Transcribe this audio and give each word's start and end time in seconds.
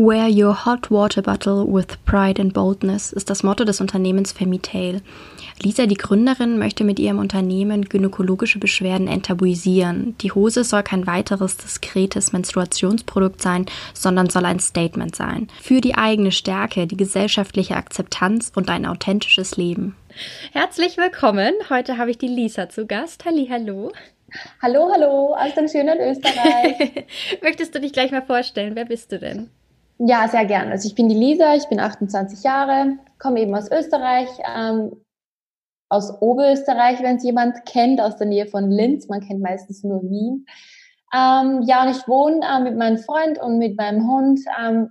Wear 0.00 0.28
your 0.28 0.54
hot 0.64 0.92
water 0.92 1.22
bottle 1.22 1.66
with 1.66 1.98
pride 2.04 2.40
and 2.40 2.54
boldness 2.54 3.12
ist 3.12 3.30
das 3.30 3.42
Motto 3.42 3.64
des 3.64 3.80
Unternehmens 3.80 4.30
Femitail. 4.30 5.02
Lisa, 5.60 5.86
die 5.86 5.96
Gründerin, 5.96 6.56
möchte 6.56 6.84
mit 6.84 7.00
ihrem 7.00 7.18
Unternehmen 7.18 7.84
gynäkologische 7.86 8.60
Beschwerden 8.60 9.08
enttabuisieren. 9.08 10.14
Die 10.20 10.30
Hose 10.30 10.62
soll 10.62 10.84
kein 10.84 11.08
weiteres 11.08 11.56
diskretes 11.56 12.32
Menstruationsprodukt 12.32 13.42
sein, 13.42 13.66
sondern 13.92 14.30
soll 14.30 14.44
ein 14.44 14.60
Statement 14.60 15.16
sein. 15.16 15.48
Für 15.60 15.80
die 15.80 15.96
eigene 15.96 16.30
Stärke, 16.30 16.86
die 16.86 16.96
gesellschaftliche 16.96 17.74
Akzeptanz 17.74 18.52
und 18.54 18.70
ein 18.70 18.86
authentisches 18.86 19.56
Leben. 19.56 19.96
Herzlich 20.52 20.96
willkommen. 20.96 21.54
Heute 21.70 21.98
habe 21.98 22.12
ich 22.12 22.18
die 22.18 22.28
Lisa 22.28 22.68
zu 22.68 22.86
Gast. 22.86 23.24
Halli, 23.24 23.48
hallo. 23.50 23.90
Hallo, 24.62 24.92
hallo 24.92 25.34
aus 25.34 25.56
dem 25.56 25.66
schönen 25.66 25.98
Österreich. 25.98 27.04
Möchtest 27.42 27.74
du 27.74 27.80
dich 27.80 27.92
gleich 27.92 28.12
mal 28.12 28.22
vorstellen? 28.22 28.76
Wer 28.76 28.84
bist 28.84 29.10
du 29.10 29.18
denn? 29.18 29.50
Ja, 29.98 30.28
sehr 30.28 30.44
gern. 30.46 30.70
Also 30.70 30.86
ich 30.86 30.94
bin 30.94 31.08
die 31.08 31.14
Lisa, 31.14 31.54
ich 31.54 31.68
bin 31.68 31.80
28 31.80 32.42
Jahre, 32.44 32.98
komme 33.18 33.40
eben 33.40 33.54
aus 33.54 33.70
Österreich, 33.70 34.28
ähm, 34.56 34.92
aus 35.88 36.20
Oberösterreich, 36.20 37.02
wenn 37.02 37.16
es 37.16 37.24
jemand 37.24 37.66
kennt, 37.66 38.00
aus 38.00 38.16
der 38.16 38.26
Nähe 38.26 38.46
von 38.46 38.70
Linz. 38.70 39.08
Man 39.08 39.20
kennt 39.20 39.40
meistens 39.40 39.82
nur 39.82 40.02
Wien. 40.02 40.46
Ähm, 41.12 41.62
ja, 41.62 41.82
und 41.82 41.90
ich 41.90 42.06
wohne 42.06 42.40
äh, 42.46 42.60
mit 42.60 42.76
meinem 42.76 42.98
Freund 42.98 43.38
und 43.38 43.58
mit 43.58 43.76
meinem 43.76 44.06
Hund 44.08 44.40
ähm, 44.60 44.90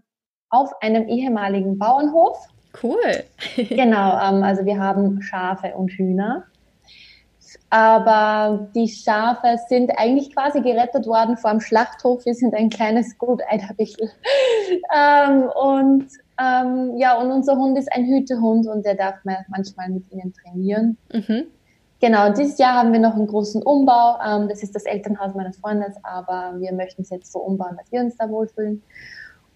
auf 0.50 0.72
einem 0.82 1.08
ehemaligen 1.08 1.78
Bauernhof. 1.78 2.38
Cool. 2.82 3.23
genau, 3.56 4.20
ähm, 4.22 4.44
also 4.44 4.66
wir 4.66 4.80
haben 4.80 5.22
Schafe 5.22 5.73
und 5.76 5.92
Hühner. 5.92 6.45
Aber 7.70 8.70
die 8.74 8.88
Schafe 8.88 9.58
sind 9.68 9.92
eigentlich 9.98 10.34
quasi 10.34 10.62
gerettet 10.62 11.06
worden 11.06 11.36
vor 11.36 11.52
dem 11.52 11.60
Schlachthof. 11.60 12.26
Wir 12.26 12.34
sind 12.34 12.56
ein 12.56 12.70
kleines 12.70 13.18
Gut, 13.18 13.42
ein 13.50 13.62
ähm, 14.96 15.50
und 15.54 16.08
ähm, 16.40 16.96
ja, 16.98 17.18
und 17.20 17.32
unser 17.32 17.58
Hund 17.58 17.78
ist 17.78 17.92
ein 17.92 18.06
Hütehund 18.06 18.68
und 18.68 18.86
der 18.86 18.96
darf 18.96 19.16
manchmal 19.50 19.90
mit 19.90 20.10
ihnen 20.12 20.34
trainieren. 20.34 20.98
Mhm. 21.12 21.48
Genau, 22.00 22.32
dieses 22.32 22.60
Jahr 22.60 22.76
haben 22.76 22.94
wir 22.94 23.00
noch 23.00 23.16
einen 23.16 23.28
großen 23.28 23.64
Umbau. 23.64 24.18
Ähm, 24.24 24.48
das 24.48 24.62
ist 24.62 24.76
das 24.76 24.86
Elternhaus 24.86 25.34
meines 25.34 25.58
Freundes, 25.58 25.96
aber 26.04 26.54
wir 26.60 26.72
möchten 26.74 27.02
es 27.02 27.10
jetzt 27.10 27.32
so 27.32 27.40
umbauen, 27.40 27.76
dass 27.78 27.92
wir 27.92 28.02
uns 28.02 28.16
da 28.18 28.30
wohlfühlen. 28.30 28.84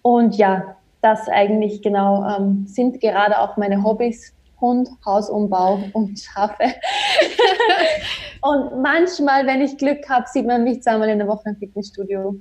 Und 0.02 0.36
ja, 0.36 0.76
das 1.02 1.28
eigentlich 1.28 1.82
genau 1.82 2.24
ähm, 2.24 2.66
sind 2.66 3.00
gerade 3.00 3.38
auch 3.38 3.56
meine 3.56 3.84
Hobbys. 3.84 4.34
Hund, 4.62 4.88
Hausumbau 5.04 5.82
und 5.92 6.18
Schafe. 6.18 6.64
und 8.40 8.80
manchmal, 8.80 9.46
wenn 9.46 9.60
ich 9.60 9.76
Glück 9.76 10.08
habe, 10.08 10.24
sieht 10.28 10.46
man 10.46 10.64
mich 10.64 10.82
zweimal 10.82 11.10
in 11.10 11.18
der 11.18 11.28
Woche 11.28 11.50
im 11.50 11.56
Fitnessstudio. 11.56 12.36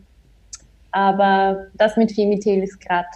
Aber 0.91 1.67
das 1.73 1.97
mit 1.97 2.13
Femitel 2.13 2.63
ist 2.63 2.79
gerade 2.79 3.07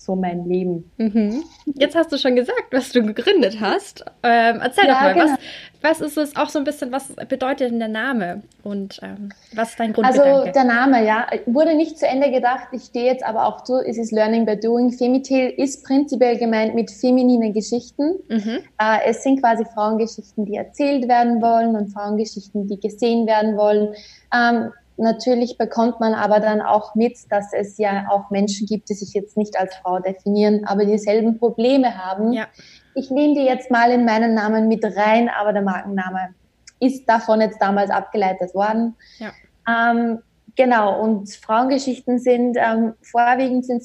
so 0.00 0.16
mein 0.16 0.46
Leben. 0.46 0.90
Mhm. 0.96 1.44
Jetzt 1.74 1.94
hast 1.94 2.10
du 2.10 2.16
schon 2.16 2.34
gesagt, 2.34 2.64
was 2.70 2.90
du 2.90 3.02
gegründet 3.02 3.58
hast. 3.60 4.04
Ähm, 4.22 4.60
erzähl 4.62 4.86
ja, 4.86 4.94
doch 4.94 5.00
mal, 5.00 5.14
genau. 5.14 5.26
was, 5.26 6.00
was 6.00 6.00
ist 6.00 6.16
es 6.16 6.36
auch 6.36 6.48
so 6.48 6.58
ein 6.58 6.64
bisschen, 6.64 6.90
was 6.90 7.08
bedeutet 7.28 7.70
denn 7.70 7.80
der 7.80 7.88
Name 7.88 8.42
und 8.62 8.98
ähm, 9.02 9.30
was 9.54 9.70
ist 9.70 9.80
dein 9.80 9.92
Grundgedanke? 9.92 10.32
Also 10.32 10.52
der 10.52 10.64
Name, 10.64 11.04
ja, 11.04 11.26
wurde 11.44 11.74
nicht 11.74 11.98
zu 11.98 12.06
Ende 12.06 12.30
gedacht. 12.30 12.68
Ich 12.72 12.84
stehe 12.84 13.06
jetzt 13.06 13.24
aber 13.24 13.46
auch 13.46 13.62
zu, 13.64 13.78
es 13.78 13.98
ist 13.98 14.10
Learning 14.10 14.46
by 14.46 14.58
Doing. 14.58 14.90
Femitel 14.90 15.52
ist 15.56 15.84
prinzipiell 15.84 16.38
gemeint 16.38 16.74
mit 16.74 16.90
femininen 16.90 17.52
Geschichten. 17.52 18.14
Mhm. 18.28 18.60
Äh, 18.78 19.00
es 19.06 19.22
sind 19.22 19.40
quasi 19.40 19.66
Frauengeschichten, 19.66 20.46
die 20.46 20.56
erzählt 20.56 21.08
werden 21.08 21.42
wollen 21.42 21.76
und 21.76 21.88
Frauengeschichten, 21.88 22.68
die 22.68 22.80
gesehen 22.80 23.26
werden 23.26 23.58
wollen. 23.58 23.94
Ähm, 24.34 24.72
Natürlich 25.00 25.56
bekommt 25.56 25.98
man 25.98 26.12
aber 26.12 26.40
dann 26.40 26.60
auch 26.60 26.94
mit, 26.94 27.16
dass 27.30 27.54
es 27.54 27.78
ja 27.78 28.08
auch 28.10 28.28
Menschen 28.30 28.66
gibt, 28.66 28.90
die 28.90 28.94
sich 28.94 29.14
jetzt 29.14 29.34
nicht 29.34 29.58
als 29.58 29.74
Frau 29.76 29.98
definieren, 29.98 30.66
aber 30.66 30.84
dieselben 30.84 31.38
Probleme 31.38 31.96
haben. 31.96 32.34
Ja. 32.34 32.48
Ich 32.94 33.10
nehme 33.10 33.34
die 33.34 33.46
jetzt 33.46 33.70
mal 33.70 33.90
in 33.90 34.04
meinen 34.04 34.34
Namen 34.34 34.68
mit 34.68 34.84
rein, 34.84 35.30
aber 35.30 35.54
der 35.54 35.62
Markenname 35.62 36.34
ist 36.80 37.08
davon 37.08 37.40
jetzt 37.40 37.62
damals 37.62 37.88
abgeleitet 37.88 38.54
worden. 38.54 38.94
Ja. 39.18 39.32
Ähm, 39.66 40.18
genau, 40.54 41.00
und 41.02 41.30
Frauengeschichten 41.30 42.18
sind 42.18 42.58
ähm, 42.60 42.92
vorwiegend 43.00 43.64
sind 43.64 43.82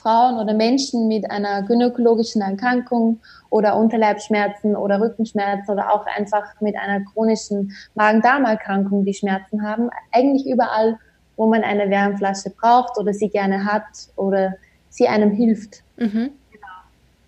Frauen 0.00 0.38
oder 0.38 0.54
Menschen 0.54 1.08
mit 1.08 1.30
einer 1.30 1.62
gynäkologischen 1.62 2.42
Erkrankung 2.42 3.20
oder 3.50 3.76
Unterleibsschmerzen 3.76 4.76
oder 4.76 5.00
Rückenschmerzen 5.00 5.72
oder 5.72 5.92
auch 5.92 6.06
einfach 6.06 6.60
mit 6.60 6.76
einer 6.76 7.04
chronischen 7.04 7.72
Magen-Darm-Erkrankung, 7.94 9.04
die 9.04 9.14
Schmerzen 9.14 9.62
haben. 9.62 9.90
Eigentlich 10.12 10.46
überall, 10.46 10.98
wo 11.36 11.46
man 11.46 11.62
eine 11.62 11.90
Wärmflasche 11.90 12.50
braucht 12.50 12.98
oder 12.98 13.12
sie 13.12 13.28
gerne 13.28 13.64
hat 13.64 13.84
oder 14.16 14.54
sie 14.88 15.08
einem 15.08 15.30
hilft. 15.30 15.82
Mhm. 15.96 16.30
Genau. 16.50 16.66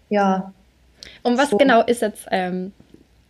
Ja. 0.08 0.52
Um 1.22 1.36
was 1.36 1.50
so. 1.50 1.56
genau 1.56 1.82
ist 1.82 2.02
jetzt, 2.02 2.26
ähm, 2.30 2.72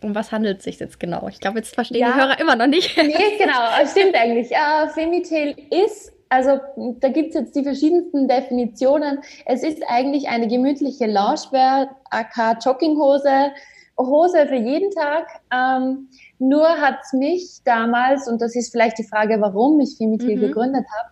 um 0.01 0.15
was 0.15 0.31
handelt 0.31 0.59
es 0.59 0.63
sich 0.65 0.79
jetzt 0.79 0.99
genau? 0.99 1.27
Ich 1.27 1.39
glaube, 1.39 1.59
jetzt 1.59 1.73
verstehen 1.73 2.01
ja. 2.01 2.11
die 2.11 2.19
Hörer 2.19 2.39
immer 2.39 2.55
noch 2.55 2.67
nicht. 2.67 2.95
Nee, 2.97 3.37
genau, 3.37 3.61
stimmt 3.91 4.15
eigentlich. 4.15 4.51
Äh, 4.51 4.87
Femitel 4.89 5.55
ist 5.69 6.12
also 6.33 6.59
da 6.99 7.09
gibt 7.09 7.29
es 7.29 7.35
jetzt 7.35 7.55
die 7.55 7.63
verschiedensten 7.63 8.27
Definitionen. 8.27 9.19
Es 9.45 9.61
ist 9.61 9.83
eigentlich 9.87 10.29
eine 10.29 10.47
gemütliche 10.47 11.05
Loungewear, 11.05 11.95
AK 12.09 12.57
Jogginghose, 12.65 13.51
Hose 13.99 14.47
für 14.47 14.55
jeden 14.55 14.89
Tag. 14.89 15.27
Ähm, 15.53 16.09
nur 16.39 16.67
hat 16.67 16.95
es 17.03 17.13
mich 17.13 17.59
damals, 17.65 18.27
und 18.27 18.41
das 18.41 18.55
ist 18.55 18.71
vielleicht 18.71 18.97
die 18.97 19.03
Frage, 19.03 19.39
warum 19.41 19.79
ich 19.79 19.95
Femitil 19.95 20.37
mhm. 20.37 20.41
gegründet 20.41 20.85
habe, 20.97 21.11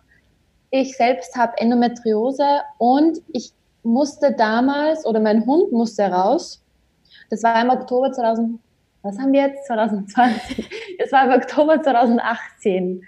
ich 0.70 0.96
selbst 0.96 1.36
habe 1.36 1.52
Endometriose 1.58 2.62
und 2.78 3.18
ich 3.32 3.52
musste 3.84 4.32
damals, 4.32 5.06
oder 5.06 5.20
mein 5.20 5.46
Hund 5.46 5.70
musste 5.70 6.02
raus. 6.02 6.64
Das 7.30 7.44
war 7.44 7.62
im 7.62 7.70
Oktober 7.70 8.10
2000, 8.10 8.58
was 9.02 9.18
haben 9.20 9.32
wir 9.32 9.42
jetzt? 9.42 9.66
2020. 9.68 10.68
Das 10.98 11.12
war 11.12 11.26
im 11.26 11.40
Oktober 11.40 11.80
2018. 11.80 13.02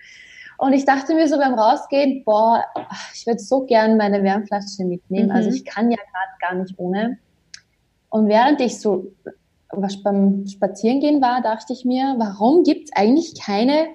Und 0.58 0.72
ich 0.72 0.84
dachte 0.84 1.14
mir 1.14 1.28
so 1.28 1.36
beim 1.36 1.54
Rausgehen, 1.54 2.22
boah, 2.24 2.64
ich 3.14 3.26
würde 3.26 3.40
so 3.40 3.64
gern 3.64 3.96
meine 3.96 4.22
Wärmflasche 4.22 4.84
mitnehmen. 4.84 5.30
Also 5.30 5.48
mhm. 5.48 5.54
Also 5.54 5.56
ich 5.56 5.64
kann 5.64 5.90
ja 5.90 5.96
gerade 5.96 6.38
gar 6.40 6.54
nicht 6.62 6.78
ohne. 6.78 7.18
Und 8.08 8.28
während 8.28 8.60
ich 8.60 8.80
so 8.80 9.12
was 9.70 10.02
beim 10.02 10.46
Spazierengehen 10.46 11.20
war, 11.20 11.42
dachte 11.42 11.72
ich 11.72 11.84
mir, 11.84 12.14
warum 12.18 12.62
gibt's 12.62 12.92
eigentlich 12.94 13.34
keine, 13.40 13.86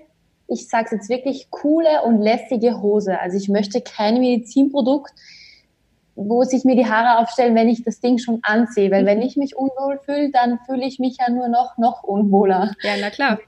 ich 0.47 0.67
sag's 0.67 0.91
jetzt 0.91 1.09
wirklich, 1.09 1.49
coole 1.51 2.03
und 2.03 2.21
lässige 2.21 2.81
Hose? 2.81 3.19
Also 3.19 3.37
ich 3.37 3.49
möchte 3.49 3.81
kein 3.81 4.19
Medizinprodukt, 4.19 5.11
wo 6.15 6.43
sich 6.43 6.65
mir 6.65 6.75
die 6.75 6.89
Haare 6.89 7.19
aufstellen, 7.19 7.55
wenn 7.55 7.69
ich 7.69 7.83
das 7.83 8.01
Ding 8.01 8.17
schon 8.17 8.39
ansehe. 8.41 8.91
Weil 8.91 9.03
mhm. 9.03 9.07
wenn 9.07 9.21
ich 9.21 9.37
mich 9.37 9.55
unwohl 9.55 9.99
fühle, 10.03 10.31
dann 10.31 10.59
fühle 10.65 10.85
ich 10.85 10.99
mich 10.99 11.17
ja 11.19 11.31
nur 11.31 11.47
noch, 11.47 11.77
noch 11.77 12.03
unwohler. 12.03 12.73
Ja, 12.83 12.93
na 12.99 13.09
klar. 13.09 13.39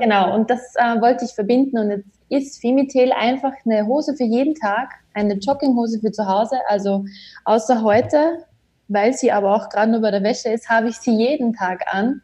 Genau, 0.00 0.34
und 0.34 0.50
das 0.50 0.74
äh, 0.76 1.00
wollte 1.00 1.24
ich 1.24 1.32
verbinden 1.32 1.78
und 1.78 1.90
jetzt 1.90 2.20
ist 2.30 2.60
Femitel 2.60 3.12
einfach 3.12 3.52
eine 3.66 3.86
Hose 3.86 4.16
für 4.16 4.24
jeden 4.24 4.54
Tag, 4.54 4.90
eine 5.14 5.34
Jogginghose 5.34 6.00
für 6.00 6.12
zu 6.12 6.26
Hause. 6.26 6.56
Also 6.68 7.04
außer 7.44 7.82
heute, 7.82 8.44
weil 8.88 9.12
sie 9.12 9.30
aber 9.32 9.54
auch 9.54 9.68
gerade 9.68 9.90
nur 9.90 10.00
bei 10.00 10.10
der 10.10 10.22
Wäsche 10.22 10.48
ist, 10.48 10.70
habe 10.70 10.88
ich 10.88 10.96
sie 10.96 11.12
jeden 11.12 11.52
Tag 11.52 11.84
an. 11.92 12.22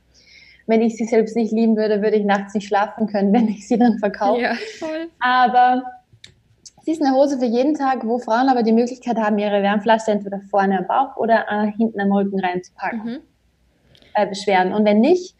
Wenn 0.68 0.80
ich 0.80 0.96
sie 0.96 1.04
selbst 1.04 1.36
nicht 1.36 1.52
lieben 1.52 1.76
würde, 1.76 2.02
würde 2.02 2.16
ich 2.16 2.24
nachts 2.24 2.54
nicht 2.54 2.66
schlafen 2.66 3.08
können, 3.08 3.32
wenn 3.32 3.48
ich 3.48 3.68
sie 3.68 3.78
dann 3.78 3.98
verkaufe. 3.98 4.40
Ja, 4.40 4.54
voll. 4.78 5.08
Aber 5.18 5.82
sie 6.82 6.92
ist 6.92 7.02
eine 7.02 7.14
Hose 7.14 7.38
für 7.38 7.44
jeden 7.44 7.74
Tag, 7.74 8.06
wo 8.06 8.18
Frauen 8.18 8.48
aber 8.48 8.62
die 8.62 8.72
Möglichkeit 8.72 9.16
haben, 9.16 9.38
ihre 9.38 9.62
Wärmflasche 9.62 10.12
entweder 10.12 10.40
vorne 10.50 10.78
am 10.78 10.86
Bauch 10.86 11.16
oder 11.16 11.46
äh, 11.50 11.72
hinten 11.76 12.00
am 12.00 12.12
Rücken 12.12 12.38
reinzupacken. 12.38 13.04
Mhm. 13.04 13.18
Äh, 14.14 14.26
Beschwerden. 14.28 14.72
Und 14.72 14.84
wenn 14.84 15.00
nicht, 15.00 15.34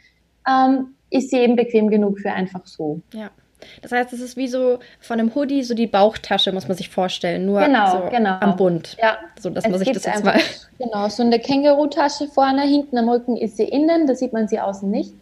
ähm, 0.47 0.96
ist 1.11 1.31
sie 1.31 1.39
eben 1.39 1.57
bequem 1.57 1.89
genug 1.89 2.19
für 2.19 2.33
einfach 2.33 2.67
so. 2.67 3.01
Ja. 3.13 3.31
Das 3.83 3.93
heißt, 3.93 4.13
es 4.13 4.21
ist 4.21 4.37
wie 4.37 4.49
so 4.49 4.79
von 5.01 5.19
einem 5.19 5.35
Hoodie 5.35 5.63
so 5.63 5.75
die 5.75 5.87
Bauchtasche, 5.87 6.53
muss 6.53 6.69
man 6.69 6.77
sich 6.77 6.91
vorstellen, 6.91 7.47
nur 7.47 7.61
genau, 7.61 7.91
so 7.91 8.11
genau. 8.11 8.37
am 8.41 8.57
Bund. 8.57 8.97
Ja. 9.01 9.19
So, 9.41 9.51
dass 9.51 9.65
es 9.65 9.71
man 9.71 9.79
sich 9.79 9.93
das 9.93 10.05
jetzt 10.05 10.25
mal. 10.25 10.39
Genau, 10.79 11.09
so 11.09 11.23
eine 11.23 11.39
Känguru-Tasche 11.39 12.29
vorne, 12.29 12.63
hinten 12.63 12.99
am 12.99 13.09
Rücken 13.09 13.39
ist 13.39 13.57
sie 13.57 13.65
innen, 13.65 14.07
da 14.07 14.15
sieht 14.15 14.35
man 14.35 14.47
sie 14.47 14.61
außen 14.61 14.91
nicht. 14.91 15.15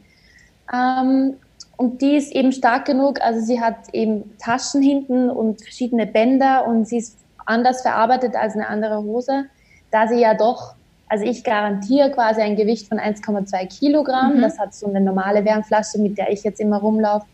Ähm, 0.72 1.36
und 1.76 2.02
die 2.02 2.16
ist 2.16 2.34
eben 2.34 2.50
stark 2.50 2.86
genug, 2.86 3.20
also 3.20 3.40
sie 3.40 3.60
hat 3.60 3.76
eben 3.92 4.36
Taschen 4.38 4.82
hinten 4.82 5.30
und 5.30 5.62
verschiedene 5.62 6.06
Bänder 6.06 6.66
und 6.66 6.88
sie 6.88 6.98
ist 6.98 7.18
anders 7.46 7.82
verarbeitet 7.82 8.34
als 8.34 8.54
eine 8.54 8.68
andere 8.68 9.02
Hose, 9.02 9.44
da 9.92 10.08
sie 10.08 10.20
ja 10.20 10.34
doch 10.34 10.74
Also 11.14 11.26
ich 11.26 11.44
garantiere 11.44 12.10
quasi 12.10 12.40
ein 12.40 12.56
Gewicht 12.56 12.88
von 12.88 12.98
1,2 12.98 13.68
Kilogramm. 13.68 14.38
Mhm. 14.38 14.42
Das 14.42 14.58
hat 14.58 14.74
so 14.74 14.88
eine 14.88 15.00
normale 15.00 15.44
Wärmflasche, 15.44 16.00
mit 16.00 16.18
der 16.18 16.32
ich 16.32 16.42
jetzt 16.42 16.60
immer 16.60 16.78
rumlaufe. 16.78 17.24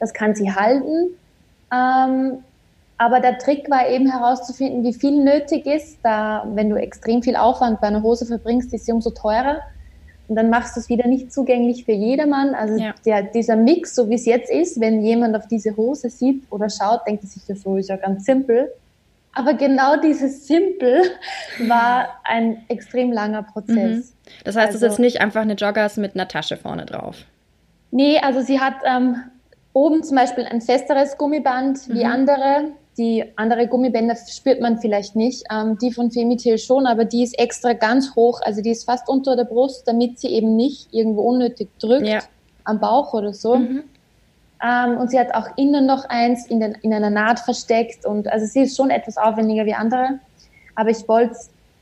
Das 0.00 0.14
kann 0.14 0.34
sie 0.34 0.50
halten. 0.50 1.10
Ähm, 1.70 2.38
aber 2.96 3.20
der 3.20 3.36
Trick 3.36 3.68
war 3.70 3.90
eben 3.90 4.10
herauszufinden, 4.10 4.84
wie 4.84 4.94
viel 4.94 5.22
nötig 5.22 5.66
ist. 5.66 5.98
Da, 6.02 6.46
wenn 6.54 6.70
du 6.70 6.76
extrem 6.76 7.22
viel 7.22 7.36
Aufwand 7.36 7.82
bei 7.82 7.88
einer 7.88 8.02
Hose 8.02 8.24
verbringst, 8.24 8.72
ist 8.72 8.86
sie 8.86 8.92
umso 8.92 9.10
teurer. 9.10 9.58
Und 10.28 10.36
dann 10.36 10.48
machst 10.48 10.74
du 10.74 10.80
es 10.80 10.88
wieder 10.88 11.06
nicht 11.06 11.30
zugänglich 11.30 11.84
für 11.84 11.92
jedermann. 11.92 12.54
Also 12.54 12.82
ja. 12.82 12.94
der, 13.04 13.22
dieser 13.22 13.56
Mix, 13.56 13.94
so 13.94 14.08
wie 14.08 14.14
es 14.14 14.24
jetzt 14.24 14.50
ist, 14.50 14.80
wenn 14.80 15.02
jemand 15.02 15.36
auf 15.36 15.46
diese 15.46 15.76
Hose 15.76 16.08
sieht 16.08 16.42
oder 16.50 16.70
schaut, 16.70 17.06
denkt 17.06 17.22
er 17.22 17.28
sich, 17.28 17.46
ja, 17.46 17.54
so 17.54 17.76
ist 17.76 17.90
ja 17.90 17.96
ganz 17.96 18.24
simpel. 18.24 18.72
Aber 19.36 19.52
genau 19.52 19.96
dieses 20.00 20.46
Simpel 20.46 21.02
war 21.68 22.08
ein 22.24 22.64
extrem 22.68 23.12
langer 23.12 23.42
Prozess. 23.42 23.76
Mhm. 23.76 24.32
Das 24.44 24.56
heißt, 24.56 24.70
es 24.70 24.76
ist 24.76 24.82
also 24.82 24.94
jetzt 24.94 24.98
nicht 24.98 25.20
einfach 25.20 25.42
eine 25.42 25.52
Joggers 25.52 25.98
mit 25.98 26.14
einer 26.14 26.26
Tasche 26.26 26.56
vorne 26.56 26.86
drauf. 26.86 27.18
Nee, 27.90 28.18
also 28.18 28.40
sie 28.40 28.60
hat 28.60 28.76
ähm, 28.84 29.16
oben 29.74 30.02
zum 30.02 30.16
Beispiel 30.16 30.44
ein 30.44 30.62
festeres 30.62 31.18
Gummiband 31.18 31.86
wie 31.90 32.04
mhm. 32.04 32.10
andere. 32.10 32.64
Die 32.96 33.24
andere 33.36 33.68
Gummibänder 33.68 34.16
spürt 34.16 34.62
man 34.62 34.78
vielleicht 34.78 35.16
nicht. 35.16 35.44
Ähm, 35.52 35.76
die 35.76 35.92
von 35.92 36.10
Femitil 36.10 36.56
schon, 36.56 36.86
aber 36.86 37.04
die 37.04 37.22
ist 37.22 37.38
extra 37.38 37.74
ganz 37.74 38.16
hoch. 38.16 38.40
Also 38.42 38.62
die 38.62 38.70
ist 38.70 38.84
fast 38.84 39.06
unter 39.06 39.36
der 39.36 39.44
Brust, 39.44 39.86
damit 39.86 40.18
sie 40.18 40.28
eben 40.28 40.56
nicht 40.56 40.94
irgendwo 40.94 41.20
unnötig 41.22 41.68
drückt 41.78 42.08
ja. 42.08 42.20
am 42.64 42.80
Bauch 42.80 43.12
oder 43.12 43.34
so. 43.34 43.56
Mhm. 43.56 43.84
Ähm, 44.62 44.96
und 44.96 45.10
sie 45.10 45.18
hat 45.18 45.34
auch 45.34 45.48
innen 45.56 45.86
noch 45.86 46.04
eins 46.08 46.46
in, 46.46 46.60
den, 46.60 46.76
in 46.82 46.92
einer 46.92 47.10
Naht 47.10 47.40
versteckt. 47.40 48.06
Und 48.06 48.28
also 48.28 48.46
sie 48.46 48.62
ist 48.62 48.76
schon 48.76 48.90
etwas 48.90 49.16
aufwendiger 49.16 49.66
wie 49.66 49.74
andere. 49.74 50.18
Aber 50.74 50.90
ich 50.90 51.06
wollte 51.08 51.36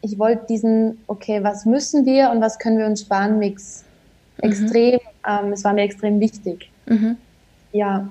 ich 0.04 0.18
wollte 0.18 0.44
diesen, 0.46 0.98
okay, 1.06 1.42
was 1.42 1.64
müssen 1.64 2.04
wir 2.04 2.30
und 2.30 2.42
was 2.42 2.58
können 2.58 2.76
wir 2.76 2.86
uns 2.86 3.00
sparen, 3.00 3.38
Mix 3.38 3.84
mhm. 4.36 4.50
extrem, 4.50 5.00
ähm, 5.26 5.52
es 5.52 5.64
war 5.64 5.72
mir 5.72 5.82
extrem 5.82 6.20
wichtig. 6.20 6.70
Mhm. 6.86 7.16
Ja, 7.72 8.06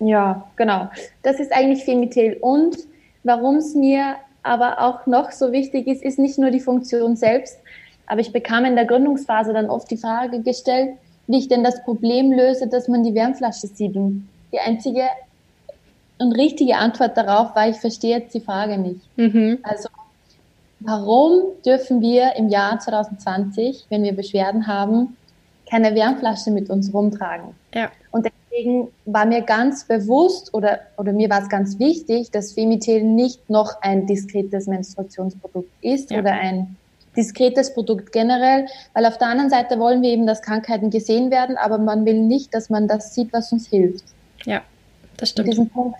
ja, 0.00 0.44
genau. 0.56 0.88
Das 1.22 1.38
ist 1.38 1.52
eigentlich 1.52 1.84
Femitel. 1.84 2.36
Und 2.40 2.76
warum 3.22 3.56
es 3.56 3.74
mir 3.74 4.16
aber 4.42 4.80
auch 4.80 5.06
noch 5.06 5.30
so 5.30 5.52
wichtig 5.52 5.86
ist, 5.86 6.02
ist 6.02 6.18
nicht 6.18 6.38
nur 6.38 6.50
die 6.50 6.60
Funktion 6.60 7.14
selbst, 7.14 7.58
aber 8.06 8.20
ich 8.20 8.32
bekam 8.32 8.64
in 8.64 8.74
der 8.74 8.86
Gründungsphase 8.86 9.52
dann 9.52 9.70
oft 9.70 9.90
die 9.90 9.96
Frage 9.96 10.40
gestellt, 10.42 10.96
wie 11.28 11.38
ich 11.38 11.48
denn 11.48 11.62
das 11.62 11.84
Problem 11.84 12.32
löse, 12.32 12.66
dass 12.66 12.88
man 12.88 13.04
die 13.04 13.14
Wärmflasche 13.14 13.68
sieht. 13.68 13.94
Und 13.94 14.28
die 14.50 14.58
einzige 14.58 15.02
und 16.18 16.32
richtige 16.32 16.76
Antwort 16.76 17.16
darauf 17.16 17.54
war, 17.54 17.68
ich 17.68 17.76
verstehe 17.76 18.18
jetzt 18.18 18.34
die 18.34 18.40
Frage 18.40 18.78
nicht. 18.78 19.00
Mhm. 19.16 19.58
Also, 19.62 19.88
warum 20.80 21.42
dürfen 21.64 22.00
wir 22.00 22.34
im 22.36 22.48
Jahr 22.48 22.80
2020, 22.80 23.86
wenn 23.90 24.02
wir 24.02 24.16
Beschwerden 24.16 24.66
haben, 24.66 25.16
keine 25.70 25.94
Wärmflasche 25.94 26.50
mit 26.50 26.70
uns 26.70 26.92
rumtragen? 26.92 27.54
Ja. 27.74 27.92
Und 28.10 28.26
deswegen 28.26 28.88
war 29.04 29.26
mir 29.26 29.42
ganz 29.42 29.84
bewusst 29.84 30.52
oder, 30.54 30.80
oder 30.96 31.12
mir 31.12 31.28
war 31.28 31.42
es 31.42 31.48
ganz 31.50 31.78
wichtig, 31.78 32.30
dass 32.30 32.54
Femitel 32.54 33.02
nicht 33.02 33.50
noch 33.50 33.82
ein 33.82 34.06
diskretes 34.06 34.66
Menstruationsprodukt 34.66 35.70
ist 35.82 36.10
ja. 36.10 36.20
oder 36.20 36.32
ein 36.32 36.77
diskretes 37.18 37.74
Produkt 37.74 38.12
generell, 38.12 38.66
weil 38.94 39.04
auf 39.04 39.18
der 39.18 39.28
anderen 39.28 39.50
Seite 39.50 39.78
wollen 39.78 40.02
wir 40.02 40.10
eben, 40.10 40.26
dass 40.26 40.40
Krankheiten 40.40 40.88
gesehen 40.88 41.30
werden, 41.30 41.56
aber 41.58 41.76
man 41.76 42.06
will 42.06 42.20
nicht, 42.20 42.54
dass 42.54 42.70
man 42.70 42.86
das 42.86 43.12
sieht, 43.14 43.32
was 43.32 43.52
uns 43.52 43.68
hilft. 43.68 44.04
Ja, 44.44 44.62
das 45.16 45.30
stimmt. 45.30 45.48
Und 45.48 45.52
diesen 45.52 45.68
Punkt, 45.68 45.98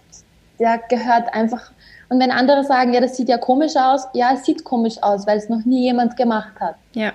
der 0.61 0.79
gehört 0.88 1.35
einfach. 1.35 1.73
Und 2.09 2.20
wenn 2.20 2.31
andere 2.31 2.65
sagen, 2.65 2.94
ja, 2.94 3.00
das 3.00 3.17
sieht 3.17 3.29
ja 3.29 3.37
komisch 3.37 3.76
aus, 3.76 4.06
ja, 4.15 4.32
es 4.32 4.44
sieht 4.44 4.65
komisch 4.65 5.03
aus, 5.03 5.26
weil 5.26 5.38
es 5.38 5.49
noch 5.49 5.65
nie 5.65 5.82
jemand 5.82 6.17
gemacht 6.17 6.59
hat. 6.61 6.76
Ja. 6.94 7.12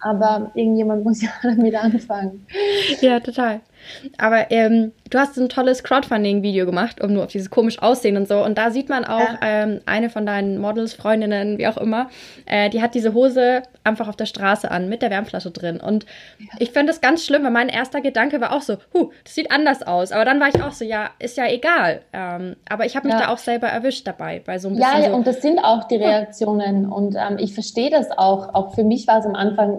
Aber 0.00 0.52
irgendjemand 0.54 1.04
muss 1.04 1.22
ja 1.22 1.30
damit 1.42 1.74
anfangen. 1.74 2.46
Ja, 3.00 3.18
total. 3.18 3.60
Aber 4.18 4.50
ähm, 4.50 4.92
du 5.10 5.18
hast 5.18 5.36
ein 5.36 5.48
tolles 5.48 5.82
Crowdfunding-Video 5.82 6.66
gemacht, 6.66 7.02
um 7.02 7.12
nur 7.12 7.24
auf 7.24 7.30
dieses 7.30 7.50
komisch 7.50 7.80
Aussehen 7.80 8.16
und 8.16 8.28
so. 8.28 8.44
Und 8.44 8.58
da 8.58 8.70
sieht 8.70 8.88
man 8.88 9.04
auch 9.04 9.20
ja. 9.20 9.38
ähm, 9.42 9.80
eine 9.86 10.10
von 10.10 10.26
deinen 10.26 10.58
Models, 10.58 10.94
Freundinnen, 10.94 11.58
wie 11.58 11.66
auch 11.66 11.76
immer, 11.76 12.08
äh, 12.46 12.70
die 12.70 12.82
hat 12.82 12.94
diese 12.94 13.14
Hose 13.14 13.62
einfach 13.84 14.08
auf 14.08 14.16
der 14.16 14.26
Straße 14.26 14.70
an 14.70 14.88
mit 14.88 15.02
der 15.02 15.10
Wärmflasche 15.10 15.50
drin. 15.50 15.80
Und 15.80 16.04
ja. 16.38 16.46
ich 16.58 16.70
finde 16.70 16.92
das 16.92 17.00
ganz 17.00 17.24
schlimm, 17.24 17.44
weil 17.44 17.50
mein 17.50 17.68
erster 17.68 18.00
Gedanke 18.00 18.40
war 18.40 18.52
auch 18.52 18.62
so, 18.62 18.76
huh, 18.94 19.10
das 19.24 19.34
sieht 19.34 19.50
anders 19.50 19.82
aus. 19.82 20.12
Aber 20.12 20.24
dann 20.24 20.40
war 20.40 20.48
ich 20.48 20.62
auch 20.62 20.72
so, 20.72 20.84
ja, 20.84 21.10
ist 21.18 21.36
ja 21.36 21.46
egal. 21.46 22.02
Ähm, 22.12 22.56
aber 22.68 22.86
ich 22.86 22.96
habe 22.96 23.06
mich 23.06 23.14
ja. 23.14 23.26
da 23.26 23.28
auch 23.32 23.38
selber 23.38 23.68
erwischt 23.68 24.06
dabei, 24.06 24.42
bei 24.44 24.58
so 24.58 24.68
ein 24.68 24.76
bisschen. 24.76 25.02
Ja, 25.02 25.10
so, 25.10 25.16
und 25.16 25.26
das 25.26 25.42
sind 25.42 25.58
auch 25.58 25.84
die 25.84 25.96
Reaktionen. 25.96 26.86
Und 26.86 27.16
ähm, 27.16 27.38
ich 27.38 27.54
verstehe 27.54 27.90
das 27.90 28.10
auch. 28.16 28.54
Auch 28.54 28.74
für 28.74 28.84
mich 28.84 29.06
war 29.06 29.18
es 29.18 29.26
am 29.26 29.34
Anfang, 29.34 29.78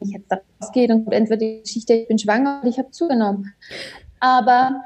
ich 0.00 0.10
jetzt 0.10 0.30
da 0.30 0.38
rausgehe 0.60 0.92
und 0.94 1.12
entweder 1.12 1.36
die 1.36 1.60
Geschichte, 1.62 1.94
ich 1.94 2.08
bin 2.08 2.18
schwanger 2.18 2.60
und 2.62 2.68
ich 2.68 2.78
habe 2.78 2.90
zugenommen. 2.90 3.52
Aber 4.20 4.84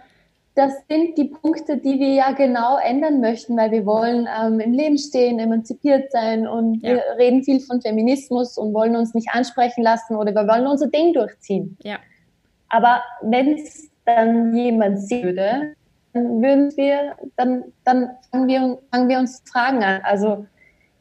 das 0.55 0.73
sind 0.89 1.17
die 1.17 1.27
Punkte, 1.27 1.77
die 1.77 2.01
wir 2.01 2.15
ja 2.15 2.33
genau 2.33 2.79
ändern 2.79 3.21
möchten, 3.21 3.57
weil 3.57 3.71
wir 3.71 3.87
wollen 3.87 4.27
ähm, 4.43 4.59
im 4.59 4.73
Leben 4.73 4.99
stehen, 4.99 5.39
emanzipiert 5.39 6.11
sein 6.11 6.49
und 6.49 6.83
ja. 6.83 6.95
wir 6.95 7.03
reden 7.17 7.45
viel 7.45 7.61
von 7.61 7.81
Feminismus 7.81 8.59
und 8.59 8.75
wollen 8.75 8.97
uns 8.97 9.15
nicht 9.15 9.29
ansprechen 9.33 9.83
lassen 9.83 10.17
oder 10.17 10.35
wir 10.35 10.49
wollen 10.49 10.67
unser 10.67 10.89
Ding 10.89 11.13
durchziehen. 11.13 11.79
Ja. 11.85 11.99
Aber 12.69 13.03
wenn 13.23 13.55
es 13.55 13.89
dann 14.05 14.53
jemand 14.57 15.01
sehen 15.01 15.23
würde, 15.27 15.75
dann 16.13 16.43
würden 16.43 16.77
wir, 16.77 17.15
dann, 17.37 17.65
dann 17.85 18.11
fangen 18.31 18.49
wir, 18.49 18.79
fangen 18.91 19.09
wir 19.09 19.19
uns 19.21 19.43
Fragen 19.45 19.85
an. 19.85 20.01
Also 20.03 20.47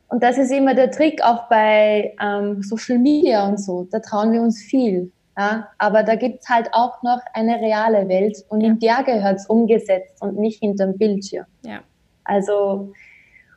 und 0.10 0.24
das 0.24 0.38
ist 0.38 0.52
immer 0.52 0.74
der 0.74 0.92
Trick 0.92 1.22
auch 1.22 1.50
bei 1.50 2.16
ähm, 2.22 2.62
Social 2.64 2.98
Media 2.98 3.48
und 3.48 3.60
so. 3.60 3.88
Da 3.92 4.00
trauen 4.00 4.32
wir 4.32 4.42
uns 4.42 4.62
viel. 4.62 5.12
Ja? 5.38 5.68
Aber 5.78 6.04
da 6.04 6.16
gibt's 6.16 6.48
halt 6.48 6.70
auch 6.72 7.04
noch 7.04 7.20
eine 7.34 7.60
reale 7.60 8.08
Welt 8.08 8.38
und 8.50 8.62
ja. 8.62 8.68
in 8.68 8.80
der 8.80 9.04
gehört's 9.04 9.48
umgesetzt 9.48 10.22
und 10.22 10.38
nicht 10.38 10.60
hinterm 10.60 10.98
Bildschirm. 10.98 11.46
Ja. 11.64 11.82
Also, 12.24 12.94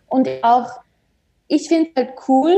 und 0.09 0.29
auch, 0.43 0.69
ich 1.47 1.69
finde 1.69 1.91
halt 1.97 2.11
cool, 2.29 2.55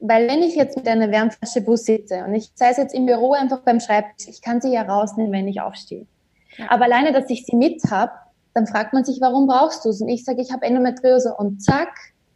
weil 0.00 0.28
wenn 0.28 0.42
ich 0.42 0.54
jetzt 0.54 0.76
mit 0.76 0.86
einer 0.86 1.10
Wärmflasche 1.10 1.62
Bus 1.62 1.84
sitze 1.84 2.24
und 2.24 2.34
ich 2.34 2.50
sei 2.54 2.70
es 2.70 2.76
jetzt 2.76 2.94
im 2.94 3.06
Büro 3.06 3.32
einfach 3.32 3.60
beim 3.60 3.80
Schreibtisch, 3.80 4.28
ich 4.28 4.42
kann 4.42 4.60
sie 4.60 4.72
ja 4.72 4.82
rausnehmen, 4.82 5.32
wenn 5.32 5.48
ich 5.48 5.62
aufstehe. 5.62 6.06
Ja. 6.58 6.66
Aber 6.70 6.84
alleine, 6.84 7.12
dass 7.12 7.30
ich 7.30 7.46
sie 7.46 7.56
mit 7.56 7.82
habe, 7.90 8.12
dann 8.52 8.66
fragt 8.66 8.92
man 8.92 9.04
sich, 9.04 9.20
warum 9.20 9.46
brauchst 9.46 9.84
du 9.84 9.88
es? 9.88 10.00
Und 10.00 10.08
ich 10.08 10.24
sage, 10.24 10.42
ich 10.42 10.52
habe 10.52 10.64
Endometriose 10.64 11.34
und 11.34 11.62
zack, 11.62 11.88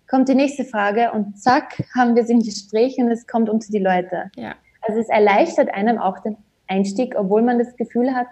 kommt 0.09 0.29
die 0.29 0.35
nächste 0.35 0.65
Frage 0.65 1.13
und 1.13 1.39
zack, 1.39 1.85
haben 1.95 2.17
wir 2.17 2.25
sie 2.25 2.33
im 2.33 2.43
Gespräch 2.43 2.97
und 2.99 3.11
es 3.11 3.27
kommt 3.27 3.49
unter 3.49 3.71
die 3.71 3.79
Leute. 3.79 4.31
Ja. 4.37 4.55
Also 4.81 5.01
es 5.01 5.09
erleichtert 5.09 5.73
einem 5.73 5.99
auch 5.99 6.19
den 6.21 6.37
Einstieg, 6.67 7.15
obwohl 7.17 7.43
man 7.43 7.59
das 7.59 7.77
Gefühl 7.77 8.15
hat, 8.15 8.27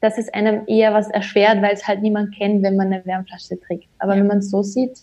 dass 0.00 0.18
es 0.18 0.32
einem 0.34 0.64
eher 0.66 0.92
was 0.92 1.08
erschwert, 1.08 1.62
weil 1.62 1.74
es 1.74 1.86
halt 1.86 2.02
niemand 2.02 2.34
kennt, 2.36 2.62
wenn 2.62 2.76
man 2.76 2.92
eine 2.92 3.04
Wärmflasche 3.06 3.58
trägt. 3.60 3.88
Aber 3.98 4.14
ja. 4.14 4.20
wenn 4.20 4.26
man 4.26 4.38
es 4.38 4.50
so 4.50 4.62
sieht, 4.62 4.98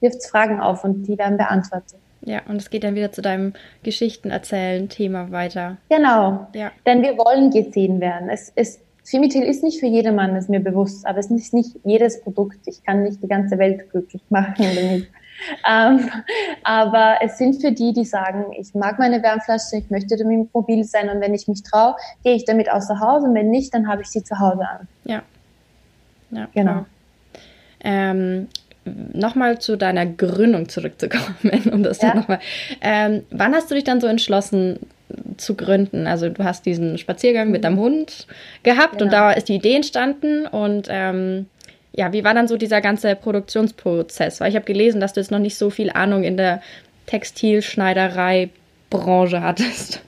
wirft 0.00 0.16
es 0.18 0.26
Fragen 0.26 0.60
auf 0.60 0.84
und 0.84 1.04
die 1.04 1.18
werden 1.18 1.38
beantwortet. 1.38 1.98
Ja, 2.22 2.42
und 2.48 2.56
es 2.56 2.70
geht 2.70 2.84
dann 2.84 2.94
wieder 2.94 3.12
zu 3.12 3.22
deinem 3.22 3.52
Geschichtenerzählen-Thema 3.82 5.30
weiter. 5.30 5.76
Genau. 5.88 6.48
Ja. 6.54 6.72
Denn 6.84 7.02
wir 7.02 7.16
wollen 7.16 7.50
gesehen 7.50 8.00
werden. 8.00 8.28
Es, 8.28 8.52
es, 8.56 8.80
Femitil 9.06 9.44
ist 9.44 9.62
nicht 9.62 9.78
für 9.78 9.86
jedermann, 9.86 10.34
ist 10.36 10.48
mir 10.48 10.60
bewusst, 10.60 11.06
aber 11.06 11.18
es 11.18 11.30
ist 11.30 11.54
nicht 11.54 11.76
jedes 11.84 12.20
Produkt. 12.22 12.58
Ich 12.66 12.82
kann 12.82 13.04
nicht 13.04 13.22
die 13.22 13.28
ganze 13.28 13.56
Welt 13.58 13.90
glücklich 13.90 14.22
machen 14.30 14.54
damit. 14.58 15.08
ähm, 15.68 16.10
aber 16.64 17.16
es 17.20 17.38
sind 17.38 17.60
für 17.60 17.70
die, 17.70 17.92
die 17.92 18.04
sagen, 18.04 18.46
ich 18.58 18.74
mag 18.74 18.98
meine 18.98 19.22
Wärmflasche, 19.22 19.76
ich 19.76 19.90
möchte 19.90 20.16
damit 20.16 20.52
mobil 20.52 20.82
sein 20.82 21.10
und 21.10 21.20
wenn 21.20 21.34
ich 21.34 21.46
mich 21.46 21.62
traue, 21.62 21.94
gehe 22.24 22.34
ich 22.34 22.44
damit 22.44 22.70
außer 22.70 22.98
Hause 22.98 23.26
und 23.26 23.34
wenn 23.34 23.50
nicht, 23.50 23.72
dann 23.74 23.86
habe 23.86 24.02
ich 24.02 24.08
sie 24.08 24.24
zu 24.24 24.38
Hause 24.38 24.66
an. 24.66 24.88
Ja. 25.04 25.22
Ja, 26.30 26.48
genau. 26.52 26.86
Ähm, 27.80 28.48
nochmal 29.12 29.58
zu 29.58 29.76
deiner 29.76 30.06
Gründung 30.06 30.68
zurückzukommen, 30.68 31.68
um 31.72 31.82
das 31.82 32.00
ja. 32.00 32.14
nochmal. 32.14 32.38
Ähm, 32.80 33.24
wann 33.30 33.54
hast 33.54 33.70
du 33.70 33.74
dich 33.74 33.84
dann 33.84 34.00
so 34.00 34.06
entschlossen, 34.06 34.78
zu 35.36 35.54
gründen. 35.54 36.06
Also 36.06 36.28
du 36.28 36.44
hast 36.44 36.66
diesen 36.66 36.98
Spaziergang 36.98 37.50
mit 37.50 37.64
deinem 37.64 37.78
Hund 37.78 38.26
gehabt 38.62 38.98
genau. 38.98 39.04
und 39.04 39.12
da 39.12 39.32
ist 39.32 39.48
die 39.48 39.56
Idee 39.56 39.74
entstanden 39.76 40.46
und 40.46 40.88
ähm, 40.90 41.46
ja, 41.92 42.12
wie 42.12 42.24
war 42.24 42.34
dann 42.34 42.48
so 42.48 42.56
dieser 42.56 42.80
ganze 42.80 43.14
Produktionsprozess? 43.16 44.40
Weil 44.40 44.50
ich 44.50 44.56
habe 44.56 44.66
gelesen, 44.66 45.00
dass 45.00 45.12
du 45.14 45.20
jetzt 45.20 45.30
noch 45.30 45.38
nicht 45.38 45.56
so 45.56 45.70
viel 45.70 45.90
Ahnung 45.90 46.24
in 46.24 46.36
der 46.36 46.60
Textilschneiderei-Branche 47.06 49.40
hattest. 49.40 50.02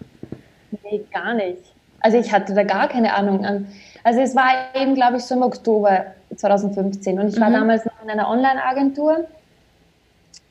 Nee, 0.82 1.00
gar 1.12 1.34
nicht. 1.34 1.62
Also 2.00 2.18
ich 2.18 2.30
hatte 2.30 2.54
da 2.54 2.62
gar 2.64 2.88
keine 2.88 3.14
Ahnung. 3.14 3.66
Also 4.04 4.20
es 4.20 4.36
war 4.36 4.50
eben, 4.74 4.94
glaube 4.94 5.16
ich, 5.16 5.22
so 5.22 5.34
im 5.34 5.42
Oktober 5.42 6.04
2015 6.36 7.18
und 7.18 7.28
ich 7.28 7.40
war 7.40 7.50
mhm. 7.50 7.54
damals 7.54 7.84
noch 7.84 8.02
in 8.02 8.10
einer 8.10 8.28
Online-Agentur 8.28 9.26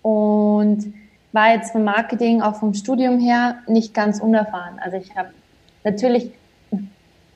und 0.01 0.93
war 1.31 1.53
jetzt 1.53 1.71
vom 1.71 1.83
Marketing, 1.83 2.41
auch 2.41 2.55
vom 2.55 2.73
Studium 2.73 3.19
her, 3.19 3.59
nicht 3.67 3.93
ganz 3.93 4.19
unerfahren. 4.19 4.79
Also 4.79 4.97
ich 4.97 5.15
habe 5.15 5.29
natürlich, 5.83 6.31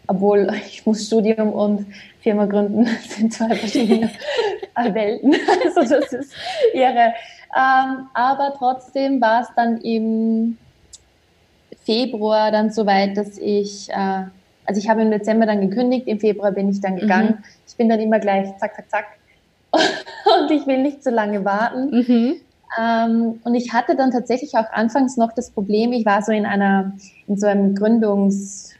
obwohl 0.08 0.52
ich 0.68 0.86
muss 0.86 1.06
Studium 1.06 1.54
und 1.54 1.86
Firma 2.22 2.46
gründen, 2.46 2.86
sind 3.08 3.34
zwei 3.34 3.56
verschiedene 3.56 4.10
Welten. 4.76 5.36
Also 5.66 5.96
das 5.96 6.14
ist 6.14 6.34
ihre. 6.74 7.14
Ähm, 7.54 8.08
aber 8.14 8.54
trotzdem 8.58 9.20
war 9.20 9.42
es 9.42 9.48
dann 9.56 9.82
eben 9.82 10.58
Februar 11.84 12.52
dann 12.52 12.72
so 12.72 12.86
weit, 12.86 13.18
dass 13.18 13.38
ich, 13.38 13.90
äh, 13.90 14.24
also 14.72 14.80
ich 14.80 14.88
habe 14.88 15.02
im 15.02 15.12
Dezember 15.12 15.46
dann 15.46 15.60
gekündigt, 15.60 16.08
im 16.08 16.18
Februar 16.18 16.54
bin 16.54 16.70
ich 16.70 16.80
dann 16.80 16.96
gegangen. 16.96 17.40
Mhm. 17.40 17.44
Ich 17.68 17.76
bin 17.76 17.90
dann 17.90 18.00
immer 18.00 18.20
gleich 18.20 18.48
zack, 18.58 18.74
zack, 18.74 18.90
zack. 18.90 19.06
und 19.74 20.50
ich 20.50 20.66
will 20.66 20.82
nicht 20.82 21.04
so 21.04 21.10
lange 21.10 21.44
warten. 21.44 21.90
Mhm. 21.92 22.36
Ähm, 22.80 23.40
und 23.44 23.54
ich 23.54 23.74
hatte 23.74 23.98
dann 23.98 24.12
tatsächlich 24.12 24.56
auch 24.56 24.72
anfangs 24.72 25.18
noch 25.18 25.34
das 25.34 25.52
Problem, 25.52 25.92
ich 25.92 26.06
war 26.06 26.22
so 26.22 26.32
in 26.32 26.46
einer, 26.46 26.94
in 27.28 27.38
so 27.38 27.48
einem 27.48 27.76
Gründungs, 27.76 28.72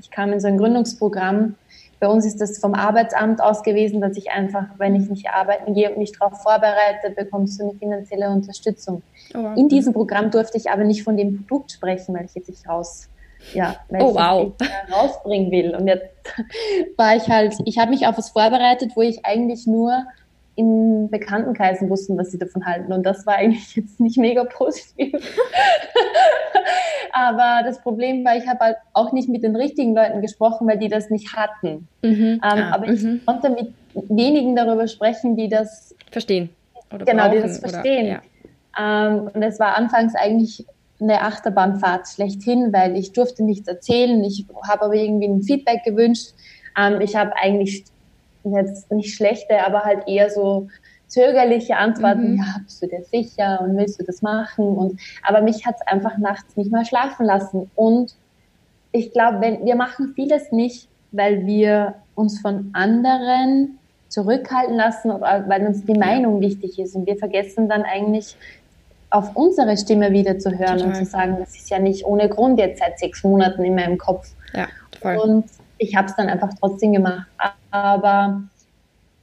ich 0.00 0.10
kam 0.10 0.32
in 0.32 0.40
so 0.40 0.48
ein 0.48 0.58
Gründungsprogramm. 0.58 1.54
Bei 2.00 2.08
uns 2.08 2.26
ist 2.26 2.40
das 2.40 2.58
vom 2.58 2.74
Arbeitsamt 2.74 3.40
aus 3.40 3.62
gewesen, 3.62 4.00
dass 4.00 4.16
ich 4.16 4.32
einfach, 4.32 4.64
wenn 4.78 4.96
ich 4.96 5.08
nicht 5.08 5.30
arbeiten 5.30 5.74
gehe 5.74 5.90
und 5.90 5.98
mich 5.98 6.10
darauf 6.18 6.42
vorbereite, 6.42 7.10
bekommst 7.14 7.60
du 7.60 7.70
eine 7.70 7.78
finanzielle 7.78 8.30
Unterstützung. 8.30 9.02
Oh, 9.32 9.44
wow. 9.44 9.56
In 9.56 9.68
diesem 9.68 9.92
Programm 9.92 10.32
durfte 10.32 10.58
ich 10.58 10.70
aber 10.70 10.82
nicht 10.82 11.04
von 11.04 11.16
dem 11.16 11.46
Produkt 11.46 11.70
sprechen, 11.70 12.16
weil 12.16 12.24
ich 12.24 12.34
jetzt 12.34 12.48
nicht 12.48 12.68
raus, 12.68 13.08
ja, 13.54 13.76
weil 13.88 14.02
oh, 14.02 14.14
wow. 14.14 14.52
ich 14.60 14.94
rausbringen 14.94 15.50
will. 15.50 15.74
Und 15.74 15.86
jetzt 15.86 16.06
war 16.96 17.16
ich 17.16 17.28
halt, 17.28 17.54
ich 17.64 17.78
habe 17.78 17.90
mich 17.90 18.06
auf 18.06 18.18
was 18.18 18.30
vorbereitet, 18.30 18.92
wo 18.94 19.02
ich 19.02 19.24
eigentlich 19.24 19.66
nur 19.66 20.04
in 20.56 21.10
Bekanntenkreisen 21.10 21.90
wussten, 21.90 22.16
was 22.16 22.32
sie 22.32 22.38
davon 22.38 22.64
halten. 22.64 22.92
Und 22.92 23.04
das 23.04 23.26
war 23.26 23.36
eigentlich 23.36 23.76
jetzt 23.76 24.00
nicht 24.00 24.16
mega 24.18 24.44
positiv. 24.44 25.12
Aber 27.12 27.62
das 27.64 27.80
Problem 27.80 28.24
war, 28.24 28.36
ich 28.36 28.46
habe 28.46 28.60
halt 28.60 28.76
auch 28.92 29.12
nicht 29.12 29.28
mit 29.28 29.42
den 29.42 29.56
richtigen 29.56 29.94
Leuten 29.94 30.20
gesprochen, 30.20 30.66
weil 30.68 30.78
die 30.78 30.88
das 30.88 31.08
nicht 31.08 31.34
hatten. 31.34 31.88
Mhm. 32.02 32.12
Ähm, 32.12 32.40
ah, 32.42 32.74
aber 32.74 32.88
ich 32.88 33.02
mhm. 33.02 33.22
konnte 33.24 33.48
mit 33.48 33.72
wenigen 33.94 34.54
darüber 34.54 34.86
sprechen, 34.86 35.34
die 35.34 35.48
das 35.48 35.94
verstehen. 36.10 36.50
Oder 36.92 37.06
genau, 37.06 37.30
die 37.30 37.40
das 37.40 37.58
verstehen. 37.58 38.06
Oder, 38.06 38.22
ja. 38.76 39.08
ähm, 39.08 39.30
und 39.32 39.42
es 39.42 39.58
war 39.58 39.78
anfangs 39.78 40.14
eigentlich 40.14 40.66
eine 41.00 41.22
Achterbahnfahrt 41.22 42.08
schlechthin, 42.08 42.72
weil 42.72 42.96
ich 42.96 43.12
durfte 43.12 43.44
nichts 43.44 43.68
erzählen. 43.68 44.22
Ich 44.24 44.46
habe 44.68 44.82
aber 44.82 44.94
irgendwie 44.94 45.28
ein 45.28 45.42
Feedback 45.42 45.84
gewünscht. 45.84 46.34
Ähm, 46.78 47.00
ich 47.00 47.16
habe 47.16 47.36
eigentlich 47.36 47.84
jetzt 48.44 48.90
nicht 48.92 49.14
schlechte, 49.14 49.64
aber 49.64 49.80
halt 49.80 50.06
eher 50.06 50.30
so 50.30 50.68
zögerliche 51.08 51.76
Antworten, 51.76 52.32
mhm. 52.32 52.38
ja, 52.38 52.56
bist 52.64 52.82
du 52.82 52.88
dir 52.88 53.02
sicher 53.04 53.60
und 53.60 53.76
willst 53.76 54.00
du 54.00 54.04
das 54.04 54.22
machen? 54.22 54.64
Und 54.76 55.00
aber 55.22 55.40
mich 55.40 55.66
hat 55.66 55.76
es 55.76 55.86
einfach 55.86 56.18
nachts 56.18 56.56
nicht 56.56 56.72
mal 56.72 56.84
schlafen 56.84 57.26
lassen. 57.26 57.70
Und 57.74 58.14
ich 58.92 59.12
glaube, 59.12 59.40
wenn 59.40 59.64
wir 59.64 59.76
machen 59.76 60.12
vieles 60.14 60.52
nicht, 60.52 60.88
weil 61.12 61.46
wir 61.46 61.94
uns 62.14 62.40
von 62.40 62.70
anderen 62.72 63.78
zurückhalten 64.08 64.76
lassen 64.76 65.10
oder 65.10 65.44
weil 65.48 65.66
uns 65.66 65.84
die 65.84 65.98
Meinung 65.98 66.40
wichtig 66.40 66.78
ist. 66.78 66.94
Und 66.94 67.06
wir 67.06 67.16
vergessen 67.16 67.68
dann 67.68 67.82
eigentlich 67.82 68.36
auf 69.10 69.34
unsere 69.34 69.76
Stimme 69.76 70.12
wieder 70.12 70.38
zu 70.38 70.50
hören 70.50 70.78
Total. 70.78 70.86
und 70.88 70.96
zu 70.96 71.04
sagen, 71.04 71.36
das 71.38 71.54
ist 71.54 71.70
ja 71.70 71.78
nicht 71.78 72.04
ohne 72.04 72.28
Grund 72.28 72.58
jetzt 72.58 72.80
seit 72.80 72.98
sechs 72.98 73.22
Monaten 73.22 73.64
in 73.64 73.74
meinem 73.74 73.98
Kopf. 73.98 74.28
Ja, 74.52 74.68
voll. 75.00 75.16
Und 75.16 75.44
ich 75.78 75.94
habe 75.96 76.08
es 76.08 76.16
dann 76.16 76.28
einfach 76.28 76.50
trotzdem 76.58 76.92
gemacht. 76.92 77.26
Aber 77.70 78.42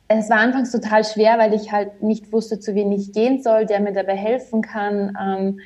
es 0.07 0.29
war 0.29 0.37
anfangs 0.37 0.71
total 0.71 1.03
schwer, 1.03 1.37
weil 1.37 1.53
ich 1.53 1.71
halt 1.71 2.01
nicht 2.01 2.31
wusste, 2.31 2.59
zu 2.59 2.75
wem 2.75 2.91
ich 2.91 3.13
gehen 3.13 3.41
soll, 3.41 3.65
der 3.65 3.79
mir 3.79 3.93
dabei 3.93 4.15
helfen 4.15 4.61
kann. 4.61 5.17
Ähm, 5.19 5.59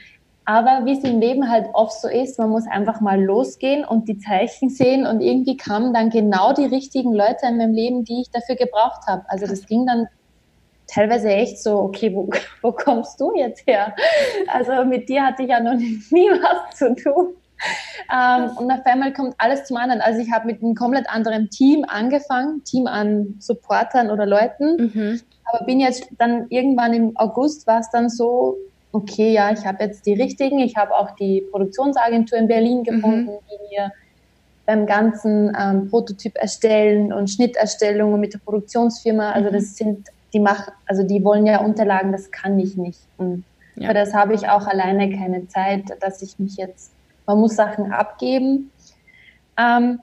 aber 0.46 0.86
wie 0.86 0.98
es 0.98 1.04
im 1.04 1.20
Leben 1.20 1.52
halt 1.52 1.68
oft 1.74 2.00
so 2.00 2.08
ist, 2.08 2.40
man 2.40 2.50
muss 2.50 2.66
einfach 2.68 3.02
mal 3.02 3.22
losgehen 3.22 3.84
und 3.84 4.08
die 4.08 4.18
Zeichen 4.18 4.70
sehen 4.70 5.06
und 5.06 5.20
irgendwie 5.20 5.58
kamen 5.58 5.94
dann 5.94 6.10
genau 6.10 6.54
die 6.54 6.66
richtigen 6.66 7.12
Leute 7.12 7.48
in 7.50 7.58
meinem 7.58 7.74
Leben, 7.74 8.06
die 8.06 8.22
ich 8.22 8.32
dafür 8.32 8.56
gebraucht 8.56 9.08
habe. 9.08 9.24
Also 9.28 9.46
das 9.46 9.66
ging 9.66 9.86
dann 9.86 10.08
teilweise 10.88 11.30
echt 11.30 11.62
so, 11.62 11.78
okay, 11.80 12.14
wo, 12.14 12.30
wo 12.62 12.72
kommst 12.72 13.20
du 13.20 13.36
jetzt 13.36 13.66
her? 13.68 13.96
Also 14.48 14.86
mit 14.86 15.10
dir 15.10 15.26
hatte 15.26 15.44
ich 15.44 15.50
ja 15.50 15.60
noch 15.60 15.74
nie 15.78 16.30
was 16.30 16.78
zu 16.78 16.96
tun. 16.96 17.36
Ähm, 18.14 18.52
und 18.58 18.72
auf 18.72 18.86
einmal 18.86 19.14
kommt 19.14 19.34
alles 19.40 19.66
zum 19.66 19.78
anderen. 19.78 20.02
Also 20.02 20.20
ich 20.20 20.32
habe 20.32 20.46
mit 20.46 20.62
einem 20.62 20.76
komplett 20.76 21.10
anderen 21.10 21.50
Team 21.50 21.86
angefangen, 21.88 22.64
Team 22.64 22.88
an 22.88 23.36
Supportern 23.40 24.12
oder 24.12 24.26
Leuten. 24.26 24.92
Mhm. 24.94 25.22
Aber 25.46 25.66
bin 25.66 25.80
jetzt 25.80 26.08
dann 26.18 26.48
irgendwann 26.50 26.94
im 26.94 27.18
August 27.18 27.66
war 27.68 27.80
es 27.80 27.90
dann 27.90 28.10
so, 28.10 28.58
okay, 28.92 29.34
ja, 29.34 29.52
ich 29.52 29.66
habe 29.66 29.84
jetzt 29.84 30.06
die 30.06 30.14
richtigen. 30.14 30.60
Ich 30.60 30.76
habe 30.76 30.94
auch 30.94 31.12
die 31.16 31.42
Produktionsagentur 31.52 32.38
in 32.38 32.48
Berlin 32.48 32.84
gefunden, 32.84 33.32
mhm. 33.32 33.40
die 33.50 33.76
mir 33.76 33.92
beim 34.66 34.86
ganzen 34.86 35.56
ähm, 35.58 35.90
Prototyp 35.90 36.36
erstellen 36.38 37.14
und 37.14 37.30
Schnitterstellung 37.30 38.14
und 38.14 38.20
mit 38.20 38.34
der 38.34 38.40
Produktionsfirma, 38.40 39.32
also 39.32 39.50
mhm. 39.50 39.54
das 39.54 39.76
sind, 39.76 40.10
die 40.34 40.40
machen, 40.40 40.74
also 40.86 41.04
die 41.04 41.24
wollen 41.24 41.46
ja 41.46 41.62
Unterlagen, 41.62 42.12
das 42.12 42.32
kann 42.32 42.60
ich 42.60 42.76
nicht. 42.76 43.00
Und 43.18 43.44
ja. 43.76 43.88
für 43.88 43.94
das 43.94 44.14
habe 44.14 44.34
ich 44.34 44.50
auch 44.50 44.68
alleine 44.68 45.16
keine 45.16 45.48
Zeit, 45.48 45.84
dass 46.02 46.22
ich 46.22 46.40
mich 46.40 46.58
jetzt 46.58 46.92
man 47.28 47.40
muss 47.40 47.56
Sachen 47.56 47.92
abgeben. 47.92 48.72
Ähm, 49.58 50.00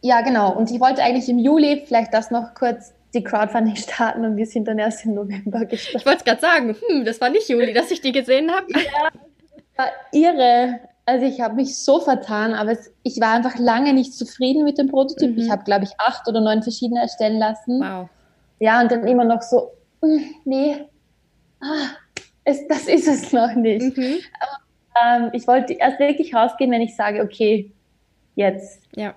ja, 0.00 0.22
genau. 0.22 0.52
Und 0.54 0.70
ich 0.70 0.80
wollte 0.80 1.02
eigentlich 1.02 1.28
im 1.28 1.38
Juli 1.38 1.82
vielleicht 1.84 2.14
das 2.14 2.30
noch 2.30 2.54
kurz 2.54 2.94
die 3.12 3.22
Crowdfunding 3.22 3.76
starten 3.76 4.24
und 4.24 4.36
wir 4.36 4.46
sind 4.46 4.66
dann 4.66 4.78
erst 4.78 5.04
im 5.04 5.14
November 5.14 5.66
gestartet. 5.66 6.00
Ich 6.00 6.06
wollte 6.06 6.18
es 6.18 6.24
gerade 6.24 6.40
sagen, 6.40 6.76
hm, 6.88 7.04
das 7.04 7.20
war 7.20 7.28
nicht 7.28 7.48
Juli, 7.48 7.74
dass 7.74 7.90
ich 7.90 8.00
die 8.00 8.12
gesehen 8.12 8.50
habe. 8.50 8.66
Ja, 8.72 9.10
war 9.76 9.88
irre. 10.12 10.80
Also 11.06 11.26
ich 11.26 11.40
habe 11.40 11.56
mich 11.56 11.76
so 11.76 11.98
vertan, 11.98 12.54
aber 12.54 12.70
es, 12.70 12.92
ich 13.02 13.20
war 13.20 13.32
einfach 13.32 13.58
lange 13.58 13.92
nicht 13.92 14.14
zufrieden 14.14 14.62
mit 14.62 14.78
dem 14.78 14.88
Prototyp. 14.88 15.32
Mhm. 15.32 15.38
Ich 15.38 15.50
habe, 15.50 15.64
glaube 15.64 15.84
ich, 15.84 15.90
acht 15.98 16.28
oder 16.28 16.40
neun 16.40 16.62
verschiedene 16.62 17.00
erstellen 17.00 17.38
lassen. 17.38 17.80
Wow. 17.80 18.08
Ja, 18.60 18.80
und 18.80 18.92
dann 18.92 19.06
immer 19.08 19.24
noch 19.24 19.42
so, 19.42 19.72
hm, 20.02 20.22
nee, 20.44 20.76
ah, 21.60 21.88
es, 22.44 22.66
das 22.68 22.86
ist 22.86 23.08
es 23.08 23.32
noch 23.32 23.54
nicht. 23.54 23.96
Mhm. 23.96 24.18
Ähm, 25.02 25.30
ich 25.32 25.46
wollte 25.46 25.72
erst 25.74 25.98
wirklich 25.98 26.34
rausgehen, 26.34 26.70
wenn 26.70 26.82
ich 26.82 26.94
sage, 26.94 27.22
okay, 27.22 27.72
jetzt 28.34 28.82
ja. 28.94 29.14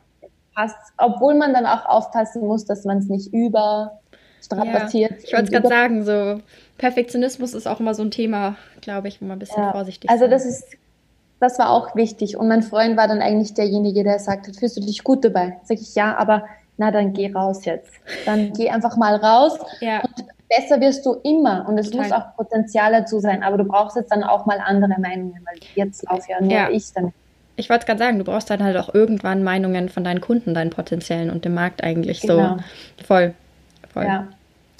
passt 0.56 0.78
Obwohl 0.98 1.36
man 1.36 1.54
dann 1.54 1.66
auch 1.66 1.86
aufpassen 1.86 2.46
muss, 2.46 2.66
dass 2.66 2.86
man 2.86 3.00
es 3.00 3.10
nicht 3.10 3.34
überstrapaziert. 3.34 5.12
Ja, 5.12 5.18
ich 5.18 5.34
wollte 5.34 5.46
es 5.46 5.52
gerade 5.52 5.68
sagen, 5.68 6.04
so 6.04 6.42
Perfektionismus 6.78 7.54
ist 7.54 7.68
auch 7.68 7.80
immer 7.80 7.94
so 7.96 8.04
ein 8.04 8.12
Thema, 8.12 8.56
glaube 8.82 9.08
ich, 9.08 9.22
wo 9.22 9.26
man 9.26 9.38
ein 9.38 9.40
bisschen 9.40 9.64
ja. 9.64 9.72
vorsichtig 9.72 10.10
Also 10.10 10.28
das 10.28 10.46
ist, 10.46 10.78
das 11.40 11.60
war 11.60 11.70
auch 11.70 11.96
wichtig. 11.96 12.38
Und 12.38 12.48
mein 12.48 12.64
Freund 12.64 12.96
war 12.96 13.08
dann 13.08 13.22
eigentlich 13.22 13.54
derjenige, 13.54 14.04
der 14.04 14.20
sagt, 14.20 14.56
fühlst 14.56 14.78
du 14.78 14.82
dich 14.82 15.04
gut 15.04 15.26
dabei? 15.26 15.60
Sag 15.64 15.82
ich, 15.82 15.96
ja, 15.96 16.16
aber 16.16 16.46
na, 16.78 16.92
dann 16.92 17.14
geh 17.14 17.32
raus 17.32 17.66
jetzt. 17.66 17.92
Dann 18.26 18.54
geh 18.54 18.70
einfach 18.70 18.98
mal 18.98 19.16
raus. 19.16 19.60
Ja. 19.80 20.02
Und 20.02 20.26
besser 20.50 20.80
wirst 20.82 21.06
du 21.06 21.16
immer 21.24 21.66
und 21.68 21.78
es 21.78 21.90
Total. 21.90 22.08
muss 22.08 22.12
auch 22.12 22.36
Potenzial 22.36 22.92
dazu 22.92 23.20
sein, 23.20 23.44
aber 23.44 23.58
du 23.58 23.64
brauchst 23.66 23.96
jetzt 23.96 24.12
dann 24.12 24.24
auch 24.24 24.46
mal 24.46 24.60
andere 24.64 25.00
Meinungen, 25.00 25.40
weil 25.46 25.60
jetzt 25.76 26.04
laufe 26.10 26.30
ja 26.30 26.42
nur 26.42 26.52
ja. 26.52 26.70
ich 26.70 26.92
damit. 26.94 27.14
Ich 27.56 27.70
wollte 27.70 27.86
gerade 27.86 28.00
sagen, 28.00 28.18
du 28.18 28.24
brauchst 28.24 28.50
dann 28.50 28.64
halt 28.64 28.78
auch 28.78 28.94
irgendwann 28.94 29.44
Meinungen 29.44 29.90
von 29.90 30.04
deinen 30.04 30.22
Kunden, 30.22 30.54
deinen 30.56 30.72
potenziellen 30.72 31.30
und 31.30 31.46
dem 31.46 31.54
Markt 31.54 31.84
eigentlich 31.84 32.22
genau. 32.22 32.58
so 32.98 33.06
voll. 33.06 33.34
voll. 33.94 34.06
Ja. 34.06 34.28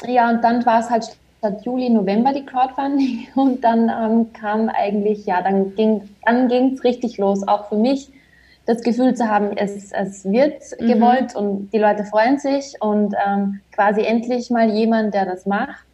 ja, 0.08 0.30
und 0.30 0.44
dann 0.44 0.66
war 0.66 0.80
es 0.80 0.90
halt 0.90 1.06
statt 1.38 1.66
Juli, 1.66 1.90
November 1.90 2.34
die 2.34 2.46
Crowdfunding 2.46 3.28
und 3.36 3.64
dann 3.64 3.90
ähm, 3.90 4.34
kam 4.34 4.70
eigentlich, 4.70 5.26
ja, 5.26 5.42
dann 5.42 5.76
ging 5.76 6.10
dann 6.26 6.50
es 6.50 6.84
richtig 6.84 7.18
los, 7.18 7.48
auch 7.48 7.70
für 7.70 7.76
mich 7.76 8.10
das 8.66 8.82
Gefühl 8.82 9.14
zu 9.14 9.28
haben, 9.28 9.58
es, 9.58 9.92
es 9.92 10.26
wird 10.26 10.62
mhm. 10.80 10.88
gewollt 10.88 11.36
und 11.36 11.72
die 11.72 11.80
Leute 11.80 12.06
freuen 12.06 12.40
sich 12.40 12.76
und 12.80 13.14
ähm, 13.26 13.60
quasi 13.74 14.02
endlich 14.02 14.50
mal 14.50 14.70
jemand, 14.70 15.14
der 15.14 15.26
das 15.26 15.46
macht. 15.46 15.86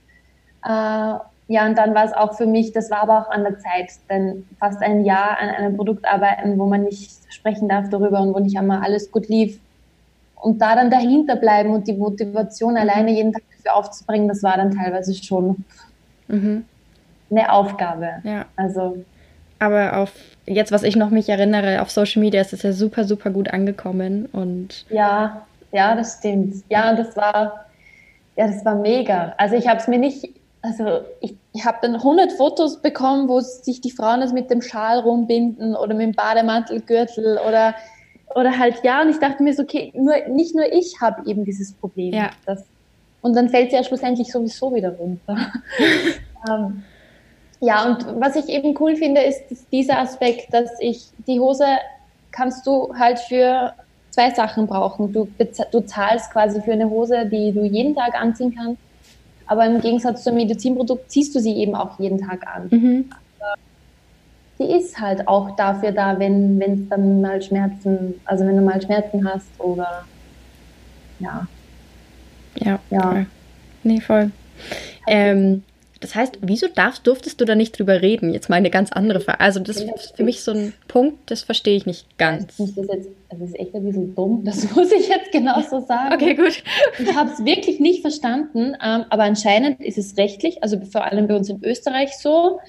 Äh, 0.63 1.17
ja, 1.51 1.65
und 1.65 1.75
dann 1.79 1.95
war 1.95 2.05
es 2.05 2.13
auch 2.13 2.37
für 2.37 2.45
mich, 2.45 2.73
das 2.73 2.91
war 2.91 3.01
aber 3.01 3.21
auch 3.21 3.31
an 3.31 3.43
der 3.43 3.57
Zeit, 3.57 3.89
denn 4.07 4.45
fast 4.59 4.83
ein 4.83 5.03
Jahr 5.03 5.39
an 5.39 5.49
einem 5.49 5.75
Produkt 5.75 6.07
arbeiten, 6.07 6.59
wo 6.59 6.67
man 6.67 6.83
nicht 6.83 7.11
sprechen 7.33 7.67
darf 7.67 7.89
darüber 7.89 8.21
und 8.21 8.35
wo 8.35 8.39
nicht 8.39 8.57
einmal 8.57 8.81
alles 8.83 9.11
gut 9.11 9.27
lief. 9.29 9.59
Und 10.35 10.61
da 10.61 10.75
dann 10.75 10.91
dahinter 10.91 11.35
bleiben 11.35 11.71
und 11.73 11.87
die 11.87 11.93
Motivation 11.93 12.73
mhm. 12.73 12.77
alleine 12.77 13.11
jeden 13.11 13.33
Tag 13.33 13.41
dafür 13.57 13.77
aufzubringen, 13.77 14.27
das 14.27 14.43
war 14.43 14.57
dann 14.57 14.71
teilweise 14.75 15.15
schon 15.15 15.65
mhm. 16.27 16.65
eine 17.31 17.51
Aufgabe. 17.51 18.09
Ja. 18.23 18.45
Also 18.55 19.03
aber 19.59 19.97
auf 19.97 20.11
jetzt, 20.45 20.71
was 20.71 20.83
ich 20.83 20.95
noch 20.95 21.09
mich 21.09 21.29
erinnere, 21.29 21.81
auf 21.81 21.91
Social 21.91 22.21
Media 22.21 22.41
ist 22.41 22.53
es 22.53 22.63
ja 22.63 22.73
super, 22.73 23.03
super 23.03 23.29
gut 23.29 23.53
angekommen 23.53 24.25
und 24.31 24.85
ja, 24.89 25.45
ja, 25.71 25.95
das 25.95 26.17
stimmt. 26.17 26.63
Ja, 26.69 26.95
das 26.95 27.15
war, 27.15 27.65
ja, 28.35 28.47
das 28.47 28.65
war 28.65 28.75
mega. 28.75 29.33
Also 29.37 29.55
ich 29.55 29.67
habe 29.67 29.79
es 29.79 29.87
mir 29.87 29.99
nicht, 29.99 30.29
also 30.61 31.01
ich, 31.21 31.35
ich 31.53 31.65
habe 31.65 31.77
dann 31.81 31.95
100 31.95 32.31
Fotos 32.33 32.81
bekommen, 32.81 33.27
wo 33.27 33.39
sich 33.39 33.81
die 33.81 33.91
Frauen 33.91 34.21
das 34.21 34.33
mit 34.33 34.49
dem 34.49 34.61
Schal 34.61 34.99
rumbinden 34.99 35.75
oder 35.75 35.93
mit 35.93 36.07
dem 36.07 36.13
Bademantelgürtel 36.13 37.39
oder 37.47 37.75
oder 38.35 38.59
halt 38.59 38.83
ja 38.83 39.01
und 39.01 39.09
ich 39.09 39.17
dachte 39.17 39.41
mir 39.41 39.55
so 39.55 39.63
okay 39.63 39.91
nur 39.95 40.13
nicht 40.27 40.53
nur 40.53 40.71
ich 40.71 41.01
habe 41.01 41.27
eben 41.27 41.45
dieses 41.45 41.73
Problem 41.73 42.13
ja. 42.13 42.29
das, 42.45 42.63
und 43.21 43.35
dann 43.35 43.49
fällt 43.49 43.71
sie 43.71 43.75
ja 43.75 43.83
schlussendlich 43.83 44.31
sowieso 44.31 44.73
wieder 44.73 44.91
runter 44.91 45.51
ähm, 46.47 46.83
ja, 47.61 47.85
und 47.85 48.21
was 48.21 48.35
ich 48.35 48.47
eben 48.47 48.75
cool 48.79 48.95
finde, 48.95 49.21
ist 49.21 49.43
dieser 49.71 49.99
Aspekt, 49.99 50.53
dass 50.53 50.69
ich 50.79 51.09
die 51.27 51.39
Hose 51.39 51.65
kannst 52.31 52.65
du 52.65 52.93
halt 52.97 53.19
für 53.19 53.73
zwei 54.11 54.31
Sachen 54.31 54.65
brauchen. 54.67 55.11
Du, 55.11 55.27
du 55.71 55.79
zahlst 55.81 56.31
quasi 56.31 56.61
für 56.61 56.71
eine 56.71 56.89
Hose, 56.89 57.25
die 57.25 57.51
du 57.51 57.63
jeden 57.63 57.95
Tag 57.95 58.19
anziehen 58.19 58.55
kannst, 58.55 58.81
aber 59.45 59.65
im 59.65 59.81
Gegensatz 59.81 60.23
zum 60.23 60.35
Medizinprodukt 60.35 61.11
ziehst 61.11 61.35
du 61.35 61.39
sie 61.39 61.55
eben 61.55 61.75
auch 61.75 61.99
jeden 61.99 62.19
Tag 62.19 62.45
an. 62.47 62.67
Mhm. 62.71 63.09
die 64.59 64.71
ist 64.71 64.99
halt 64.99 65.27
auch 65.27 65.55
dafür 65.55 65.91
da, 65.91 66.19
wenn 66.19 66.61
es 66.61 66.89
dann 66.89 67.21
mal 67.21 67.41
Schmerzen, 67.41 68.15
also 68.25 68.45
wenn 68.45 68.55
du 68.55 68.61
mal 68.61 68.81
Schmerzen 68.81 69.27
hast 69.27 69.47
oder 69.59 70.05
ja. 71.19 71.47
Ja, 72.55 72.79
ja. 72.89 73.01
Voll. 73.01 73.25
Nee, 73.83 74.01
voll. 74.01 74.31
Ähm, 75.07 75.63
das 75.99 76.15
heißt, 76.15 76.39
wieso 76.41 76.67
darfst, 76.67 77.05
durftest 77.05 77.41
du 77.41 77.45
da 77.45 77.55
nicht 77.55 77.77
drüber 77.77 78.01
reden? 78.01 78.33
Jetzt 78.33 78.49
mal 78.49 78.55
eine 78.55 78.69
ganz 78.69 78.91
andere 78.91 79.19
Frage. 79.19 79.41
Also 79.41 79.59
das 79.59 79.81
ist 79.81 80.15
für 80.15 80.23
mich 80.23 80.43
so 80.43 80.51
ein 80.51 80.73
Punkt, 80.87 81.29
das 81.29 81.41
verstehe 81.41 81.75
ich 81.75 81.85
nicht 81.85 82.17
ganz. 82.17 82.55
Das 82.57 82.69
ist, 82.69 82.77
jetzt, 82.77 83.09
das 83.29 83.41
ist 83.41 83.59
echt 83.59 83.75
ein 83.75 83.83
bisschen 83.83 84.15
dumm, 84.15 84.43
das 84.45 84.71
muss 84.75 84.91
ich 84.91 85.09
jetzt 85.09 85.31
genauso 85.31 85.81
sagen. 85.81 86.13
Okay, 86.13 86.35
gut. 86.35 86.63
Ich 86.99 87.15
habe 87.15 87.31
es 87.31 87.43
wirklich 87.43 87.81
nicht 87.81 88.01
verstanden, 88.01 88.77
ähm, 88.81 89.05
aber 89.09 89.23
anscheinend 89.23 89.81
ist 89.81 89.97
es 89.97 90.15
rechtlich, 90.17 90.63
also 90.63 90.79
vor 90.85 91.03
allem 91.03 91.27
bei 91.27 91.35
uns 91.35 91.49
in 91.49 91.61
Österreich 91.63 92.17
so, 92.17 92.59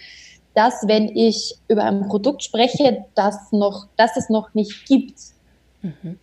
dass 0.55 0.89
wenn 0.89 1.17
ich 1.17 1.55
über 1.69 1.85
ein 1.85 2.09
Produkt 2.09 2.43
spreche, 2.43 3.05
das, 3.15 3.53
noch, 3.53 3.87
das 3.97 4.17
es 4.17 4.29
noch 4.29 4.55
nicht 4.55 4.87
gibt, 4.87 5.19
mhm. 5.83 6.19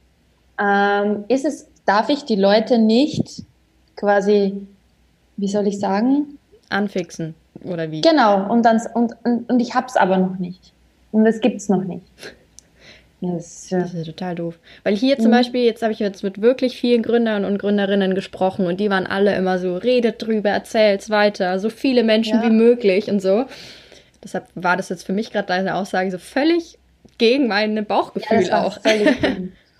ähm, 0.61 1.23
ist 1.29 1.45
es, 1.45 1.69
darf 1.85 2.09
ich 2.09 2.25
die 2.25 2.35
Leute 2.35 2.79
nicht 2.79 3.43
quasi, 3.95 4.67
wie 5.37 5.47
soll 5.47 5.67
ich 5.67 5.79
sagen? 5.79 6.37
Anfixen, 6.69 7.35
oder 7.63 7.91
wie? 7.91 8.01
Genau, 8.01 8.51
und, 8.51 8.63
dann, 8.63 8.81
und, 8.93 9.13
und, 9.23 9.49
und 9.49 9.59
ich 9.59 9.73
habe 9.73 9.87
es 9.87 9.95
aber 9.95 10.17
noch 10.17 10.37
nicht. 10.39 10.73
Und 11.11 11.25
es 11.25 11.39
gibt 11.41 11.57
es 11.57 11.69
noch 11.69 11.83
nicht. 11.83 12.05
Das, 13.19 13.69
das, 13.71 13.95
ist 13.95 14.05
total 14.05 14.35
doof. 14.35 14.59
Weil 14.83 14.95
hier 14.95 15.17
zum 15.17 15.29
mhm. 15.29 15.37
Beispiel, 15.37 15.63
jetzt 15.63 15.81
habe 15.81 15.91
ich 15.91 15.97
jetzt 15.97 16.23
mit 16.23 16.39
wirklich 16.39 16.79
vielen 16.79 17.01
Gründern 17.01 17.45
und 17.45 17.57
Gründerinnen 17.57 18.13
gesprochen 18.13 18.67
und 18.67 18.79
die 18.79 18.91
waren 18.91 19.07
alle 19.07 19.35
immer 19.35 19.57
so, 19.57 19.75
redet 19.75 20.21
drüber, 20.21 20.51
erzählt's 20.51 21.09
weiter, 21.09 21.57
so 21.57 21.71
viele 21.71 22.03
Menschen 22.03 22.41
ja. 22.41 22.45
wie 22.45 22.51
möglich 22.51 23.09
und 23.09 23.19
so. 23.19 23.45
Deshalb 24.23 24.45
war 24.53 24.77
das 24.77 24.89
jetzt 24.89 25.03
für 25.03 25.13
mich 25.13 25.31
gerade 25.31 25.47
deine 25.47 25.73
Aussage 25.73 26.11
so 26.11 26.19
völlig 26.19 26.77
gegen 27.17 27.47
mein 27.47 27.83
Bauchgefühl 27.85 28.43
ja, 28.43 28.63
auch. 28.63 28.77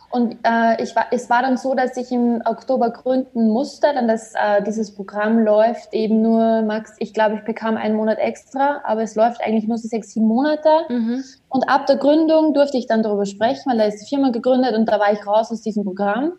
Und 0.09 0.37
äh, 0.43 0.81
ich 0.81 0.95
war, 0.95 1.07
es 1.11 1.29
war 1.29 1.41
dann 1.41 1.57
so, 1.57 1.75
dass 1.75 1.97
ich 1.97 2.11
im 2.11 2.41
Oktober 2.45 2.91
gründen 2.91 3.49
musste, 3.49 3.93
dann 3.93 4.07
das, 4.07 4.33
äh, 4.35 4.63
dieses 4.63 4.95
Programm 4.95 5.39
läuft 5.39 5.93
eben 5.93 6.21
nur, 6.21 6.61
Max, 6.61 6.95
ich 6.99 7.13
glaube, 7.13 7.35
ich 7.35 7.43
bekam 7.43 7.75
einen 7.75 7.95
Monat 7.95 8.17
extra, 8.17 8.81
aber 8.85 9.01
es 9.01 9.15
läuft 9.15 9.41
eigentlich 9.41 9.67
nur 9.67 9.77
so 9.77 9.87
sechs, 9.87 10.13
sieben 10.13 10.27
Monate. 10.27 10.69
Mhm. 10.87 11.23
Und 11.49 11.69
ab 11.69 11.87
der 11.87 11.97
Gründung 11.97 12.53
durfte 12.53 12.77
ich 12.77 12.87
dann 12.87 13.03
darüber 13.03 13.25
sprechen, 13.25 13.69
weil 13.69 13.77
da 13.77 13.85
ist 13.85 14.01
die 14.01 14.07
Firma 14.07 14.29
gegründet 14.31 14.75
und 14.75 14.85
da 14.85 14.99
war 14.99 15.11
ich 15.11 15.25
raus 15.27 15.51
aus 15.51 15.61
diesem 15.61 15.83
Programm. 15.83 16.33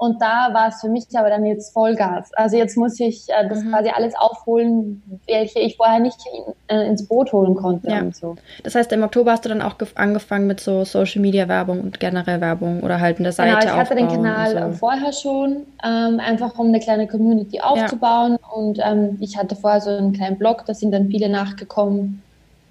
Und 0.00 0.18
da 0.22 0.48
war 0.54 0.68
es 0.68 0.80
für 0.80 0.88
mich 0.88 1.04
aber 1.14 1.28
dann 1.28 1.44
jetzt 1.44 1.74
Vollgas. 1.74 2.32
Also 2.32 2.56
jetzt 2.56 2.74
muss 2.78 2.98
ich 3.00 3.28
äh, 3.28 3.46
das 3.46 3.62
mhm. 3.62 3.68
quasi 3.68 3.90
alles 3.90 4.14
aufholen, 4.16 5.02
welche 5.26 5.58
ich 5.58 5.76
vorher 5.76 6.00
nicht 6.00 6.16
in, 6.32 6.54
äh, 6.74 6.86
ins 6.86 7.06
Boot 7.06 7.30
holen 7.34 7.54
konnte 7.54 7.90
ja. 7.90 8.10
so. 8.10 8.36
Das 8.64 8.74
heißt, 8.74 8.90
im 8.92 9.02
Oktober 9.02 9.32
hast 9.32 9.44
du 9.44 9.50
dann 9.50 9.60
auch 9.60 9.74
angefangen 9.96 10.46
mit 10.46 10.58
so 10.58 10.86
Social 10.86 11.20
Media 11.20 11.48
Werbung 11.48 11.82
und 11.82 12.00
generell 12.00 12.40
Werbung 12.40 12.82
oder 12.82 12.98
halt 12.98 13.18
in 13.18 13.24
der 13.24 13.34
Seite. 13.34 13.58
Genau, 13.58 13.74
ich 13.74 13.78
hatte 13.78 13.94
den 13.94 14.08
Kanal 14.08 14.72
so. 14.72 14.78
vorher 14.78 15.12
schon, 15.12 15.66
ähm, 15.84 16.18
einfach 16.18 16.58
um 16.58 16.68
eine 16.68 16.80
kleine 16.80 17.06
Community 17.06 17.60
aufzubauen. 17.60 18.38
Ja. 18.40 18.56
Und 18.56 18.78
ähm, 18.82 19.18
ich 19.20 19.36
hatte 19.36 19.54
vorher 19.54 19.82
so 19.82 19.90
einen 19.90 20.14
kleinen 20.14 20.38
Blog, 20.38 20.64
da 20.64 20.72
sind 20.72 20.92
dann 20.92 21.08
viele 21.08 21.28
nachgekommen. 21.28 22.22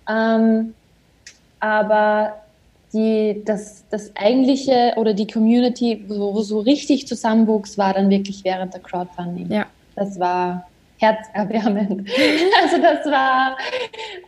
Ähm, 0.10 0.74
aber 1.60 2.34
die, 2.94 3.42
das, 3.46 3.84
das 3.90 4.12
eigentliche 4.16 4.94
oder 4.98 5.14
die 5.14 5.28
Community, 5.28 6.04
wo 6.08 6.40
so 6.42 6.60
richtig 6.60 7.08
zusammenwuchs, 7.08 7.78
war 7.78 7.94
dann 7.94 8.10
wirklich 8.10 8.44
während 8.44 8.74
der 8.74 8.82
Crowdfunding. 8.82 9.52
Ja. 9.52 9.66
Das 9.96 10.20
war 10.20 10.68
herzerwärmend. 10.98 12.10
also 12.64 12.82
das 12.82 13.06
war 13.06 13.58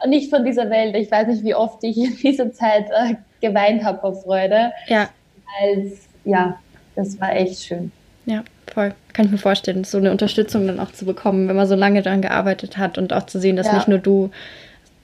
nicht 0.08 0.30
von 0.30 0.46
dieser 0.46 0.70
Welt. 0.70 0.96
Ich 0.96 1.12
weiß 1.12 1.28
nicht, 1.28 1.44
wie 1.44 1.56
oft 1.56 1.84
ich 1.84 1.98
in 1.98 2.16
dieser 2.18 2.52
Zeit 2.54 2.86
äh, 2.92 3.16
geweint 3.42 3.84
habe 3.84 4.00
vor 4.00 4.16
Freude. 4.16 4.72
Ja. 4.88 5.10
Als, 5.62 6.08
ja, 6.24 6.58
das 6.96 7.20
war 7.20 7.36
echt 7.36 7.64
schön. 7.64 7.92
Ja, 8.26 8.44
voll. 8.72 8.94
Kann 9.14 9.26
ich 9.26 9.32
mir 9.32 9.38
vorstellen, 9.38 9.84
so 9.84 9.98
eine 9.98 10.12
Unterstützung 10.12 10.68
dann 10.68 10.80
auch 10.80 10.92
zu 10.92 11.06
bekommen, 11.06 11.48
wenn 11.48 11.56
man 11.56 11.68
so 11.68 11.76
lange 11.76 12.02
daran 12.02 12.22
gearbeitet 12.22 12.78
hat 12.78 12.98
und 12.98 13.12
auch 13.12 13.26
zu 13.26 13.40
sehen, 13.40 13.56
dass 13.56 13.68
ja. 13.68 13.74
nicht 13.74 13.88
nur 13.88 13.98
du 13.98 14.30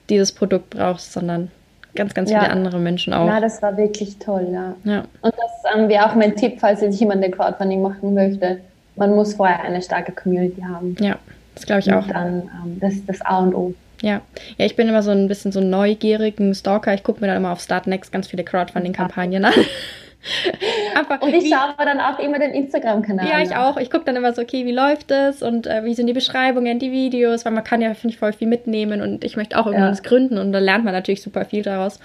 dieses 0.08 0.32
Produkt 0.32 0.70
brauchst, 0.70 1.12
sondern 1.12 1.50
ganz, 1.98 2.14
ganz 2.14 2.30
ja. 2.30 2.40
viele 2.40 2.50
andere 2.50 2.78
Menschen 2.78 3.12
auch. 3.12 3.26
Ja, 3.26 3.40
das 3.40 3.60
war 3.60 3.76
wirklich 3.76 4.18
toll, 4.18 4.48
ja. 4.50 4.74
ja. 4.84 5.04
Und 5.20 5.34
das 5.34 5.74
ähm, 5.74 5.88
wäre 5.88 6.06
auch 6.06 6.14
mein 6.14 6.34
Tipp, 6.34 6.58
falls 6.60 6.80
jetzt 6.80 6.98
jemand 6.98 7.22
den 7.22 7.32
Crowdfunding 7.32 7.82
machen 7.82 8.14
möchte. 8.14 8.60
Man 8.96 9.14
muss 9.14 9.34
vorher 9.34 9.62
eine 9.62 9.82
starke 9.82 10.12
Community 10.12 10.62
haben. 10.62 10.96
Ja, 10.98 11.16
das 11.54 11.66
glaube 11.66 11.80
ich 11.80 11.88
und 11.88 11.94
auch. 11.94 12.06
Dann, 12.06 12.42
ähm, 12.42 12.80
das 12.80 12.94
ist 12.94 13.08
das 13.08 13.20
A 13.20 13.40
und 13.40 13.54
O. 13.54 13.74
Ja. 14.00 14.20
ja, 14.56 14.64
ich 14.64 14.76
bin 14.76 14.88
immer 14.88 15.02
so 15.02 15.10
ein 15.10 15.28
bisschen 15.28 15.50
so 15.50 15.60
neugierigen 15.60 16.54
Stalker. 16.54 16.94
Ich 16.94 17.02
gucke 17.02 17.20
mir 17.20 17.26
dann 17.26 17.36
immer 17.36 17.52
auf 17.52 17.60
Startnext 17.60 18.12
ganz 18.12 18.28
viele 18.28 18.44
Crowdfunding-Kampagnen 18.44 19.44
an. 19.44 19.54
Und 21.20 21.34
ich 21.34 21.44
wie, 21.44 21.50
schaue 21.52 21.74
dann 21.78 22.00
auch 22.00 22.18
immer 22.18 22.38
den 22.38 22.52
Instagram-Kanal. 22.52 23.28
Ja, 23.28 23.40
ich 23.40 23.54
auch. 23.54 23.76
Ich 23.76 23.90
gucke 23.90 24.04
dann 24.04 24.16
immer 24.16 24.32
so, 24.32 24.42
okay, 24.42 24.66
wie 24.66 24.72
läuft 24.72 25.10
es 25.10 25.42
und 25.42 25.66
äh, 25.66 25.84
wie 25.84 25.94
sind 25.94 26.06
die 26.06 26.12
Beschreibungen, 26.12 26.78
die 26.78 26.92
Videos, 26.92 27.44
weil 27.44 27.52
man 27.52 27.64
kann 27.64 27.80
ja, 27.80 27.94
finde 27.94 28.14
ich, 28.14 28.18
voll 28.18 28.32
viel 28.32 28.48
mitnehmen 28.48 29.00
und 29.00 29.24
ich 29.24 29.36
möchte 29.36 29.58
auch 29.58 29.66
irgendwas 29.66 30.00
ja. 30.02 30.08
gründen 30.08 30.38
und 30.38 30.52
da 30.52 30.58
lernt 30.58 30.84
man 30.84 30.92
natürlich 30.92 31.22
super 31.22 31.44
viel 31.44 31.62
daraus. 31.62 32.00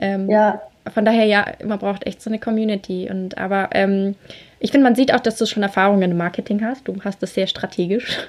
Ähm, 0.00 0.28
ja. 0.28 0.60
Von 0.92 1.04
daher, 1.04 1.24
ja, 1.24 1.46
man 1.64 1.78
braucht 1.78 2.06
echt 2.06 2.20
so 2.20 2.28
eine 2.28 2.38
Community. 2.38 3.08
Und 3.10 3.38
aber 3.38 3.70
ähm, 3.72 4.16
ich 4.60 4.70
finde, 4.70 4.84
man 4.84 4.94
sieht 4.94 5.14
auch, 5.14 5.20
dass 5.20 5.36
du 5.36 5.46
schon 5.46 5.62
Erfahrungen 5.62 6.10
im 6.10 6.16
Marketing 6.16 6.62
hast. 6.64 6.86
Du 6.86 6.96
hast 7.02 7.22
das 7.22 7.34
sehr 7.34 7.46
strategisch. 7.46 8.28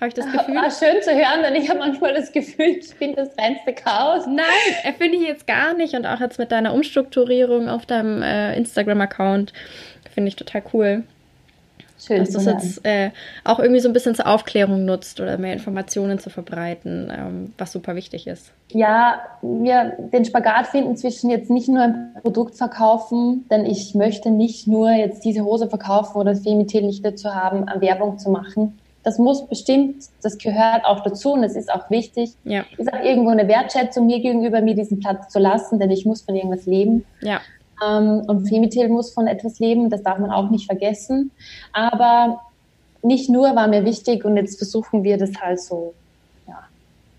Habe 0.00 0.08
ich 0.08 0.14
das 0.14 0.26
Gefühl? 0.26 0.54
War 0.54 0.70
schön 0.70 1.02
zu 1.02 1.10
hören, 1.10 1.42
denn 1.42 1.54
ich 1.54 1.68
habe 1.68 1.78
manchmal 1.78 2.14
das 2.14 2.32
Gefühl, 2.32 2.76
ich 2.78 2.94
bin 2.96 3.14
das 3.14 3.30
reinste 3.38 3.72
Chaos. 3.72 4.26
Nein, 4.26 4.94
finde 4.98 5.18
ich 5.18 5.26
jetzt 5.26 5.46
gar 5.46 5.74
nicht. 5.74 5.94
Und 5.94 6.06
auch 6.06 6.20
jetzt 6.20 6.38
mit 6.38 6.52
deiner 6.52 6.74
Umstrukturierung 6.74 7.68
auf 7.68 7.86
deinem 7.86 8.22
äh, 8.22 8.56
Instagram-Account 8.56 9.52
finde 10.14 10.28
ich 10.28 10.36
total 10.36 10.62
cool. 10.72 11.04
Schön. 12.04 12.18
Dass 12.18 12.30
du 12.30 12.38
es 12.38 12.46
jetzt 12.46 12.84
äh, 12.84 13.10
auch 13.44 13.60
irgendwie 13.60 13.78
so 13.78 13.88
ein 13.88 13.92
bisschen 13.92 14.16
zur 14.16 14.26
Aufklärung 14.26 14.84
nutzt 14.84 15.20
oder 15.20 15.38
mehr 15.38 15.52
Informationen 15.52 16.18
zu 16.18 16.30
verbreiten, 16.30 17.12
ähm, 17.16 17.52
was 17.58 17.70
super 17.70 17.94
wichtig 17.94 18.26
ist. 18.26 18.52
Ja, 18.70 19.20
wir 19.40 19.96
den 20.12 20.24
Spagat 20.24 20.66
finden 20.66 20.96
zwischen 20.96 21.30
jetzt 21.30 21.48
nicht 21.48 21.68
nur 21.68 21.82
ein 21.82 22.14
Produkt 22.20 22.56
verkaufen, 22.56 23.46
denn 23.50 23.66
ich 23.66 23.94
möchte 23.94 24.30
nicht 24.30 24.66
nur 24.66 24.90
jetzt 24.90 25.24
diese 25.24 25.44
Hose 25.44 25.68
verkaufen 25.68 26.16
oder 26.16 26.34
Femitel 26.34 26.82
nicht 26.82 27.04
dazu 27.04 27.32
haben, 27.32 27.66
Werbung 27.80 28.18
zu 28.18 28.30
machen 28.30 28.78
das 29.02 29.18
muss 29.18 29.46
bestimmt, 29.48 30.04
das 30.22 30.38
gehört 30.38 30.84
auch 30.84 31.00
dazu 31.00 31.32
und 31.32 31.42
es 31.42 31.56
ist 31.56 31.72
auch 31.72 31.90
wichtig. 31.90 32.32
Ja. 32.44 32.64
Ist 32.76 32.92
auch 32.92 33.02
irgendwo 33.02 33.30
eine 33.30 33.48
Wertschätzung 33.48 34.06
mir 34.06 34.20
gegenüber, 34.20 34.60
mir 34.60 34.74
diesen 34.74 35.00
Platz 35.00 35.32
zu 35.32 35.38
lassen, 35.38 35.78
denn 35.78 35.90
ich 35.90 36.06
muss 36.06 36.22
von 36.22 36.36
irgendwas 36.36 36.66
leben. 36.66 37.04
Ja. 37.20 37.40
Ähm, 37.84 38.22
und 38.26 38.48
Femitel 38.48 38.88
muss 38.88 39.12
von 39.12 39.26
etwas 39.26 39.58
leben, 39.58 39.90
das 39.90 40.02
darf 40.02 40.18
man 40.18 40.30
auch 40.30 40.50
nicht 40.50 40.66
vergessen. 40.66 41.32
Aber 41.72 42.40
nicht 43.02 43.28
nur 43.28 43.56
war 43.56 43.66
mir 43.66 43.84
wichtig 43.84 44.24
und 44.24 44.36
jetzt 44.36 44.58
versuchen 44.58 45.02
wir 45.02 45.18
das 45.18 45.32
halt 45.40 45.60
so 45.60 45.94
ja, 46.46 46.60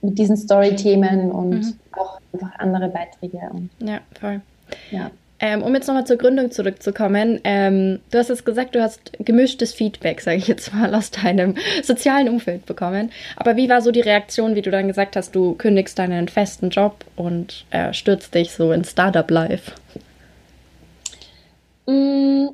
mit 0.02 0.17
diesen 0.17 0.38
Story-Themen 0.38 1.32
und 1.32 1.50
mhm. 1.50 1.80
auch 1.91 2.19
einfach 2.32 2.60
andere 2.60 2.88
Beiträge. 2.88 3.41
Und, 3.52 3.69
ja, 3.80 4.00
voll. 4.19 4.41
Ja. 4.91 5.12
Ähm, 5.39 5.62
um 5.62 5.74
jetzt 5.76 5.88
nochmal 5.88 6.06
zur 6.06 6.17
Gründung 6.17 6.52
zurückzukommen, 6.52 7.41
ähm, 7.43 8.00
du 8.12 8.17
hast 8.17 8.30
jetzt 8.30 8.46
gesagt, 8.46 8.76
du 8.76 8.82
hast 8.82 9.12
gemischtes 9.19 9.74
Feedback, 9.74 10.22
sage 10.22 10.38
ich 10.38 10.48
jetzt 10.48 10.74
mal, 10.74 10.93
aus 10.96 11.12
deinem 11.12 11.56
sozialen 11.82 12.30
Umfeld 12.30 12.65
bekommen. 12.65 13.12
Aber 13.36 13.58
wie 13.58 13.67
war 13.67 13.82
so 13.82 13.91
die 13.91 14.02
Reaktion, 14.02 14.56
wie 14.56 14.62
du 14.62 14.72
dann 14.72 14.88
gesagt 14.88 15.15
hast, 15.15 15.36
du 15.36 15.56
kündigst 15.56 16.00
deinen 16.00 16.30
festen 16.30 16.69
Job 16.69 17.04
und 17.15 17.65
äh, 17.72 17.93
stürzt 17.93 18.34
dich 18.36 18.52
so 18.52 18.72
in 18.72 18.86
Startup-Life? 18.86 19.72
Mm, 21.88 22.48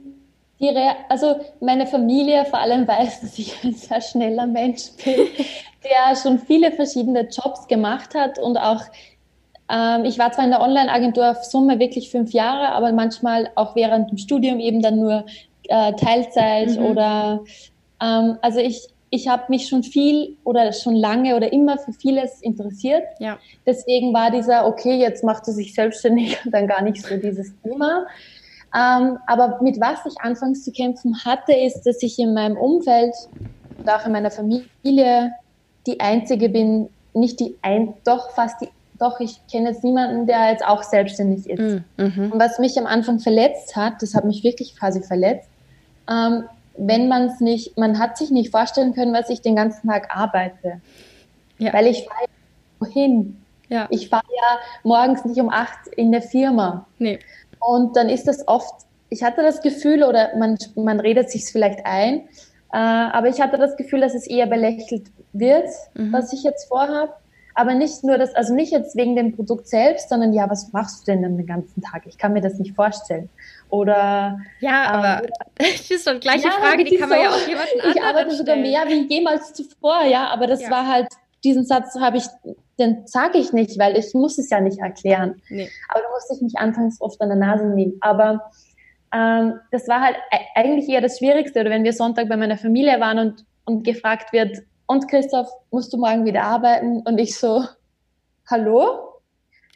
also 1.10 1.40
meine 1.60 1.86
Familie 1.86 2.46
vor 2.46 2.60
allem 2.60 2.88
weiß, 2.88 3.22
dass 3.22 3.38
ich 3.40 3.64
ein 3.64 3.74
sehr 3.74 4.02
schneller 4.02 4.48
Mensch 4.48 4.92
bin, 5.04 5.28
der 5.84 6.16
schon 6.16 6.40
viele 6.40 6.72
verschiedene 6.72 7.22
Jobs 7.30 7.68
gemacht 7.68 8.16
hat 8.16 8.40
und 8.40 8.58
auch 8.58 8.82
ähm, 9.70 10.06
ich 10.06 10.18
war 10.18 10.32
zwar 10.32 10.46
in 10.46 10.52
der 10.52 10.62
Online-Agentur 10.62 11.32
auf 11.32 11.44
Summe 11.44 11.80
wirklich 11.80 12.10
fünf 12.10 12.32
Jahre, 12.32 12.70
aber 12.70 12.92
manchmal 12.92 13.50
auch 13.56 13.76
während 13.76 14.10
dem 14.10 14.18
Studium 14.18 14.60
eben 14.60 14.82
dann 14.82 14.98
nur 15.00 15.26
äh, 15.68 15.94
Teilzeit 15.94 16.78
mhm. 16.78 16.86
oder 16.86 17.44
ähm, 18.02 18.38
also 18.42 18.60
ich, 18.60 18.88
ich 19.12 19.28
habe 19.28 19.44
mich 19.50 19.68
schon 19.68 19.84
viel 19.84 20.38
oder 20.44 20.74
schon 20.74 20.96
lange 20.96 21.36
oder 21.36 21.54
immer 21.54 21.78
für 21.78 21.94
vieles 21.94 22.42
interessiert. 22.42 23.04
Ja. 23.20 23.38
Deswegen 23.66 24.14
war 24.14 24.32
dieser, 24.32 24.66
okay, 24.66 24.96
jetzt 24.98 25.24
macht 25.24 25.46
sie 25.46 25.54
sich 25.54 25.74
selbstständig 25.74 26.38
dann 26.46 26.68
gar 26.68 26.82
nicht 26.82 27.06
so 27.06 27.16
dieses 27.18 27.54
Thema. 27.62 28.08
Ähm, 28.76 29.18
aber 29.28 29.60
mit 29.62 29.80
was 29.80 30.06
ich 30.06 30.14
anfangs 30.22 30.64
zu 30.64 30.72
kämpfen 30.72 31.24
hatte, 31.26 31.54
ist, 31.54 31.84
dass 31.84 32.02
ich 32.04 32.20
in 32.20 32.34
meinem 32.34 32.58
Umfeld 32.58 33.16
und 33.78 33.90
auch 33.90 34.06
in 34.06 34.12
meiner 34.12 34.32
Familie 34.32 35.32
die 35.88 36.00
Einzige 36.00 36.50
bin, 36.50 36.90
nicht 37.14 37.40
die 37.40 37.56
ein, 37.64 37.96
doch 38.04 38.30
fast 38.32 38.62
die 38.62 38.70
doch, 39.00 39.20
ich 39.20 39.40
kenne 39.52 39.70
jetzt 39.70 39.84
niemanden, 39.84 40.28
der 40.28 40.52
jetzt 40.52 40.66
auch 40.66 40.84
selbstständig 40.84 41.50
ist. 41.50 41.60
Mm, 41.98 42.04
mhm. 42.04 42.32
Und 42.32 42.40
was 42.40 42.60
mich 42.60 42.78
am 42.78 42.86
Anfang 42.86 43.20
verletzt 43.20 43.76
hat, 43.76 44.02
das 44.02 44.14
hat 44.14 44.26
mich 44.26 44.44
wirklich 44.44 44.76
quasi 44.76 45.02
verletzt, 45.02 45.50
ähm, 46.10 46.44
wenn 46.78 47.08
man 47.08 47.28
es 47.28 47.40
nicht, 47.40 47.78
man 47.78 48.00
hat 48.00 48.18
sich 48.18 48.32
nicht 48.32 48.52
vorstellen 48.52 48.94
können, 48.94 49.14
was 49.14 49.30
ich 49.30 49.42
den 49.42 49.56
ganzen 49.56 49.88
Tag 49.90 50.16
arbeite. 50.16 50.82
Ja. 51.58 51.74
Weil 51.74 51.88
ich 51.88 52.06
weiß, 52.06 52.28
wohin. 52.80 53.42
Ja. 53.68 53.88
Ich 53.90 54.10
fahre 54.10 54.24
ja 54.28 54.60
morgens 54.84 55.26
nicht 55.26 55.40
um 55.40 55.50
acht 55.50 55.88
in 55.96 56.12
der 56.12 56.22
Firma. 56.22 56.88
Nee. 56.98 57.20
Und 57.60 57.96
dann 57.96 58.10
ist 58.10 58.28
das 58.28 58.48
oft, 58.48 58.86
ich 59.10 59.24
hatte 59.24 59.44
das 59.44 59.62
Gefühl, 59.62 60.04
oder 60.04 60.36
man, 60.38 60.58
man 60.76 61.00
redet 61.00 61.30
sich 61.30 61.46
vielleicht 61.46 61.86
ein, 61.86 62.22
äh, 62.72 62.78
aber 62.78 63.28
ich 63.28 63.42
hatte 63.42 63.58
das 63.58 63.76
Gefühl, 63.76 64.02
dass 64.02 64.16
es 64.16 64.28
eher 64.28 64.48
belächelt 64.48 65.08
wird, 65.34 65.70
mhm. 65.94 66.14
was 66.14 66.34
ich 66.34 66.44
jetzt 66.44 66.68
vorhabe. 66.68 67.14
Aber 67.60 67.74
nicht 67.74 68.06
nur 68.06 68.18
das, 68.18 68.34
also 68.36 68.54
nicht 68.54 68.72
jetzt 68.72 68.96
wegen 68.96 69.18
dem 69.18 69.36
Produkt 69.36 69.68
selbst, 69.68 70.08
sondern 70.08 70.32
ja, 70.32 70.50
was 70.50 70.72
machst 70.72 71.02
du 71.02 71.12
denn 71.12 71.24
dann 71.24 71.36
den 71.36 71.46
ganzen 71.46 71.82
Tag? 71.82 72.04
Ich 72.08 72.18
kann 72.18 72.32
mir 72.32 72.40
das 72.40 72.58
nicht 72.58 72.74
vorstellen. 72.74 73.28
Oder 73.70 74.40
ja, 74.62 74.84
aber 74.84 75.26
ähm, 75.26 75.32
das 75.58 75.92
ist 75.92 76.06
so 76.06 76.14
die 76.14 76.22
gleiche 76.22 76.48
ja, 76.48 76.52
Frage, 76.52 76.86
die 76.86 76.96
kann 76.96 77.10
man 77.10 77.18
so, 77.18 77.24
ja 77.26 77.30
auch 77.32 77.48
jemanden 77.48 77.82
anderen 77.82 77.98
Ich 77.98 78.02
arbeite 78.02 78.32
sogar 78.32 78.56
mehr 78.56 78.84
wie 78.88 79.14
jemals 79.14 79.52
zuvor, 79.52 80.06
ja, 80.06 80.28
aber 80.30 80.48
das 80.48 80.62
ja. 80.62 80.72
war 80.72 80.88
halt 80.88 81.10
diesen 81.44 81.66
Satz 81.66 82.00
habe 82.00 82.16
ich, 82.16 82.24
den 82.80 83.06
sage 83.08 83.40
ich 83.40 83.52
nicht, 83.52 83.78
weil 83.78 83.98
ich 83.98 84.14
muss 84.14 84.38
es 84.38 84.50
ja 84.50 84.62
nicht 84.62 84.80
erklären. 84.80 85.42
Nee. 85.50 85.70
Aber 85.90 86.02
da 86.02 86.10
musste 86.12 86.36
ich 86.36 86.42
mich 86.42 86.58
anfangs 86.58 87.02
oft 87.02 87.20
an 87.20 87.28
der 87.28 87.38
Nase 87.38 87.66
nehmen. 87.66 87.98
Aber 88.00 88.52
ähm, 89.14 89.60
das 89.72 89.90
war 89.90 90.00
halt 90.00 90.16
e-, 90.32 90.60
eigentlich 90.60 90.88
eher 90.88 91.02
das 91.02 91.18
Schwierigste. 91.18 91.60
Oder 91.60 91.72
wenn 91.72 91.84
wir 91.84 91.92
Sonntag 91.92 92.30
bei 92.30 92.38
meiner 92.38 92.58
Familie 92.58 93.02
waren 93.02 93.20
und, 93.20 93.46
und 93.66 93.84
gefragt 93.84 94.32
wird, 94.32 94.60
und 94.90 95.08
Christoph, 95.08 95.48
musst 95.70 95.94
du 95.94 95.98
morgen 95.98 96.26
wieder 96.26 96.44
arbeiten? 96.44 97.02
Und 97.06 97.20
ich 97.20 97.38
so, 97.38 97.64
hallo? 98.50 99.22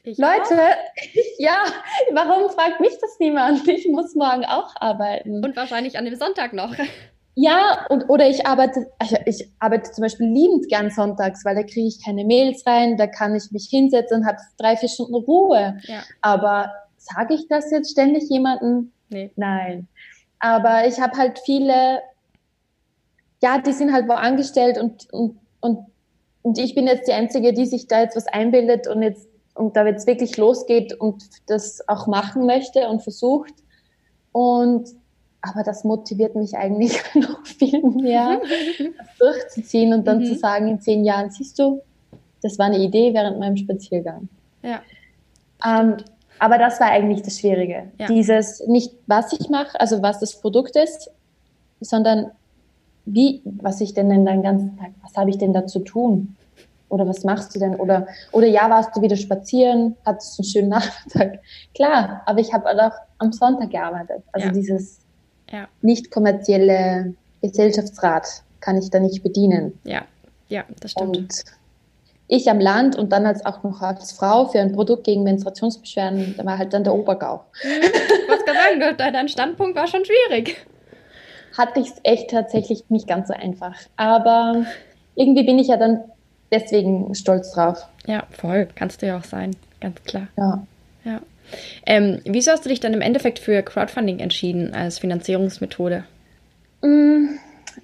Ich 0.03 0.17
Leute, 0.17 0.59
ja, 1.37 1.55
warum 2.11 2.49
fragt 2.49 2.81
mich 2.81 2.97
das 2.99 3.19
niemand? 3.19 3.65
Ich 3.67 3.87
muss 3.87 4.15
morgen 4.15 4.43
auch 4.43 4.75
arbeiten. 4.75 5.45
Und 5.45 5.55
wahrscheinlich 5.55 5.99
an 5.99 6.05
dem 6.05 6.15
Sonntag 6.15 6.53
noch. 6.53 6.73
Ja, 7.35 7.85
und, 7.89 8.09
oder 8.09 8.27
ich 8.27 8.47
arbeite, 8.47 8.91
also 8.97 9.17
ich 9.27 9.47
arbeite 9.59 9.91
zum 9.91 10.01
Beispiel 10.01 10.27
liebend 10.27 10.67
gern 10.67 10.89
sonntags, 10.89 11.45
weil 11.45 11.55
da 11.55 11.61
kriege 11.61 11.87
ich 11.87 12.03
keine 12.03 12.25
Mails 12.25 12.65
rein, 12.65 12.97
da 12.97 13.05
kann 13.05 13.35
ich 13.35 13.51
mich 13.51 13.67
hinsetzen 13.69 14.21
und 14.21 14.27
habe 14.27 14.37
drei, 14.57 14.75
vier 14.77 14.89
Stunden 14.89 15.15
Ruhe. 15.15 15.77
Ja. 15.83 16.03
Aber 16.21 16.73
sage 16.97 17.35
ich 17.35 17.47
das 17.49 17.69
jetzt 17.69 17.91
ständig 17.91 18.29
jemandem? 18.29 18.91
Nee. 19.09 19.31
Nein. 19.35 19.87
Aber 20.39 20.87
ich 20.87 20.99
habe 20.99 21.15
halt 21.17 21.39
viele, 21.45 22.01
ja, 23.43 23.57
die 23.57 23.73
sind 23.73 23.91
halt 23.91 24.07
wo 24.07 24.13
angestellt 24.13 24.77
und, 24.77 25.11
und, 25.11 25.37
und, 25.59 25.85
und 26.43 26.57
ich 26.57 26.75
bin 26.75 26.87
jetzt 26.87 27.09
die 27.09 27.11
Einzige, 27.11 27.51
die 27.51 27.65
sich 27.65 27.87
da 27.87 27.99
jetzt 27.99 28.15
was 28.15 28.25
einbildet 28.27 28.87
und 28.87 29.03
jetzt 29.03 29.27
und 29.53 29.75
da 29.75 29.85
jetzt 29.85 30.07
wirklich 30.07 30.37
losgeht 30.37 30.93
und 30.93 31.23
das 31.47 31.87
auch 31.89 32.07
machen 32.07 32.45
möchte 32.45 32.87
und 32.87 33.03
versucht. 33.03 33.53
Und 34.31 34.89
aber 35.41 35.63
das 35.63 35.83
motiviert 35.83 36.35
mich 36.35 36.55
eigentlich 36.55 36.97
noch 37.15 37.45
viel 37.45 37.83
mehr, 37.83 38.39
das 38.41 39.17
durchzuziehen 39.19 39.93
und 39.93 40.07
dann 40.07 40.19
mhm. 40.19 40.25
zu 40.25 40.35
sagen, 40.35 40.69
in 40.69 40.79
zehn 40.79 41.03
Jahren, 41.03 41.29
siehst 41.29 41.59
du, 41.59 41.81
das 42.41 42.57
war 42.57 42.67
eine 42.67 42.79
Idee 42.79 43.13
während 43.13 43.39
meinem 43.39 43.57
Spaziergang. 43.57 44.29
Ja. 44.61 44.81
Ähm, 45.65 45.97
aber 46.39 46.57
das 46.57 46.79
war 46.79 46.87
eigentlich 46.87 47.23
das 47.23 47.39
Schwierige. 47.39 47.91
Ja. 47.99 48.07
Dieses, 48.07 48.65
nicht 48.67 48.93
was 49.05 49.33
ich 49.33 49.49
mache, 49.49 49.77
also 49.81 50.01
was 50.01 50.19
das 50.19 50.39
Produkt 50.39 50.77
ist, 50.77 51.11
sondern 51.81 52.31
wie, 53.05 53.41
was 53.45 53.81
ich 53.81 53.93
denn 53.93 54.09
den 54.09 54.43
ganzen 54.43 54.77
Tag, 54.77 54.91
was 55.01 55.15
habe 55.15 55.29
ich 55.29 55.37
denn 55.37 55.53
da 55.53 55.65
zu 55.65 55.79
tun? 55.79 56.35
Oder 56.89 57.07
was 57.07 57.23
machst 57.23 57.55
du 57.55 57.59
denn? 57.59 57.75
Oder, 57.75 58.07
oder 58.31 58.45
ja, 58.45 58.69
warst 58.69 58.95
du 58.95 59.01
wieder 59.01 59.15
spazieren, 59.15 59.95
hattest 60.05 60.39
einen 60.39 60.45
schönen 60.45 60.69
Nachmittag. 60.69 61.39
Klar, 61.73 62.21
aber 62.25 62.39
ich 62.39 62.53
habe 62.53 62.69
auch 62.69 62.91
am 63.17 63.31
Sonntag 63.31 63.71
gearbeitet. 63.71 64.23
Also 64.31 64.47
ja. 64.47 64.53
dieses 64.53 64.99
ja. 65.51 65.67
nicht 65.81 66.11
kommerzielle 66.11 67.15
Gesellschaftsrat 67.41 68.43
kann 68.59 68.77
ich 68.77 68.89
da 68.89 68.99
nicht 68.99 69.23
bedienen. 69.23 69.77
Ja, 69.83 70.03
ja, 70.47 70.63
das 70.79 70.91
stimmt. 70.91 71.17
Und 71.17 71.43
ich 72.27 72.49
am 72.49 72.59
Land 72.59 72.95
und 72.95 73.11
dann 73.11 73.25
als 73.25 73.45
auch 73.45 73.63
noch 73.63 73.81
als 73.81 74.11
Frau 74.13 74.47
für 74.47 74.59
ein 74.59 74.71
Produkt 74.71 75.03
gegen 75.03 75.23
Menstruationsbeschwerden, 75.23 76.35
da 76.37 76.45
war 76.45 76.57
halt 76.57 76.73
dann 76.73 76.83
der 76.83 76.93
Obergau. 76.93 77.43
Was 78.27 78.45
kann 78.45 78.55
sagen, 78.55 78.97
dein 78.97 79.27
Standpunkt 79.27 79.75
war 79.75 79.87
schon 79.87 80.03
schwierig. 80.05 80.65
Hatte 81.57 81.79
ich 81.79 81.87
es 81.87 81.95
echt 82.03 82.31
tatsächlich 82.31 82.83
nicht 82.89 83.07
ganz 83.07 83.27
so 83.27 83.33
einfach. 83.33 83.75
Aber 83.95 84.65
irgendwie 85.15 85.43
bin 85.43 85.59
ich 85.59 85.67
ja 85.67 85.77
dann 85.77 86.03
deswegen 86.51 87.13
stolz 87.15 87.51
drauf. 87.51 87.87
Ja, 88.05 88.23
voll. 88.31 88.67
Kannst 88.75 89.01
du 89.01 89.07
ja 89.07 89.17
auch 89.17 89.23
sein, 89.23 89.55
ganz 89.79 90.01
klar. 90.03 90.27
Ja. 90.37 90.63
Ja. 91.05 91.19
Ähm, 91.85 92.21
wieso 92.25 92.51
hast 92.51 92.65
du 92.65 92.69
dich 92.69 92.79
dann 92.79 92.93
im 92.93 93.01
Endeffekt 93.01 93.39
für 93.39 93.61
Crowdfunding 93.61 94.19
entschieden 94.19 94.73
als 94.73 94.99
Finanzierungsmethode? 94.99 96.05
Mm, 96.81 97.37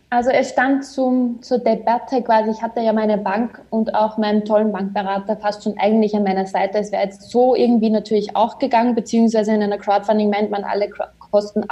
also 0.09 0.29
es 0.29 0.49
stand 0.49 0.85
zum, 0.85 1.41
zur 1.41 1.59
Debatte 1.59 2.21
quasi, 2.23 2.51
ich 2.51 2.61
hatte 2.61 2.81
ja 2.81 2.93
meine 2.93 3.17
Bank 3.17 3.61
und 3.69 3.93
auch 3.93 4.17
meinen 4.17 4.45
tollen 4.45 4.71
Bankberater 4.71 5.37
fast 5.37 5.63
schon 5.63 5.77
eigentlich 5.77 6.15
an 6.15 6.23
meiner 6.23 6.47
Seite. 6.47 6.79
Es 6.79 6.91
wäre 6.91 7.03
jetzt 7.03 7.29
so 7.29 7.55
irgendwie 7.55 7.89
natürlich 7.89 8.35
auch 8.35 8.59
gegangen, 8.59 8.95
beziehungsweise 8.95 9.53
in 9.53 9.61
einer 9.61 9.77
Crowdfunding 9.77 10.29
meint 10.29 10.49
man 10.49 10.63
alle 10.63 10.89
Kosten 11.31 11.63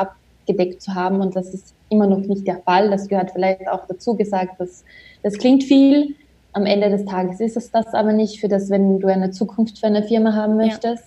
abgedeckt 0.48 0.82
zu 0.82 0.96
haben 0.96 1.22
und 1.22 1.36
das 1.36 1.54
ist 1.54 1.74
immer 1.90 2.08
noch 2.08 2.20
nicht 2.20 2.48
der 2.48 2.58
Fall. 2.58 2.90
Das 2.90 3.08
gehört 3.08 3.32
vielleicht 3.32 3.68
auch 3.68 3.86
dazu 3.88 4.16
gesagt, 4.16 4.60
dass 4.60 4.84
das 5.24 5.38
klingt 5.38 5.64
viel. 5.64 6.16
Am 6.54 6.66
Ende 6.66 6.90
des 6.90 7.06
Tages 7.06 7.40
ist 7.40 7.58
es 7.58 7.70
das 7.72 7.94
aber 7.94 8.14
nicht 8.14 8.40
für 8.40 8.48
das, 8.48 8.70
wenn 8.70 9.00
du 9.00 9.08
eine 9.08 9.32
Zukunft 9.32 9.80
für 9.80 9.88
eine 9.88 10.04
Firma 10.04 10.34
haben 10.34 10.58
möchtest. 10.58 11.04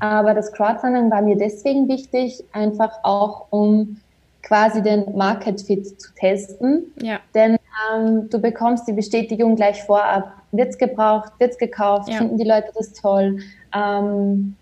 Ja. 0.00 0.08
Aber 0.08 0.34
das 0.34 0.52
Crowdfunding 0.52 1.10
war 1.10 1.22
mir 1.22 1.36
deswegen 1.36 1.88
wichtig, 1.88 2.44
einfach 2.52 2.92
auch 3.02 3.46
um 3.50 3.98
quasi 4.42 4.82
den 4.82 5.16
Market 5.16 5.60
Fit 5.62 6.00
zu 6.00 6.14
testen. 6.14 6.84
Ja. 7.00 7.20
Denn 7.34 7.56
ähm, 7.94 8.28
du 8.28 8.38
bekommst 8.38 8.86
die 8.86 8.92
Bestätigung 8.92 9.56
gleich 9.56 9.82
vorab. 9.82 10.32
Wird 10.52 10.70
es 10.70 10.78
gebraucht? 10.78 11.32
Wird 11.38 11.52
es 11.52 11.58
gekauft? 11.58 12.08
Ja. 12.08 12.18
Finden 12.18 12.36
die 12.36 12.44
Leute 12.44 12.68
das 12.74 12.92
toll? 12.92 13.38
Ähm, 13.74 14.56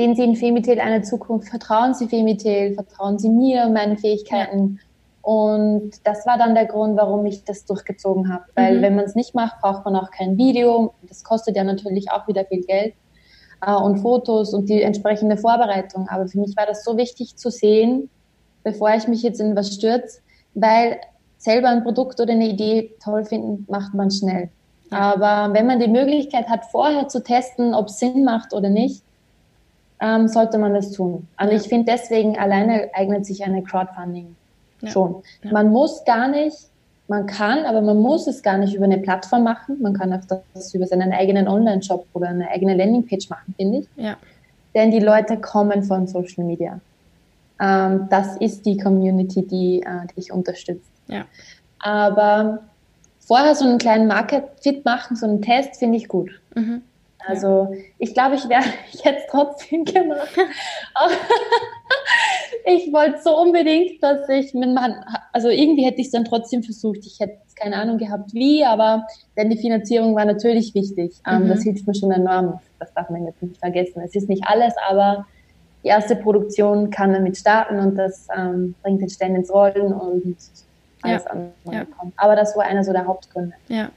sehen 0.00 0.16
sie 0.16 0.24
in 0.24 0.34
Femitel 0.34 0.80
eine 0.80 1.02
Zukunft? 1.02 1.50
Vertrauen 1.50 1.92
sie 1.92 2.08
Femitel? 2.08 2.72
Vertrauen 2.72 3.18
sie 3.18 3.28
mir 3.28 3.64
und 3.66 3.74
meinen 3.74 3.98
Fähigkeiten? 3.98 4.78
Ja. 4.78 4.86
Und 5.22 5.90
das 6.04 6.24
war 6.24 6.38
dann 6.38 6.54
der 6.54 6.64
Grund, 6.64 6.96
warum 6.96 7.26
ich 7.26 7.44
das 7.44 7.66
durchgezogen 7.66 8.32
habe. 8.32 8.44
Weil 8.54 8.78
mhm. 8.78 8.82
wenn 8.82 8.96
man 8.96 9.04
es 9.04 9.14
nicht 9.14 9.34
macht, 9.34 9.60
braucht 9.60 9.84
man 9.84 9.94
auch 9.96 10.10
kein 10.10 10.38
Video. 10.38 10.94
Das 11.06 11.22
kostet 11.22 11.54
ja 11.54 11.64
natürlich 11.64 12.10
auch 12.10 12.26
wieder 12.26 12.46
viel 12.46 12.62
Geld 12.62 12.94
äh, 13.60 13.74
und 13.74 13.98
Fotos 13.98 14.54
und 14.54 14.70
die 14.70 14.80
entsprechende 14.80 15.36
Vorbereitung. 15.36 16.08
Aber 16.08 16.26
für 16.28 16.38
mich 16.38 16.56
war 16.56 16.64
das 16.64 16.82
so 16.82 16.96
wichtig 16.96 17.36
zu 17.36 17.50
sehen, 17.50 18.08
bevor 18.64 18.94
ich 18.94 19.06
mich 19.06 19.22
jetzt 19.22 19.38
in 19.38 19.54
was 19.54 19.74
stürze, 19.74 20.20
weil 20.54 20.98
selber 21.36 21.68
ein 21.68 21.82
Produkt 21.82 22.20
oder 22.20 22.32
eine 22.32 22.48
Idee 22.48 22.94
toll 23.04 23.26
finden, 23.26 23.66
macht 23.68 23.92
man 23.92 24.10
schnell. 24.10 24.48
Ja. 24.90 25.12
Aber 25.12 25.52
wenn 25.52 25.66
man 25.66 25.78
die 25.78 25.88
Möglichkeit 25.88 26.48
hat, 26.48 26.64
vorher 26.64 27.08
zu 27.08 27.22
testen, 27.22 27.74
ob 27.74 27.88
es 27.88 27.98
Sinn 27.98 28.24
macht 28.24 28.54
oder 28.54 28.70
nicht, 28.70 29.04
ähm, 30.00 30.28
sollte 30.28 30.58
man 30.58 30.74
das 30.74 30.92
tun. 30.92 31.26
Und 31.40 31.48
ja. 31.48 31.56
ich 31.56 31.62
finde 31.62 31.92
deswegen 31.92 32.38
alleine 32.38 32.90
eignet 32.94 33.26
sich 33.26 33.44
eine 33.44 33.62
Crowdfunding 33.62 34.34
ja. 34.80 34.90
schon. 34.90 35.22
Man 35.50 35.70
muss 35.70 36.04
gar 36.04 36.28
nicht 36.28 36.70
man 37.10 37.26
kann, 37.26 37.64
aber 37.64 37.80
man 37.80 37.96
muss 37.96 38.28
es 38.28 38.40
gar 38.40 38.56
nicht 38.56 38.72
über 38.72 38.84
eine 38.84 38.98
Plattform 38.98 39.42
machen. 39.42 39.82
Man 39.82 39.94
kann 39.94 40.12
auch 40.12 40.24
das 40.54 40.72
über 40.72 40.86
seinen 40.86 41.12
eigenen 41.12 41.48
Online-Shop 41.48 42.06
oder 42.12 42.28
eine 42.28 42.48
eigene 42.48 42.76
Landingpage 42.76 43.28
machen, 43.28 43.52
finde 43.56 43.78
ich. 43.78 43.88
Ja. 43.96 44.16
Denn 44.76 44.92
die 44.92 45.00
Leute 45.00 45.36
kommen 45.36 45.82
von 45.82 46.06
Social 46.06 46.44
Media. 46.44 46.80
Ähm, 47.60 48.06
das 48.10 48.36
ist 48.36 48.64
die 48.64 48.76
Community, 48.76 49.44
die, 49.44 49.82
äh, 49.82 50.06
die 50.06 50.20
ich 50.20 50.32
unterstütze. 50.32 50.88
Ja. 51.08 51.24
Aber 51.80 52.60
vorher 53.18 53.56
so 53.56 53.64
einen 53.64 53.78
kleinen 53.78 54.06
Market-Fit 54.06 54.84
machen, 54.84 55.16
so 55.16 55.26
einen 55.26 55.42
Test, 55.42 55.80
finde 55.80 55.96
ich 55.96 56.06
gut. 56.06 56.30
Mhm. 56.54 56.82
Also 57.26 57.74
ich 57.98 58.14
glaube, 58.14 58.36
ich 58.36 58.48
wäre 58.48 58.64
jetzt 59.04 59.28
trotzdem 59.30 59.84
gemacht. 59.84 60.36
ich 62.66 62.92
wollte 62.92 63.20
so 63.22 63.38
unbedingt, 63.38 64.02
dass 64.02 64.28
ich 64.28 64.54
mit 64.54 64.72
Mann, 64.72 64.94
also 65.32 65.48
irgendwie 65.48 65.84
hätte 65.84 66.00
ich 66.00 66.06
es 66.06 66.12
dann 66.12 66.24
trotzdem 66.24 66.62
versucht. 66.62 67.00
Ich 67.06 67.20
hätte 67.20 67.38
keine 67.56 67.76
Ahnung 67.76 67.98
gehabt, 67.98 68.32
wie, 68.32 68.64
aber 68.64 69.06
denn 69.36 69.50
die 69.50 69.58
Finanzierung 69.58 70.16
war 70.16 70.24
natürlich 70.24 70.74
wichtig. 70.74 71.12
Ähm, 71.26 71.44
mhm. 71.44 71.48
Das 71.48 71.62
hilft 71.62 71.86
mir 71.86 71.94
schon 71.94 72.10
enorm. 72.10 72.60
Das 72.78 72.92
darf 72.94 73.10
man 73.10 73.26
jetzt 73.26 73.42
nicht 73.42 73.58
vergessen. 73.58 74.02
Es 74.04 74.14
ist 74.14 74.28
nicht 74.28 74.44
alles, 74.46 74.74
aber 74.88 75.26
die 75.82 75.88
erste 75.88 76.16
Produktion 76.16 76.90
kann 76.90 77.12
damit 77.12 77.36
starten 77.36 77.78
und 77.78 77.96
das 77.96 78.28
ähm, 78.36 78.74
bringt 78.82 79.00
den 79.00 79.10
Stein 79.10 79.34
ins 79.34 79.52
Rollen 79.52 79.92
und 79.92 80.36
alles 81.02 81.24
ja. 81.24 81.30
andere 81.30 81.52
ja. 81.70 81.84
kommt. 81.84 82.12
Aber 82.16 82.36
das 82.36 82.56
war 82.56 82.64
einer 82.64 82.84
so 82.84 82.92
der 82.92 83.06
Hauptgründe. 83.06 83.54
Ja. 83.68 83.90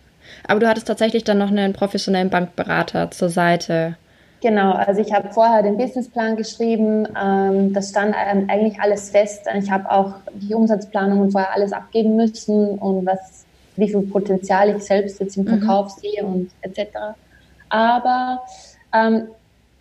Aber 0.48 0.60
du 0.60 0.68
hattest 0.68 0.88
tatsächlich 0.88 1.24
dann 1.24 1.38
noch 1.38 1.50
einen 1.50 1.74
professionellen 1.74 2.30
Bankberater 2.30 3.12
zur 3.12 3.30
Seite. 3.30 3.96
Genau, 4.44 4.74
also 4.74 5.00
ich 5.00 5.14
habe 5.14 5.30
vorher 5.32 5.64
den 5.64 5.78
Businessplan 5.78 6.36
geschrieben. 6.36 7.08
Ähm, 7.18 7.72
das 7.72 7.90
stand 7.90 8.14
ähm, 8.14 8.48
eigentlich 8.50 8.78
alles 8.80 9.10
fest. 9.10 9.46
Ich 9.58 9.72
habe 9.72 9.90
auch 9.90 10.16
die 10.34 10.54
Umsatzplanungen 10.54 11.32
vorher 11.32 11.54
alles 11.54 11.72
abgeben 11.72 12.18
müssen 12.18 12.78
und 12.78 13.06
was, 13.06 13.46
wie 13.78 13.88
viel 13.88 14.02
Potenzial 14.02 14.76
ich 14.76 14.84
selbst 14.84 15.22
jetzt 15.22 15.38
im 15.38 15.46
mhm. 15.46 15.60
Verkauf 15.60 15.96
mhm. 15.96 16.02
sehe 16.02 16.26
und 16.26 16.52
etc. 16.62 16.90
Aber 17.70 18.44
ähm, 18.94 19.28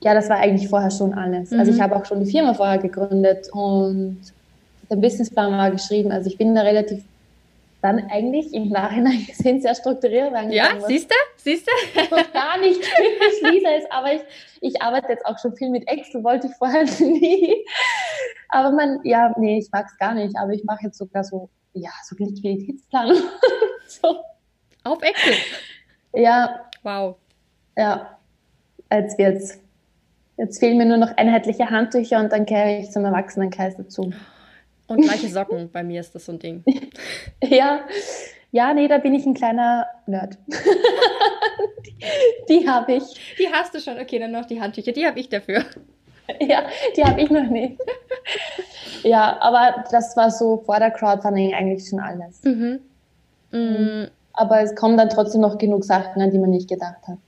ja, 0.00 0.14
das 0.14 0.28
war 0.28 0.38
eigentlich 0.38 0.68
vorher 0.68 0.92
schon 0.92 1.12
alles. 1.12 1.50
Mhm. 1.50 1.58
Also 1.58 1.72
ich 1.72 1.80
habe 1.80 1.96
auch 1.96 2.04
schon 2.04 2.24
die 2.24 2.30
Firma 2.30 2.54
vorher 2.54 2.78
gegründet 2.78 3.48
und 3.52 4.20
der 4.88 4.96
Businessplan 4.96 5.52
war 5.52 5.72
geschrieben. 5.72 6.12
Also 6.12 6.28
ich 6.28 6.38
bin 6.38 6.54
da 6.54 6.62
relativ 6.62 7.02
dann 7.82 8.08
eigentlich 8.10 8.54
im 8.54 8.68
Nachhinein 8.68 9.26
gesehen 9.26 9.60
sehr 9.60 9.74
strukturiert 9.74 10.32
angefangen. 10.32 10.52
Ja, 10.52 10.86
siehst 10.86 11.10
du? 11.10 11.14
Siehst 11.36 11.66
du? 11.66 12.32
gar 12.32 12.58
nicht 12.58 12.80
typisch 12.80 13.50
Lisa 13.50 13.70
ist, 13.74 13.90
aber 13.90 14.14
ich, 14.14 14.22
ich 14.60 14.80
arbeite 14.80 15.08
jetzt 15.08 15.26
auch 15.26 15.38
schon 15.38 15.54
viel 15.56 15.68
mit 15.68 15.86
Excel, 15.88 16.22
wollte 16.24 16.46
ich 16.46 16.54
vorher 16.54 16.84
nie. 17.00 17.64
Aber 18.48 18.70
man, 18.70 19.00
ja, 19.02 19.34
nee, 19.36 19.58
ich 19.58 19.70
mag 19.72 19.86
es 19.86 19.98
gar 19.98 20.14
nicht, 20.14 20.36
aber 20.38 20.52
ich 20.52 20.64
mache 20.64 20.84
jetzt 20.84 20.98
sogar 20.98 21.24
so, 21.24 21.50
ja, 21.74 21.90
so 22.04 22.16
Liquiditätsplanung. 22.16 23.18
so. 23.86 24.22
Auf 24.84 25.02
Excel? 25.02 25.34
Ja. 26.14 26.66
Wow. 26.82 27.16
Ja, 27.76 28.18
als 28.88 29.16
wird's. 29.18 29.58
Jetzt 30.36 30.58
fehlen 30.58 30.78
mir 30.78 30.86
nur 30.86 30.96
noch 30.96 31.16
einheitliche 31.16 31.70
Handtücher 31.70 32.18
und 32.18 32.32
dann 32.32 32.46
kehre 32.46 32.78
ich 32.78 32.90
zum 32.90 33.04
Erwachsenenkreis 33.04 33.76
dazu. 33.76 34.12
Und 34.86 35.02
gleiche 35.02 35.28
Socken, 35.28 35.70
bei 35.72 35.82
mir 35.82 36.00
ist 36.00 36.14
das 36.14 36.26
so 36.26 36.32
ein 36.32 36.38
Ding. 36.38 36.64
ja, 37.42 37.80
ja, 38.50 38.74
nee, 38.74 38.88
da 38.88 38.98
bin 38.98 39.14
ich 39.14 39.24
ein 39.24 39.34
kleiner 39.34 39.86
Nerd. 40.06 40.36
die, 42.48 42.60
die 42.60 42.68
habe 42.68 42.94
ich. 42.94 43.04
Die 43.38 43.48
hast 43.50 43.74
du 43.74 43.80
schon, 43.80 43.98
okay, 43.98 44.18
dann 44.18 44.32
noch 44.32 44.44
die 44.44 44.60
Handtücher, 44.60 44.92
die 44.92 45.06
habe 45.06 45.18
ich 45.18 45.28
dafür. 45.28 45.64
Ja, 46.40 46.64
die 46.96 47.04
habe 47.04 47.20
ich 47.20 47.30
noch 47.30 47.48
nicht. 47.48 47.80
ja, 49.02 49.38
aber 49.40 49.84
das 49.90 50.16
war 50.16 50.30
so 50.30 50.62
vor 50.64 50.78
der 50.78 50.90
Crowdfunding 50.90 51.52
eigentlich 51.54 51.88
schon 51.88 52.00
alles. 52.00 52.42
Mhm. 52.44 52.80
Mhm. 53.50 54.08
Aber 54.34 54.62
es 54.62 54.74
kommen 54.74 54.96
dann 54.96 55.10
trotzdem 55.10 55.40
noch 55.40 55.58
genug 55.58 55.84
Sachen, 55.84 56.22
an 56.22 56.30
die 56.30 56.38
man 56.38 56.50
nicht 56.50 56.68
gedacht 56.68 57.06
hat. 57.06 57.18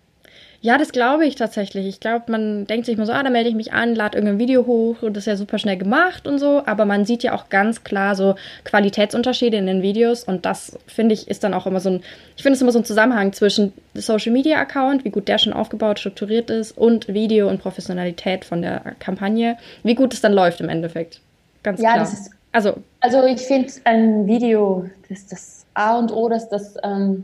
Ja, 0.64 0.79
das 0.79 0.92
glaube 0.92 1.27
ich 1.27 1.35
tatsächlich. 1.35 1.87
Ich 1.87 2.00
glaube, 2.00 2.33
man 2.33 2.66
denkt 2.66 2.87
sich 2.87 2.96
mal 2.96 3.05
so, 3.05 3.12
ah, 3.12 3.22
da 3.22 3.29
melde 3.29 3.50
ich 3.50 3.55
mich 3.55 3.74
an, 3.74 3.94
lade 3.94 4.16
irgendein 4.16 4.38
Video 4.38 4.64
hoch 4.64 5.03
und 5.03 5.14
das 5.14 5.24
ist 5.24 5.27
ja 5.27 5.37
super 5.37 5.59
schnell 5.59 5.77
gemacht 5.77 6.27
und 6.27 6.38
so. 6.38 6.62
Aber 6.64 6.87
man 6.87 7.05
sieht 7.05 7.22
ja 7.22 7.35
auch 7.35 7.50
ganz 7.50 7.85
klar 7.85 8.14
so 8.14 8.37
Qualitätsunterschiede 8.64 9.59
in 9.59 9.66
den 9.66 9.83
Videos 9.83 10.24
und 10.24 10.46
das 10.46 10.79
finde 10.87 11.12
ich 11.12 11.29
ist 11.29 11.44
dann 11.44 11.53
auch 11.53 11.66
immer 11.66 11.81
so 11.81 11.90
ein, 11.90 12.03
ich 12.35 12.42
finde 12.42 12.57
es 12.57 12.62
immer 12.62 12.72
so 12.72 12.79
ein 12.79 12.87
Zusammenhang 12.87 13.35
zwischen 13.35 13.74
Social 13.92 14.33
Media 14.33 14.59
Account, 14.59 15.05
wie 15.05 15.11
gut 15.11 15.29
der 15.29 15.37
schon 15.37 15.53
aufgebaut, 15.53 15.98
strukturiert 15.98 16.48
ist 16.48 16.79
und 16.79 17.09
Video 17.09 17.46
und 17.50 17.61
Professionalität 17.61 18.46
von 18.46 18.62
der 18.62 18.94
Kampagne, 19.00 19.59
wie 19.83 19.94
gut 19.94 20.14
es 20.14 20.22
dann 20.22 20.33
läuft 20.33 20.62
im 20.62 20.70
Endeffekt. 20.70 21.20
Ganz 21.62 21.79
ja, 21.79 21.92
klar. 21.92 21.98
Das 21.98 22.14
ist, 22.14 22.31
also, 22.53 22.79
also 23.00 23.22
ich 23.27 23.42
finde 23.42 23.70
ein 23.85 24.27
Video, 24.27 24.88
das 25.11 25.18
ist 25.18 25.31
das 25.31 25.66
A 25.74 25.98
und 25.98 26.11
O, 26.11 26.31
dass 26.31 26.48
das 26.48 26.77
ähm 26.83 27.22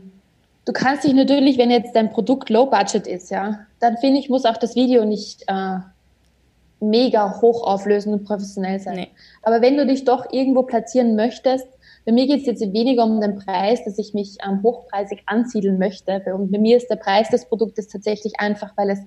du 0.65 0.73
kannst 0.73 1.03
dich 1.03 1.13
natürlich, 1.13 1.57
wenn 1.57 1.71
jetzt 1.71 1.95
dein 1.95 2.11
Produkt 2.11 2.49
low 2.49 2.65
budget 2.67 3.07
ist, 3.07 3.31
ja, 3.31 3.59
dann 3.79 3.97
finde 3.97 4.19
ich, 4.19 4.29
muss 4.29 4.45
auch 4.45 4.57
das 4.57 4.75
Video 4.75 5.05
nicht 5.05 5.43
äh, 5.47 5.77
mega 6.79 7.41
hoch 7.41 7.65
auflösen 7.65 8.13
und 8.13 8.25
professionell 8.25 8.79
sein. 8.79 8.95
Nee. 8.95 9.07
Aber 9.43 9.61
wenn 9.61 9.77
du 9.77 9.85
dich 9.85 10.03
doch 10.03 10.31
irgendwo 10.31 10.63
platzieren 10.63 11.15
möchtest, 11.15 11.67
bei 12.05 12.11
mir 12.11 12.25
geht 12.25 12.41
es 12.41 12.47
jetzt 12.47 12.61
weniger 12.61 13.03
um 13.03 13.21
den 13.21 13.37
Preis, 13.37 13.83
dass 13.85 13.99
ich 13.99 14.13
mich 14.13 14.37
ähm, 14.47 14.61
hochpreisig 14.63 15.21
ansiedeln 15.27 15.77
möchte. 15.77 16.21
Und 16.33 16.51
bei 16.51 16.57
mir 16.57 16.77
ist 16.77 16.89
der 16.89 16.95
Preis 16.95 17.29
des 17.29 17.45
Produktes 17.45 17.87
tatsächlich 17.87 18.39
einfach, 18.39 18.75
weil 18.75 18.89
es 18.89 18.99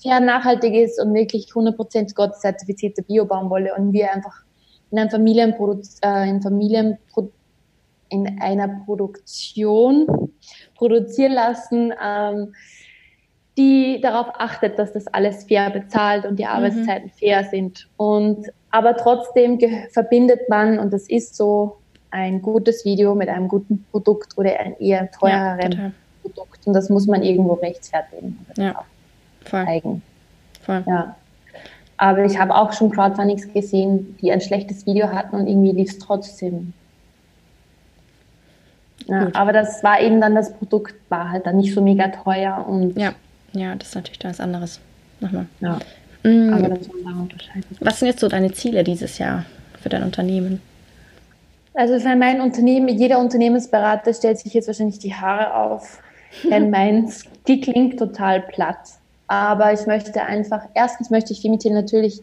fair 0.00 0.20
nachhaltig 0.20 0.74
ist 0.74 1.00
und 1.00 1.12
wirklich 1.14 1.46
100% 1.46 2.14
Gott 2.14 2.36
zertifizierte 2.36 3.02
Bio-Baumwolle 3.02 3.74
und 3.74 3.92
wir 3.92 4.12
einfach 4.12 4.44
in 4.92 4.98
einem 4.98 5.10
Familienprodu 5.10 5.80
äh, 6.02 6.28
in 6.28 6.40
Familienpro 6.40 7.32
in 8.08 8.40
einer 8.40 8.68
Produktion 8.84 10.30
produzieren 10.76 11.32
lassen, 11.32 11.92
ähm, 12.02 12.54
die 13.58 14.00
darauf 14.02 14.28
achtet, 14.34 14.78
dass 14.78 14.92
das 14.92 15.06
alles 15.08 15.44
fair 15.44 15.70
bezahlt 15.70 16.26
und 16.26 16.38
die 16.38 16.44
mhm. 16.44 16.50
Arbeitszeiten 16.50 17.06
mhm. 17.06 17.18
fair 17.18 17.44
sind. 17.44 17.88
Und 17.96 18.46
aber 18.70 18.96
trotzdem 18.96 19.58
verbindet 19.90 20.48
man, 20.48 20.78
und 20.78 20.92
das 20.92 21.08
ist 21.08 21.36
so, 21.36 21.78
ein 22.10 22.40
gutes 22.40 22.84
Video 22.84 23.14
mit 23.14 23.28
einem 23.28 23.48
guten 23.48 23.84
Produkt 23.90 24.38
oder 24.38 24.58
ein 24.58 24.78
eher 24.78 25.10
teureren 25.10 25.72
ja, 25.72 25.92
Produkt. 26.22 26.66
Und 26.66 26.72
das 26.72 26.88
muss 26.88 27.06
man 27.06 27.22
irgendwo 27.22 27.54
rechtfertigen. 27.54 28.38
Ja, 28.56 28.84
voll. 29.44 29.64
Zeigen. 29.64 30.02
Voll. 30.62 30.84
Ja. 30.86 31.16
Aber 31.98 32.24
ich 32.24 32.38
habe 32.38 32.54
auch 32.54 32.72
schon 32.72 32.90
Crowdfundings 32.90 33.52
gesehen, 33.52 34.16
die 34.20 34.30
ein 34.30 34.40
schlechtes 34.40 34.86
Video 34.86 35.08
hatten 35.08 35.36
und 35.36 35.46
irgendwie 35.46 35.72
lief 35.72 35.90
es 35.90 35.98
trotzdem 35.98 36.72
ja, 39.06 39.28
aber 39.34 39.52
das 39.52 39.82
war 39.84 40.00
eben 40.00 40.20
dann, 40.20 40.34
das 40.34 40.52
Produkt 40.52 40.94
war 41.08 41.30
halt 41.30 41.46
dann 41.46 41.56
nicht 41.56 41.74
so 41.74 41.80
mega 41.80 42.08
teuer 42.08 42.64
und. 42.68 42.96
Ja, 42.96 43.12
ja, 43.52 43.74
das 43.74 43.88
ist 43.88 43.94
natürlich 43.94 44.18
dann 44.18 44.32
was 44.32 44.40
anderes. 44.40 44.80
Nochmal. 45.20 45.46
Ja. 45.60 45.78
Mhm. 46.22 46.52
Aber 46.52 46.68
das 46.68 46.88
war 46.88 47.12
da 47.12 47.20
unterscheiden. 47.20 47.64
Was 47.80 48.00
sind 48.00 48.08
jetzt 48.08 48.20
so 48.20 48.28
deine 48.28 48.52
Ziele 48.52 48.84
dieses 48.84 49.18
Jahr 49.18 49.44
für 49.80 49.88
dein 49.88 50.02
Unternehmen? 50.02 50.60
Also 51.74 52.00
für 52.00 52.16
mein 52.16 52.40
Unternehmen, 52.40 52.88
jeder 52.88 53.18
Unternehmensberater 53.18 54.12
stellt 54.12 54.38
sich 54.38 54.54
jetzt 54.54 54.66
wahrscheinlich 54.66 54.98
die 54.98 55.14
Haare 55.14 55.54
auf, 55.54 56.00
denn 56.50 56.70
meins, 56.70 57.24
die 57.46 57.60
klingt 57.60 57.98
total 57.98 58.40
platt. 58.40 58.78
Aber 59.28 59.72
ich 59.72 59.86
möchte 59.86 60.22
einfach, 60.22 60.62
erstens 60.74 61.10
möchte 61.10 61.32
ich 61.32 61.42
Femitel 61.42 61.72
natürlich 61.72 62.22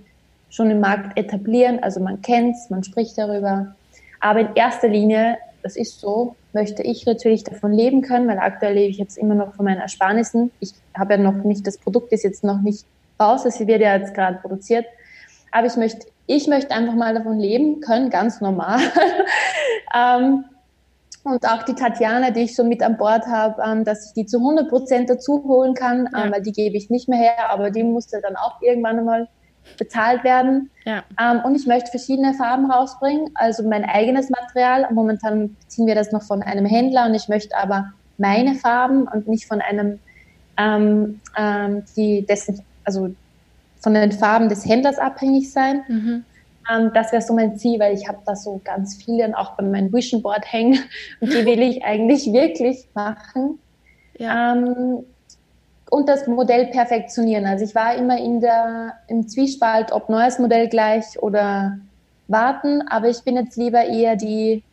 schon 0.50 0.70
im 0.70 0.80
Markt 0.80 1.18
etablieren, 1.18 1.82
also 1.82 2.00
man 2.00 2.22
kennt 2.22 2.56
es, 2.56 2.70
man 2.70 2.84
spricht 2.84 3.18
darüber. 3.18 3.76
Aber 4.20 4.40
in 4.40 4.50
erster 4.56 4.88
Linie, 4.88 5.38
das 5.64 5.76
ist 5.76 6.00
so, 6.00 6.36
möchte 6.54 6.84
ich 6.84 7.06
natürlich 7.06 7.44
davon 7.44 7.72
leben 7.72 8.02
können, 8.02 8.28
weil 8.28 8.40
aktuell 8.40 8.74
lebe 8.74 8.90
ich 8.90 8.98
jetzt 8.98 9.18
immer 9.18 9.36
noch 9.36 9.56
von 9.56 9.66
meinen 9.66 9.82
Ersparnissen. 9.82 10.52
Ich 10.60 10.74
habe 10.98 11.14
ja 11.14 11.20
noch 11.20 11.44
nicht, 11.44 11.66
das 11.66 11.78
Produkt 11.78 12.12
ist 12.12 12.24
jetzt 12.24 12.44
noch 12.44 12.62
nicht 12.62 12.86
raus, 13.20 13.46
es 13.46 13.60
wird 13.60 13.82
ja 13.82 13.96
jetzt 13.96 14.14
gerade 14.14 14.38
produziert. 14.38 14.86
Aber 15.52 15.68
ich 15.68 15.76
möchte, 15.76 16.08
ich 16.28 16.48
möchte 16.48 16.72
einfach 16.72 16.96
mal 16.96 17.14
davon 17.14 17.40
leben 17.40 17.82
können, 17.82 18.10
ganz 18.10 18.42
normal. 18.42 18.80
ähm, 19.96 20.46
und 21.24 21.48
auch 21.48 21.64
die 21.64 21.74
Tatjana, 21.74 22.32
die 22.32 22.42
ich 22.42 22.56
so 22.56 22.64
mit 22.64 22.84
an 22.84 22.98
Bord 22.98 23.26
habe, 23.28 23.62
ähm, 23.66 23.86
dass 23.86 24.08
ich 24.08 24.14
die 24.14 24.26
zu 24.26 24.38
100 24.38 24.70
Prozent 24.70 25.10
dazu 25.10 25.44
holen 25.46 25.74
kann, 25.74 26.08
ähm, 26.08 26.12
ja. 26.14 26.32
weil 26.32 26.42
die 26.42 26.52
gebe 26.52 26.76
ich 26.76 26.90
nicht 26.90 27.08
mehr 27.08 27.20
her, 27.20 27.50
aber 27.50 27.72
die 27.72 27.84
musste 27.84 28.20
dann 28.22 28.36
auch 28.36 28.62
irgendwann 28.62 29.00
einmal 29.00 29.30
bezahlt 29.78 30.24
werden. 30.24 30.70
Ja. 30.86 31.04
Ähm, 31.20 31.42
und 31.44 31.56
ich 31.56 31.66
möchte 31.66 31.92
verschiedene 31.92 32.34
Farben 32.34 32.70
rausbringen, 32.70 33.32
also 33.36 33.64
mein 33.64 33.86
eigenes 33.86 34.30
Material. 34.30 34.88
Momentan 34.92 35.56
beziehen 35.56 35.88
wir 35.88 35.96
das 35.96 36.12
noch 36.12 36.24
von 36.24 36.42
einem 36.42 36.66
Händler 36.66 37.06
und 37.06 37.14
ich 37.14 37.28
möchte 37.28 37.56
aber 37.58 37.92
meine 38.18 38.56
Farben 38.56 39.08
und 39.08 39.28
nicht 39.28 39.46
von 39.46 39.62
einem, 39.62 40.00
ähm, 40.58 41.20
ähm, 41.38 41.84
die 41.96 42.26
dessen, 42.26 42.62
also 42.84 43.14
von 43.80 43.94
den 43.94 44.12
Farben 44.12 44.50
des 44.50 44.66
Händlers 44.66 44.98
abhängig 44.98 45.52
sein. 45.52 45.84
Mhm. 45.88 46.26
Ähm, 46.72 46.92
das 46.94 47.12
wäre 47.12 47.22
so 47.22 47.34
mein 47.34 47.58
Ziel, 47.58 47.80
weil 47.80 47.94
ich 47.94 48.08
habe 48.08 48.20
da 48.26 48.36
so 48.36 48.62
ganz 48.64 48.96
viele 49.04 49.26
und 49.26 49.34
auch 49.34 49.56
bei 49.58 49.64
meinem 49.64 49.92
Vision 49.92 50.22
Board 50.22 50.52
hängen 50.52 50.80
und 51.20 51.34
die 51.34 51.46
will 51.46 51.62
ich 51.62 51.84
eigentlich 51.84 52.32
wirklich 52.32 52.88
machen. 52.94 53.60
Ja. 54.18 54.54
Und 55.94 56.10
das 56.10 56.26
Modell 56.26 56.66
perfektionieren. 56.72 57.46
Also 57.46 57.66
ich 57.66 57.76
war 57.76 57.94
immer 57.94 58.18
in 58.18 58.40
der, 58.40 58.94
im 59.08 59.28
Zwiespalt, 59.28 59.92
ob 59.92 60.10
neues 60.10 60.40
Modell 60.40 60.68
gleich 60.68 61.22
oder 61.22 61.78
warten, 62.28 62.82
aber 62.88 63.10
ich 63.10 63.22
bin 63.22 63.36
jetzt 63.36 63.58
lieber 63.58 63.86
eher 63.86 64.16
die, 64.16 64.64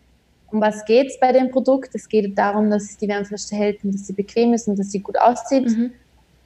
um 0.50 0.62
was 0.62 0.86
geht's 0.86 1.20
bei 1.20 1.30
dem 1.32 1.50
Produkt? 1.50 1.90
Es 1.94 2.08
geht 2.08 2.38
darum, 2.38 2.70
dass 2.70 2.84
es 2.84 2.96
die 2.96 3.06
Wärmflasche 3.06 3.54
hält 3.54 3.84
und 3.84 3.92
dass 3.92 4.06
sie 4.06 4.14
bequem 4.14 4.54
ist 4.54 4.66
und 4.66 4.78
dass 4.78 4.92
sie 4.92 5.00
gut 5.00 5.20
aussieht. 5.20 5.68
Mhm. 5.68 5.92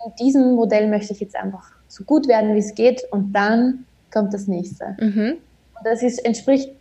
In 0.07 0.13
diesem 0.19 0.57
Modell 0.57 0.89
möchte 0.89 1.13
ich 1.13 1.21
jetzt 1.21 1.37
einfach 1.37 1.71
so 1.87 2.03
gut 2.03 2.27
werden, 2.27 2.57
wie 2.57 2.59
es 2.59 2.75
geht 2.75 3.05
und 3.13 3.33
dann 3.33 3.87
kommt 4.13 4.35
das 4.35 4.49
nächste. 4.49 4.97
Mhm. 4.99 5.37
Und 5.79 5.85
das 5.85 6.03
ist, 6.03 6.19
entspricht 6.25 6.73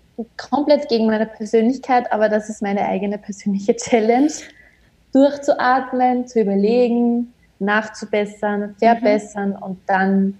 komplett 0.50 0.90
gegen 0.90 1.06
meine 1.06 1.28
Persönlichkeit, 1.28 2.12
aber 2.12 2.28
das 2.28 2.50
ist 2.50 2.64
meine 2.64 2.88
eigene 2.88 3.20
persönliche 3.20 3.76
Challenge. 3.76 4.32
Durchzuatmen, 5.14 6.26
zu 6.26 6.42
überlegen, 6.42 7.33
nachzubessern, 7.66 8.76
verbessern 8.78 9.50
mhm. 9.50 9.64
und 9.64 9.80
dann 9.88 10.40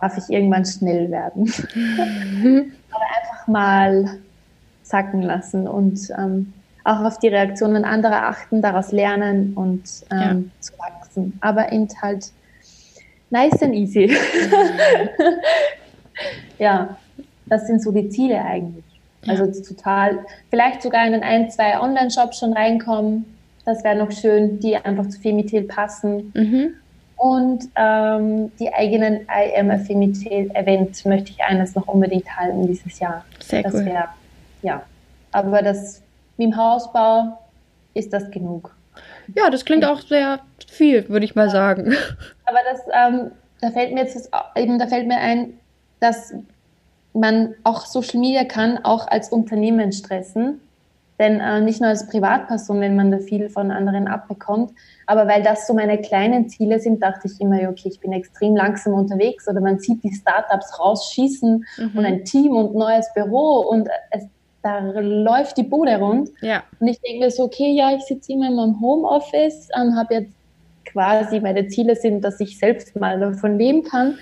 darf 0.00 0.16
ich 0.16 0.28
irgendwann 0.28 0.64
schnell 0.64 1.10
werden. 1.10 1.52
Aber 2.90 3.04
einfach 3.16 3.46
mal 3.46 4.18
sacken 4.82 5.22
lassen 5.22 5.66
und 5.68 6.10
ähm, 6.16 6.52
auch 6.84 7.00
auf 7.04 7.18
die 7.18 7.28
Reaktionen 7.28 7.84
anderer 7.84 8.28
achten, 8.28 8.62
daraus 8.62 8.92
lernen 8.92 9.52
und 9.54 9.82
ähm, 10.10 10.50
ja. 10.54 10.60
zu 10.60 10.72
wachsen. 10.78 11.38
Aber 11.40 11.70
eben 11.72 11.88
halt 12.00 12.32
nice 13.30 13.62
and 13.62 13.74
easy. 13.74 14.16
ja, 16.58 16.96
das 17.46 17.66
sind 17.66 17.82
so 17.82 17.92
die 17.92 18.08
Ziele 18.08 18.42
eigentlich. 18.42 18.84
Also 19.26 19.46
total, 19.62 20.24
vielleicht 20.48 20.82
sogar 20.82 21.06
in 21.06 21.22
ein, 21.22 21.50
zwei 21.50 21.78
Online-Shops 21.78 22.38
schon 22.38 22.52
reinkommen, 22.52 23.24
das 23.68 23.84
wäre 23.84 23.96
noch 23.96 24.10
schön, 24.10 24.58
die 24.60 24.76
einfach 24.76 25.06
zu 25.08 25.20
Femitel 25.20 25.62
passen. 25.62 26.32
Mhm. 26.34 26.74
Und 27.16 27.68
ähm, 27.76 28.50
die 28.58 28.72
eigenen 28.72 29.22
I 29.22 29.58
Am 29.58 29.70
a 29.70 29.78
Femitel 29.78 30.50
Event 30.54 31.04
möchte 31.04 31.32
ich 31.32 31.42
eines 31.42 31.74
noch 31.74 31.86
unbedingt 31.86 32.34
halten 32.34 32.66
dieses 32.66 32.98
Jahr. 32.98 33.24
Sehr 33.40 33.62
das 33.62 33.74
cool. 33.74 33.84
Wär, 33.84 34.08
ja, 34.62 34.82
aber 35.32 35.62
das 35.62 36.00
wie 36.38 36.44
im 36.44 36.56
Hausbau 36.56 37.38
ist 37.92 38.12
das 38.12 38.30
genug. 38.30 38.74
Ja, 39.34 39.50
das 39.50 39.64
klingt 39.64 39.84
auch 39.84 40.00
sehr 40.00 40.40
viel, 40.66 41.08
würde 41.08 41.26
ich 41.26 41.34
mal 41.34 41.50
sagen. 41.50 41.92
Aber 42.46 42.58
das, 42.70 42.80
ähm, 42.94 43.32
da 43.60 43.70
fällt 43.70 43.92
mir 43.92 44.02
jetzt 44.02 44.16
das, 44.16 44.30
eben, 44.56 44.78
da 44.78 44.86
fällt 44.86 45.06
mir 45.06 45.18
ein, 45.18 45.58
dass 46.00 46.32
man 47.12 47.54
auch 47.64 47.84
Social 47.84 48.20
Media 48.20 48.44
kann 48.44 48.78
auch 48.84 49.06
als 49.08 49.28
Unternehmen 49.28 49.92
stressen 49.92 50.60
Denn 51.18 51.40
äh, 51.40 51.60
nicht 51.60 51.80
nur 51.80 51.90
als 51.90 52.06
Privatperson, 52.06 52.80
wenn 52.80 52.94
man 52.94 53.10
da 53.10 53.18
viel 53.18 53.48
von 53.48 53.70
anderen 53.70 54.06
abbekommt, 54.06 54.72
aber 55.06 55.26
weil 55.26 55.42
das 55.42 55.66
so 55.66 55.74
meine 55.74 55.98
kleinen 55.98 56.48
Ziele 56.48 56.78
sind, 56.78 57.02
dachte 57.02 57.26
ich 57.26 57.40
immer, 57.40 57.56
okay, 57.68 57.88
ich 57.88 57.98
bin 57.98 58.12
extrem 58.12 58.54
langsam 58.54 58.94
unterwegs 58.94 59.48
oder 59.48 59.60
man 59.60 59.78
sieht 59.78 60.02
die 60.04 60.12
Startups 60.12 60.78
rausschießen 60.78 61.64
mhm. 61.78 61.90
und 61.98 62.04
ein 62.04 62.24
Team 62.24 62.52
und 62.52 62.74
neues 62.74 63.12
Büro 63.14 63.60
und 63.68 63.88
es, 64.10 64.26
da 64.62 64.78
läuft 64.80 65.56
die 65.56 65.62
Bude 65.62 65.96
rund. 65.96 66.30
Ja. 66.40 66.62
Und 66.78 66.88
ich 66.88 67.00
denke 67.00 67.20
mir 67.20 67.30
so, 67.30 67.44
okay, 67.44 67.72
ja, 67.72 67.94
ich 67.96 68.02
sitze 68.02 68.32
immer 68.32 68.48
in 68.48 68.56
meinem 68.56 68.80
Homeoffice 68.80 69.68
und 69.74 69.96
habe 69.96 70.14
jetzt 70.14 70.32
quasi, 70.84 71.40
meine 71.40 71.68
Ziele 71.68 71.96
sind, 71.96 72.22
dass 72.22 72.40
ich 72.40 72.58
selbst 72.58 72.94
mal 72.96 73.18
davon 73.18 73.58
leben 73.58 73.82
kann. 73.82 74.18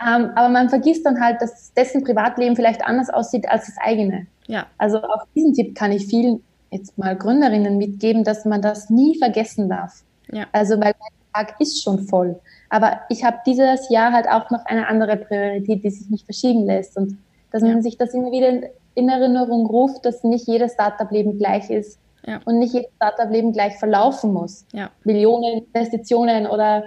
Ähm, 0.00 0.30
aber 0.34 0.48
man 0.48 0.68
vergisst 0.68 1.04
dann 1.04 1.20
halt, 1.20 1.42
dass 1.42 1.72
dessen 1.74 2.04
Privatleben 2.04 2.56
vielleicht 2.56 2.84
anders 2.84 3.10
aussieht 3.10 3.48
als 3.48 3.66
das 3.66 3.76
eigene. 3.78 4.26
Ja. 4.50 4.66
Also 4.78 4.98
auch 4.98 5.24
diesen 5.34 5.54
Tipp 5.54 5.74
kann 5.74 5.92
ich 5.92 6.06
vielen 6.06 6.42
jetzt 6.70 6.96
mal 6.98 7.16
Gründerinnen 7.16 7.78
mitgeben, 7.78 8.24
dass 8.24 8.44
man 8.44 8.62
das 8.62 8.90
nie 8.90 9.16
vergessen 9.18 9.68
darf. 9.68 10.02
Ja. 10.30 10.46
Also 10.52 10.74
weil 10.74 10.94
mein 10.98 11.46
Tag 11.46 11.60
ist 11.60 11.82
schon 11.82 12.00
voll. 12.00 12.38
Aber 12.68 13.00
ich 13.08 13.24
habe 13.24 13.38
dieses 13.46 13.88
Jahr 13.90 14.12
halt 14.12 14.28
auch 14.28 14.50
noch 14.50 14.64
eine 14.66 14.86
andere 14.86 15.16
Priorität, 15.16 15.84
die 15.84 15.90
sich 15.90 16.10
nicht 16.10 16.24
verschieben 16.24 16.66
lässt. 16.66 16.96
Und 16.96 17.18
dass 17.50 17.62
man 17.62 17.82
sich 17.82 17.96
das 17.96 18.14
immer 18.14 18.30
wieder 18.30 18.68
in 18.94 19.08
Erinnerung 19.08 19.66
ruft, 19.66 20.04
dass 20.04 20.22
nicht 20.24 20.46
jedes 20.46 20.72
Startup-Leben 20.74 21.38
gleich 21.38 21.70
ist 21.70 21.98
ja. 22.26 22.40
und 22.44 22.58
nicht 22.58 22.74
jedes 22.74 22.90
Startup-Leben 22.96 23.52
gleich 23.52 23.76
verlaufen 23.78 24.32
muss. 24.32 24.66
Ja. 24.72 24.90
Millionen 25.04 25.64
Investitionen 25.72 26.46
oder 26.46 26.84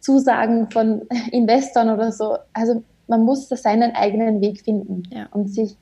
Zusagen 0.00 0.70
von 0.70 1.02
Investoren 1.32 1.90
oder 1.90 2.12
so. 2.12 2.36
Also 2.52 2.82
man 3.08 3.22
muss 3.22 3.48
da 3.48 3.56
seinen 3.56 3.94
eigenen 3.94 4.40
Weg 4.40 4.60
finden 4.60 5.02
ja. 5.10 5.26
und 5.32 5.48
sich 5.48 5.76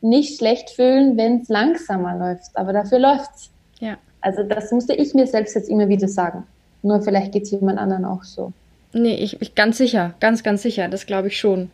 nicht 0.00 0.38
schlecht 0.38 0.70
fühlen, 0.70 1.16
wenn 1.16 1.40
es 1.40 1.48
langsamer 1.48 2.16
läuft. 2.16 2.50
Aber 2.54 2.72
dafür 2.72 2.98
läuft's. 2.98 3.50
Ja. 3.80 3.96
Also 4.20 4.42
das 4.42 4.70
musste 4.72 4.94
ich 4.94 5.14
mir 5.14 5.26
selbst 5.26 5.54
jetzt 5.54 5.68
immer 5.68 5.88
wieder 5.88 6.08
sagen. 6.08 6.44
Nur 6.82 7.02
vielleicht 7.02 7.32
geht 7.32 7.44
es 7.44 7.50
jemand 7.50 7.78
anderen 7.78 8.04
auch 8.04 8.22
so. 8.22 8.52
Nee, 8.92 9.16
ich, 9.16 9.40
ich 9.42 9.54
ganz 9.54 9.78
sicher, 9.78 10.14
ganz, 10.20 10.42
ganz 10.42 10.62
sicher. 10.62 10.88
Das 10.88 11.06
glaube 11.06 11.28
ich 11.28 11.38
schon. 11.38 11.70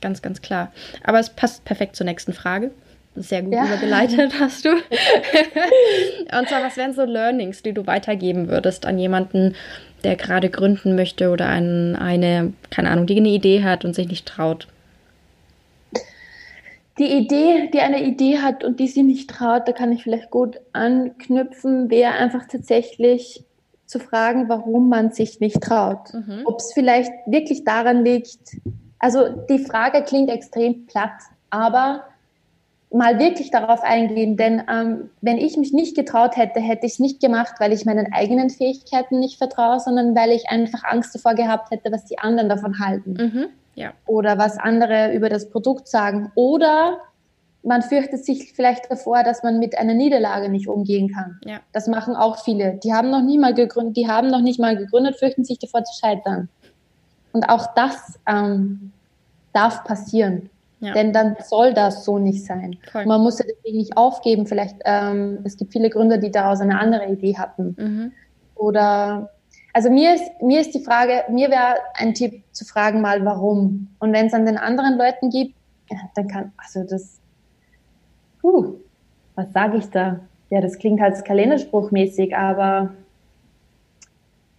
Ganz, 0.00 0.22
ganz 0.22 0.42
klar. 0.42 0.72
Aber 1.04 1.20
es 1.20 1.30
passt 1.30 1.64
perfekt 1.64 1.96
zur 1.96 2.06
nächsten 2.06 2.32
Frage. 2.32 2.72
Sehr 3.14 3.42
gut 3.42 3.52
ja. 3.52 3.66
übergeleitet 3.66 4.32
hast 4.40 4.64
du. 4.64 4.70
Und 6.38 6.48
zwar, 6.48 6.62
was 6.62 6.76
wären 6.76 6.94
so 6.94 7.04
Learnings, 7.04 7.62
die 7.62 7.72
du 7.72 7.86
weitergeben 7.86 8.48
würdest 8.48 8.86
an 8.86 8.98
jemanden, 8.98 9.54
der 10.02 10.16
gerade 10.16 10.50
gründen 10.50 10.96
möchte 10.96 11.30
oder 11.30 11.46
an 11.48 11.94
eine, 11.94 12.52
keine 12.70 12.90
Ahnung, 12.90 13.06
die 13.06 13.18
eine 13.18 13.28
Idee 13.28 13.62
hat 13.62 13.84
und 13.84 13.94
sich 13.94 14.08
nicht 14.08 14.26
traut? 14.26 14.66
Die 16.98 17.10
Idee, 17.10 17.70
die 17.72 17.80
eine 17.80 18.02
Idee 18.02 18.38
hat 18.38 18.64
und 18.64 18.78
die 18.78 18.88
sie 18.88 19.02
nicht 19.02 19.30
traut, 19.30 19.66
da 19.66 19.72
kann 19.72 19.92
ich 19.92 20.02
vielleicht 20.02 20.30
gut 20.30 20.60
anknüpfen, 20.72 21.90
wäre 21.90 22.12
einfach 22.12 22.46
tatsächlich 22.46 23.44
zu 23.86 23.98
fragen, 23.98 24.48
warum 24.48 24.88
man 24.88 25.10
sich 25.10 25.40
nicht 25.40 25.60
traut. 25.60 26.12
Mhm. 26.12 26.42
Ob 26.44 26.58
es 26.58 26.72
vielleicht 26.72 27.12
wirklich 27.26 27.64
daran 27.64 28.04
liegt, 28.04 28.56
also 28.98 29.28
die 29.48 29.58
Frage 29.58 30.02
klingt 30.02 30.30
extrem 30.30 30.86
platt, 30.86 31.18
aber 31.50 32.04
mal 32.90 33.18
wirklich 33.18 33.50
darauf 33.50 33.82
eingehen, 33.82 34.36
denn 34.36 34.62
ähm, 34.70 35.10
wenn 35.22 35.38
ich 35.38 35.56
mich 35.56 35.72
nicht 35.72 35.96
getraut 35.96 36.36
hätte, 36.36 36.60
hätte 36.60 36.84
ich 36.84 36.92
es 36.92 36.98
nicht 36.98 37.20
gemacht, 37.20 37.54
weil 37.58 37.72
ich 37.72 37.86
meinen 37.86 38.12
eigenen 38.12 38.50
Fähigkeiten 38.50 39.18
nicht 39.18 39.38
vertraue, 39.38 39.80
sondern 39.80 40.14
weil 40.14 40.30
ich 40.30 40.50
einfach 40.50 40.84
Angst 40.84 41.14
davor 41.14 41.34
gehabt 41.34 41.70
hätte, 41.70 41.90
was 41.90 42.04
die 42.04 42.18
anderen 42.18 42.50
davon 42.50 42.78
halten. 42.78 43.14
Mhm 43.14 43.48
ja. 43.74 43.92
oder 44.06 44.38
was 44.38 44.58
andere 44.58 45.14
über 45.14 45.28
das 45.28 45.50
Produkt 45.50 45.88
sagen. 45.88 46.30
Oder 46.34 46.98
man 47.62 47.82
fürchtet 47.82 48.24
sich 48.24 48.52
vielleicht 48.54 48.90
davor, 48.90 49.22
dass 49.22 49.42
man 49.42 49.58
mit 49.58 49.78
einer 49.78 49.94
Niederlage 49.94 50.48
nicht 50.48 50.68
umgehen 50.68 51.12
kann. 51.12 51.38
Ja. 51.44 51.60
Das 51.72 51.86
machen 51.86 52.16
auch 52.16 52.42
viele. 52.42 52.78
Die 52.82 52.92
haben 52.92 53.10
noch 53.10 53.22
nie 53.22 53.38
mal 53.38 53.54
gegründet, 53.54 53.96
die 53.96 54.08
haben 54.08 54.28
noch 54.28 54.40
nicht 54.40 54.58
mal 54.58 54.76
gegründet, 54.76 55.16
fürchten 55.16 55.44
sich 55.44 55.58
davor 55.58 55.84
zu 55.84 55.98
scheitern. 55.98 56.48
Und 57.32 57.48
auch 57.48 57.74
das 57.74 58.18
ähm, 58.26 58.92
darf 59.52 59.84
passieren. 59.84 60.50
Ja. 60.80 60.94
Denn 60.94 61.12
dann 61.12 61.36
soll 61.44 61.74
das 61.74 62.04
so 62.04 62.18
nicht 62.18 62.44
sein. 62.44 62.76
Voll. 62.90 63.06
Man 63.06 63.20
muss 63.20 63.38
ja 63.38 63.44
deswegen 63.48 63.78
nicht 63.78 63.96
aufgeben. 63.96 64.46
Vielleicht, 64.46 64.76
ähm, 64.84 65.38
es 65.44 65.56
gibt 65.56 65.72
viele 65.72 65.88
Gründer, 65.90 66.18
die 66.18 66.32
daraus 66.32 66.60
eine 66.60 66.78
andere 66.78 67.06
Idee 67.06 67.36
hatten. 67.38 67.76
Mhm. 67.78 68.12
Oder 68.56 69.30
also 69.72 69.90
mir 69.90 70.14
ist, 70.14 70.42
mir 70.42 70.60
ist 70.60 70.74
die 70.74 70.84
Frage, 70.84 71.24
mir 71.30 71.50
wäre 71.50 71.76
ein 71.94 72.14
Tipp 72.14 72.42
zu 72.52 72.64
fragen 72.64 73.00
mal, 73.00 73.24
warum. 73.24 73.88
Und 73.98 74.12
wenn 74.12 74.26
es 74.26 74.34
an 74.34 74.46
den 74.46 74.58
anderen 74.58 74.98
Leuten 74.98 75.30
gibt, 75.30 75.54
ja, 75.90 75.98
dann 76.14 76.28
kann, 76.28 76.52
also 76.56 76.84
das, 76.84 77.18
puh, 78.40 78.74
was 79.34 79.52
sage 79.52 79.78
ich 79.78 79.86
da? 79.90 80.20
Ja, 80.50 80.60
das 80.60 80.78
klingt 80.78 81.00
halt 81.00 81.24
kalenderspruchmäßig, 81.24 82.36
aber 82.36 82.90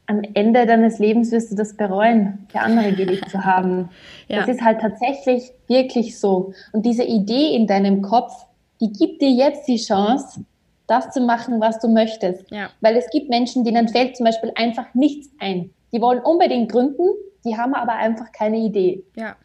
am 0.08 0.22
Ende 0.34 0.66
deines 0.66 1.00
Lebens 1.00 1.32
wirst 1.32 1.52
du 1.52 1.56
das 1.56 1.76
bereuen, 1.76 2.48
der 2.54 2.64
andere 2.64 2.94
geliebt 2.94 3.30
zu 3.30 3.46
haben. 3.46 3.90
Ja. 4.28 4.40
Das 4.40 4.48
ist 4.48 4.64
halt 4.64 4.82
tatsächlich 4.82 5.52
wirklich 5.68 6.20
so. 6.20 6.54
Und 6.72 6.86
diese 6.86 7.04
Idee 7.04 7.56
in 7.56 7.68
deinem 7.68 8.02
Kopf, 8.02 8.34
die 8.82 8.92
gibt 8.92 9.22
dir 9.22 9.32
jetzt 9.32 9.68
die 9.68 9.78
Chance, 9.78 10.44
das 10.88 11.12
zu 11.12 11.22
machen, 11.22 11.62
was 11.62 11.80
du 11.80 11.88
möchtest. 11.88 12.50
Ja. 12.52 12.70
Weil 12.82 12.98
es 12.98 13.10
gibt 13.10 13.30
Menschen, 13.30 13.64
denen 13.64 13.88
fällt 13.88 14.18
zum 14.18 14.26
Beispiel 14.26 14.52
einfach 14.56 14.94
nichts 14.94 15.30
ein. 15.40 15.72
Die 15.92 16.02
wollen 16.02 16.20
unbedingt 16.20 16.72
gründen, 16.72 17.08
die 17.46 17.58
haben 17.58 17.74
aber 17.74 17.94
einfach 17.94 18.32
keine 18.32 18.58
Idee. 18.58 19.04
Ja. 19.16 19.36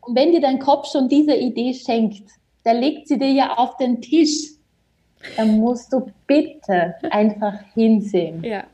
Und 0.00 0.16
wenn 0.16 0.32
dir 0.32 0.40
dein 0.40 0.58
Kopf 0.58 0.90
schon 0.90 1.08
diese 1.08 1.34
Idee 1.34 1.74
schenkt, 1.74 2.22
der 2.64 2.74
legt 2.74 3.08
sie 3.08 3.18
dir 3.18 3.30
ja 3.30 3.54
auf 3.56 3.76
den 3.76 4.00
Tisch, 4.00 4.52
dann 5.36 5.58
musst 5.58 5.92
du 5.92 6.06
bitte 6.26 6.94
einfach 7.10 7.54
hinsehen. 7.74 8.42
Ja. 8.42 8.64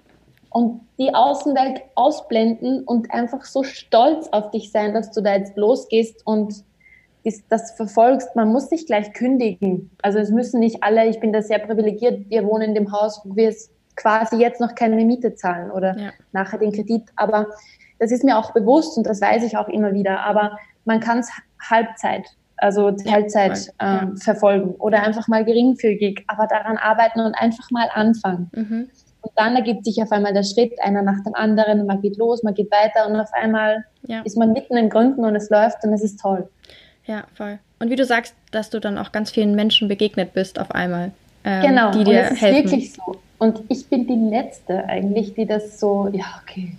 Und 0.50 0.80
die 0.98 1.12
Außenwelt 1.12 1.82
ausblenden 1.96 2.84
und 2.84 3.10
einfach 3.12 3.44
so 3.44 3.64
stolz 3.64 4.28
auf 4.28 4.50
dich 4.50 4.70
sein, 4.70 4.94
dass 4.94 5.10
du 5.10 5.20
da 5.20 5.34
jetzt 5.34 5.56
losgehst 5.56 6.24
und 6.26 6.54
das 7.48 7.72
verfolgst, 7.72 8.36
man 8.36 8.48
muss 8.48 8.70
nicht 8.70 8.86
gleich 8.86 9.12
kündigen. 9.12 9.90
Also 10.02 10.18
es 10.18 10.30
müssen 10.30 10.60
nicht 10.60 10.82
alle, 10.82 11.06
ich 11.06 11.20
bin 11.20 11.32
da 11.32 11.42
sehr 11.42 11.58
privilegiert, 11.58 12.28
wir 12.28 12.44
wohnen 12.44 12.70
in 12.70 12.74
dem 12.74 12.92
Haus, 12.92 13.20
wo 13.24 13.34
wir 13.34 13.54
quasi 13.96 14.36
jetzt 14.36 14.60
noch 14.60 14.74
keine 14.74 15.02
Miete 15.04 15.34
zahlen 15.34 15.70
oder 15.70 15.96
ja. 15.96 16.10
nachher 16.32 16.58
den 16.58 16.72
Kredit. 16.72 17.04
Aber 17.16 17.48
das 17.98 18.10
ist 18.10 18.24
mir 18.24 18.36
auch 18.36 18.52
bewusst 18.52 18.98
und 18.98 19.06
das 19.06 19.20
weiß 19.20 19.42
ich 19.44 19.56
auch 19.56 19.68
immer 19.68 19.94
wieder. 19.94 20.20
Aber 20.20 20.58
man 20.84 21.00
kann 21.00 21.18
es 21.18 21.30
Halbzeit, 21.70 22.26
also 22.58 22.90
Teilzeit 22.90 23.72
ja, 23.80 24.02
ähm, 24.02 24.14
ja. 24.16 24.22
verfolgen 24.22 24.74
oder 24.74 25.02
einfach 25.02 25.28
mal 25.28 25.44
geringfügig, 25.44 26.24
aber 26.26 26.46
daran 26.46 26.76
arbeiten 26.76 27.20
und 27.20 27.34
einfach 27.34 27.70
mal 27.70 27.88
anfangen. 27.94 28.50
Mhm. 28.54 28.90
Und 29.22 29.32
dann 29.36 29.56
ergibt 29.56 29.86
sich 29.86 30.02
auf 30.02 30.12
einmal 30.12 30.34
der 30.34 30.42
Schritt, 30.42 30.74
einer 30.82 31.00
nach 31.00 31.22
dem 31.24 31.34
anderen, 31.34 31.86
man 31.86 32.02
geht 32.02 32.18
los, 32.18 32.42
man 32.42 32.52
geht 32.52 32.70
weiter 32.70 33.08
und 33.08 33.16
auf 33.16 33.32
einmal 33.32 33.84
ist 34.24 34.36
man 34.36 34.52
mitten 34.52 34.76
im 34.76 34.90
Gründen 34.90 35.24
und 35.24 35.34
es 35.34 35.48
läuft 35.48 35.82
und 35.82 35.94
es 35.94 36.02
ist 36.02 36.20
toll. 36.20 36.50
Ja, 37.06 37.24
voll. 37.34 37.58
Und 37.78 37.90
wie 37.90 37.96
du 37.96 38.04
sagst, 38.04 38.34
dass 38.50 38.70
du 38.70 38.80
dann 38.80 38.98
auch 38.98 39.12
ganz 39.12 39.30
vielen 39.30 39.54
Menschen 39.54 39.88
begegnet 39.88 40.32
bist 40.32 40.58
auf 40.58 40.70
einmal. 40.70 41.12
Ähm, 41.44 41.62
genau, 41.62 41.90
die 41.90 42.04
dir 42.04 42.20
und 42.20 42.24
es 42.24 42.30
ist 42.32 42.40
helfen. 42.40 42.70
wirklich 42.70 42.92
so. 42.92 43.16
Und 43.38 43.62
ich 43.68 43.86
bin 43.88 44.06
die 44.06 44.30
Letzte 44.34 44.84
eigentlich, 44.86 45.34
die 45.34 45.44
das 45.44 45.78
so, 45.78 46.08
ja, 46.12 46.40
okay. 46.42 46.72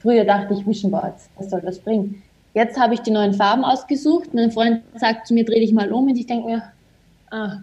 Früher 0.00 0.24
dachte 0.24 0.54
ich 0.54 0.66
Vision 0.66 0.90
Boards, 0.90 1.28
was 1.36 1.50
soll 1.50 1.60
das 1.60 1.78
bringen? 1.78 2.22
Jetzt 2.54 2.78
habe 2.78 2.94
ich 2.94 3.00
die 3.00 3.12
neuen 3.12 3.34
Farben 3.34 3.64
ausgesucht. 3.64 4.34
Mein 4.34 4.50
Freund 4.50 4.82
sagt 4.96 5.28
zu 5.28 5.34
mir, 5.34 5.44
dreh 5.44 5.60
dich 5.60 5.72
mal 5.72 5.92
um 5.92 6.08
und 6.08 6.16
ich 6.16 6.26
denke 6.26 6.46
mir, 6.46 6.62
ah, 7.30 7.58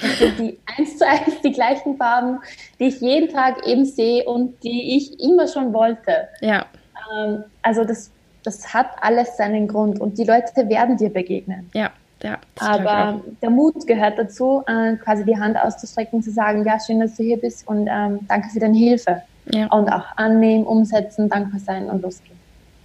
das 0.00 0.18
sind 0.18 0.38
die 0.38 0.58
eins 0.78 0.98
zu 0.98 1.06
eins 1.06 1.40
die 1.44 1.52
gleichen 1.52 1.96
Farben, 1.96 2.40
die 2.78 2.84
ich 2.84 3.00
jeden 3.00 3.32
Tag 3.32 3.66
eben 3.66 3.84
sehe 3.84 4.24
und 4.24 4.62
die 4.64 4.96
ich 4.96 5.20
immer 5.20 5.46
schon 5.46 5.72
wollte. 5.72 6.28
Ja. 6.40 6.66
Ähm, 7.14 7.44
also 7.62 7.84
das 7.84 8.10
das 8.42 8.72
hat 8.72 8.88
alles 9.00 9.36
seinen 9.36 9.68
Grund 9.68 10.00
und 10.00 10.18
die 10.18 10.24
Leute 10.24 10.68
werden 10.68 10.96
dir 10.96 11.10
begegnen. 11.10 11.70
Ja, 11.74 11.90
ja. 12.22 12.38
Aber 12.58 13.20
der 13.40 13.50
Mut 13.50 13.86
gehört 13.86 14.18
dazu, 14.18 14.62
äh, 14.66 14.96
quasi 14.96 15.24
die 15.24 15.38
Hand 15.38 15.56
auszustrecken, 15.56 16.22
zu 16.22 16.30
sagen, 16.30 16.64
ja, 16.64 16.78
schön, 16.78 17.00
dass 17.00 17.16
du 17.16 17.22
hier 17.22 17.38
bist 17.38 17.66
und 17.66 17.88
ähm, 17.90 18.20
danke 18.28 18.50
für 18.50 18.60
deine 18.60 18.76
Hilfe. 18.76 19.22
Ja. 19.52 19.66
Und 19.66 19.88
auch 19.88 20.04
annehmen, 20.16 20.64
umsetzen, 20.64 21.28
dankbar 21.28 21.60
sein 21.60 21.88
und 21.88 22.02
losgehen. 22.02 22.38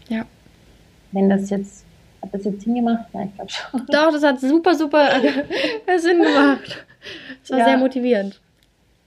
Ja. 0.07 0.25
Wenn 1.11 1.29
das 1.29 1.49
jetzt, 1.49 1.85
hat 2.21 2.33
das 2.33 2.45
jetzt 2.45 2.61
Sinn 2.61 2.75
gemacht? 2.75 3.05
Ja, 3.13 3.23
ich 3.23 3.35
glaube 3.35 3.51
schon. 3.51 3.85
Doch, 3.91 4.11
das 4.11 4.23
hat 4.23 4.39
super, 4.39 4.73
super 4.73 5.07
Sinn 5.97 6.21
gemacht. 6.21 6.85
Das 7.41 7.51
war 7.51 7.59
ja. 7.59 7.65
sehr 7.65 7.77
motivierend. 7.77 8.41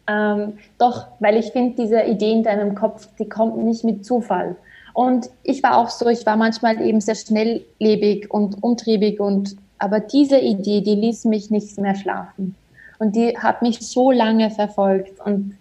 Ähm, 0.09 0.55
doch, 0.79 1.09
weil 1.21 1.37
ich 1.37 1.53
finde, 1.53 1.77
diese 1.77 2.03
Idee 2.03 2.33
in 2.33 2.43
deinem 2.43 2.75
Kopf, 2.75 3.09
die 3.19 3.29
kommt 3.29 3.59
nicht 3.59 3.85
mit 3.85 4.07
Zufall. 4.07 4.57
Und 4.99 5.31
ich 5.45 5.63
war 5.63 5.77
auch 5.79 5.91
so, 5.91 6.09
ich 6.09 6.27
war 6.27 6.37
manchmal 6.37 6.85
eben 6.85 7.01
sehr 7.01 7.15
schnelllebig 7.15 8.33
und 8.33 8.61
umtriebig 8.65 9.21
und 9.21 9.55
aber 9.79 10.01
diese 10.01 10.41
Idee, 10.41 10.81
die 10.81 10.97
ließ 10.97 11.25
mich 11.27 11.53
nicht 11.53 11.79
mehr 11.79 11.95
schlafen. 11.95 12.57
Und 12.99 13.15
die 13.15 13.39
hat 13.39 13.63
mich 13.63 13.79
so 13.79 14.11
lange 14.11 14.51
verfolgt. 14.51 15.21
Und 15.25 15.57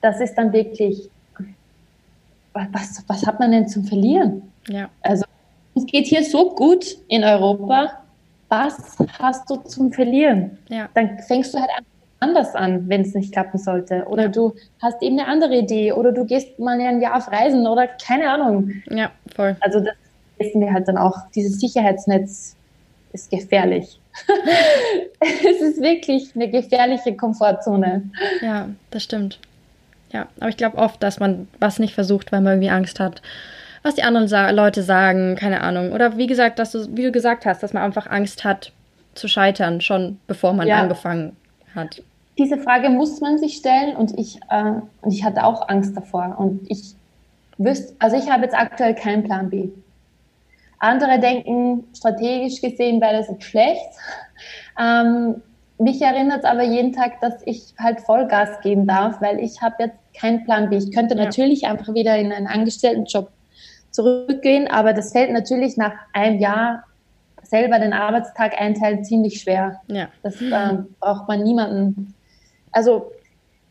das 0.00 0.22
ist 0.22 0.36
dann 0.36 0.54
wirklich, 0.54 1.10
was, 2.54 3.04
was 3.08 3.26
hat 3.26 3.38
man 3.38 3.52
denn 3.52 3.68
zum 3.68 3.84
Verlieren? 3.84 4.40
Ja. 4.68 4.88
Also, 5.02 5.26
es 5.74 5.84
geht 5.84 6.06
hier 6.06 6.24
so 6.24 6.54
gut 6.54 6.96
in 7.08 7.24
Europa. 7.24 7.90
Was 8.48 8.96
hast 9.18 9.50
du 9.50 9.56
zum 9.56 9.92
Verlieren? 9.92 10.56
Ja. 10.70 10.88
Dann 10.94 11.18
fängst 11.18 11.52
du 11.52 11.58
halt 11.58 11.70
an 11.76 11.84
anders 12.22 12.54
an, 12.54 12.88
wenn 12.88 13.02
es 13.02 13.14
nicht 13.14 13.32
klappen 13.32 13.58
sollte. 13.58 14.04
Oder 14.06 14.28
du 14.28 14.54
hast 14.80 15.02
eben 15.02 15.18
eine 15.18 15.28
andere 15.28 15.56
Idee 15.56 15.92
oder 15.92 16.12
du 16.12 16.24
gehst 16.24 16.58
mal 16.58 16.80
ein 16.80 17.00
Jahr 17.00 17.16
auf 17.16 17.30
Reisen 17.30 17.66
oder 17.66 17.86
keine 17.86 18.30
Ahnung. 18.30 18.70
Ja, 18.88 19.10
voll. 19.34 19.56
Also 19.60 19.80
das 19.80 19.94
wissen 20.38 20.60
wir 20.60 20.72
halt 20.72 20.88
dann 20.88 20.96
auch. 20.96 21.16
Dieses 21.34 21.60
Sicherheitsnetz 21.60 22.56
ist 23.12 23.30
gefährlich. 23.30 23.98
es 25.20 25.60
ist 25.60 25.80
wirklich 25.80 26.30
eine 26.34 26.48
gefährliche 26.48 27.16
Komfortzone. 27.16 28.10
Ja, 28.40 28.68
das 28.90 29.02
stimmt. 29.02 29.38
Ja, 30.12 30.28
aber 30.38 30.50
ich 30.50 30.56
glaube 30.56 30.78
oft, 30.78 31.02
dass 31.02 31.20
man 31.20 31.48
was 31.58 31.78
nicht 31.78 31.94
versucht, 31.94 32.32
weil 32.32 32.42
man 32.42 32.54
irgendwie 32.54 32.70
Angst 32.70 33.00
hat, 33.00 33.22
was 33.82 33.94
die 33.94 34.02
anderen 34.02 34.28
sa 34.28 34.50
Leute 34.50 34.82
sagen, 34.82 35.36
keine 35.36 35.62
Ahnung. 35.62 35.92
Oder 35.92 36.18
wie 36.18 36.26
gesagt, 36.26 36.58
dass 36.58 36.72
du, 36.72 36.86
wie 36.94 37.02
du 37.02 37.12
gesagt 37.12 37.46
hast, 37.46 37.62
dass 37.62 37.72
man 37.72 37.82
einfach 37.82 38.06
Angst 38.06 38.44
hat 38.44 38.72
zu 39.14 39.28
scheitern, 39.28 39.80
schon 39.80 40.18
bevor 40.26 40.52
man 40.52 40.68
ja. 40.68 40.80
angefangen 40.80 41.36
hat. 41.74 42.02
Diese 42.38 42.58
Frage 42.58 42.88
muss 42.88 43.20
man 43.20 43.38
sich 43.38 43.56
stellen 43.56 43.96
und 43.96 44.18
ich, 44.18 44.40
äh, 44.50 44.72
und 45.02 45.12
ich 45.12 45.24
hatte 45.24 45.44
auch 45.44 45.68
Angst 45.68 45.96
davor. 45.96 46.36
Und 46.38 46.70
ich 46.70 46.94
wüsste, 47.58 47.94
also 47.98 48.16
ich 48.16 48.30
habe 48.30 48.44
jetzt 48.44 48.56
aktuell 48.56 48.94
keinen 48.94 49.22
Plan 49.22 49.50
B. 49.50 49.68
Andere 50.78 51.20
denken, 51.20 51.84
strategisch 51.94 52.60
gesehen 52.60 53.00
wäre 53.00 53.18
das 53.18 53.28
jetzt 53.28 53.44
schlecht. 53.44 53.80
Ähm, 54.80 55.42
mich 55.78 56.00
erinnert 56.00 56.40
es 56.40 56.44
aber 56.44 56.62
jeden 56.62 56.92
Tag, 56.92 57.20
dass 57.20 57.34
ich 57.44 57.74
halt 57.78 58.00
Vollgas 58.00 58.60
geben 58.62 58.86
darf, 58.86 59.20
weil 59.20 59.38
ich 59.38 59.60
habe 59.60 59.74
jetzt 59.80 59.96
keinen 60.18 60.44
Plan 60.44 60.70
B. 60.70 60.76
Ich 60.76 60.92
könnte 60.92 61.14
ja. 61.14 61.24
natürlich 61.24 61.66
einfach 61.66 61.92
wieder 61.94 62.16
in 62.16 62.32
einen 62.32 62.46
Angestelltenjob 62.46 63.30
zurückgehen, 63.90 64.68
aber 64.68 64.92
das 64.92 65.12
fällt 65.12 65.30
natürlich 65.30 65.76
nach 65.76 65.92
einem 66.12 66.40
Jahr 66.40 66.84
selber 67.42 67.78
den 67.78 67.92
Arbeitstag 67.92 68.58
einteilen 68.60 69.04
ziemlich 69.04 69.40
schwer. 69.40 69.80
Ja. 69.88 70.08
Das 70.22 70.40
äh, 70.40 70.78
braucht 71.00 71.28
man 71.28 71.42
niemanden. 71.42 72.14
Also 72.72 73.12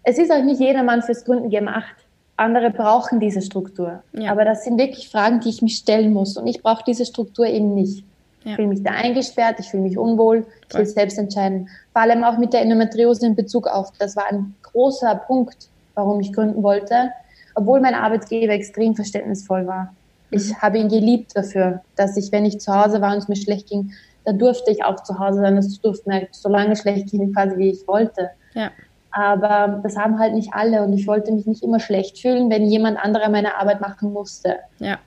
es 0.03 0.17
ist 0.17 0.31
auch 0.31 0.43
nicht 0.43 0.59
jedermann 0.59 1.01
fürs 1.01 1.25
Gründen 1.25 1.49
gemacht 1.49 1.95
andere 2.41 2.71
brauchen 2.71 3.19
diese 3.19 3.41
Struktur. 3.41 4.03
Ja. 4.13 4.31
Aber 4.31 4.43
das 4.43 4.63
sind 4.63 4.79
wirklich 4.79 5.09
Fragen, 5.09 5.39
die 5.39 5.49
ich 5.49 5.61
mich 5.61 5.77
stellen 5.77 6.11
muss. 6.11 6.37
Und 6.37 6.47
ich 6.47 6.61
brauche 6.61 6.83
diese 6.85 7.05
Struktur 7.05 7.45
eben 7.45 7.75
nicht. 7.75 8.03
Ja. 8.43 8.51
Ich 8.51 8.55
fühle 8.55 8.67
mich 8.69 8.83
da 8.83 8.91
eingesperrt, 8.91 9.59
ich 9.59 9.67
fühle 9.67 9.83
mich 9.83 9.97
unwohl, 9.97 10.47
ich 10.69 10.77
will 10.77 10.85
selbst 10.87 11.19
entscheiden. 11.19 11.69
Vor 11.93 12.01
allem 12.01 12.23
auch 12.23 12.39
mit 12.39 12.53
der 12.53 12.61
Endometriose 12.61 13.27
in 13.27 13.35
Bezug 13.35 13.67
auf, 13.67 13.91
das 13.99 14.15
war 14.15 14.25
ein 14.31 14.55
großer 14.63 15.13
Punkt, 15.27 15.69
warum 15.93 16.19
ich 16.19 16.33
gründen 16.33 16.63
wollte, 16.63 17.11
obwohl 17.53 17.79
mein 17.79 17.93
Arbeitgeber 17.93 18.53
extrem 18.53 18.95
verständnisvoll 18.95 19.67
war. 19.67 19.93
Ich 20.31 20.49
mhm. 20.49 20.61
habe 20.61 20.79
ihn 20.79 20.89
geliebt 20.89 21.35
dafür, 21.35 21.81
dass 21.95 22.17
ich, 22.17 22.31
wenn 22.31 22.45
ich 22.45 22.59
zu 22.59 22.73
Hause 22.73 22.99
war 22.99 23.11
und 23.11 23.19
es 23.19 23.27
mir 23.27 23.35
schlecht 23.35 23.69
ging, 23.69 23.91
dann 24.25 24.39
durfte 24.39 24.71
ich 24.71 24.83
auch 24.83 25.03
zu 25.03 25.19
Hause 25.19 25.41
sein. 25.41 25.57
Es 25.57 25.79
durfte 25.79 26.09
mir 26.09 26.27
so 26.31 26.49
lange 26.49 26.75
schlecht 26.75 27.11
gehen, 27.11 27.33
quasi 27.33 27.57
wie 27.57 27.69
ich 27.69 27.87
wollte. 27.87 28.31
Ja. 28.55 28.71
Aber 29.11 29.81
das 29.83 29.97
haben 29.97 30.19
halt 30.19 30.33
nicht 30.33 30.53
alle 30.53 30.83
und 30.83 30.93
ich 30.93 31.05
wollte 31.05 31.31
mich 31.31 31.45
nicht 31.45 31.63
immer 31.63 31.79
schlecht 31.79 32.19
fühlen, 32.19 32.49
wenn 32.49 32.65
jemand 32.65 32.97
anderer 32.97 33.29
meine 33.29 33.55
Arbeit 33.55 33.81
machen 33.81 34.13
musste. 34.13 34.57
Ja. 34.79 34.99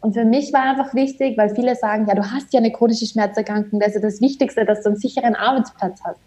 Und 0.00 0.12
für 0.12 0.24
mich 0.24 0.52
war 0.52 0.62
einfach 0.62 0.94
wichtig, 0.94 1.36
weil 1.36 1.54
viele 1.54 1.74
sagen, 1.74 2.06
ja, 2.06 2.14
du 2.14 2.30
hast 2.30 2.52
ja 2.52 2.60
eine 2.60 2.70
chronische 2.70 3.06
Schmerzerkrankung, 3.06 3.80
das 3.80 3.90
ist 3.90 3.94
ja 3.96 4.00
das 4.02 4.20
Wichtigste, 4.20 4.64
dass 4.64 4.82
du 4.82 4.90
einen 4.90 4.98
sicheren 4.98 5.34
Arbeitsplatz 5.34 6.00
hast. 6.04 6.20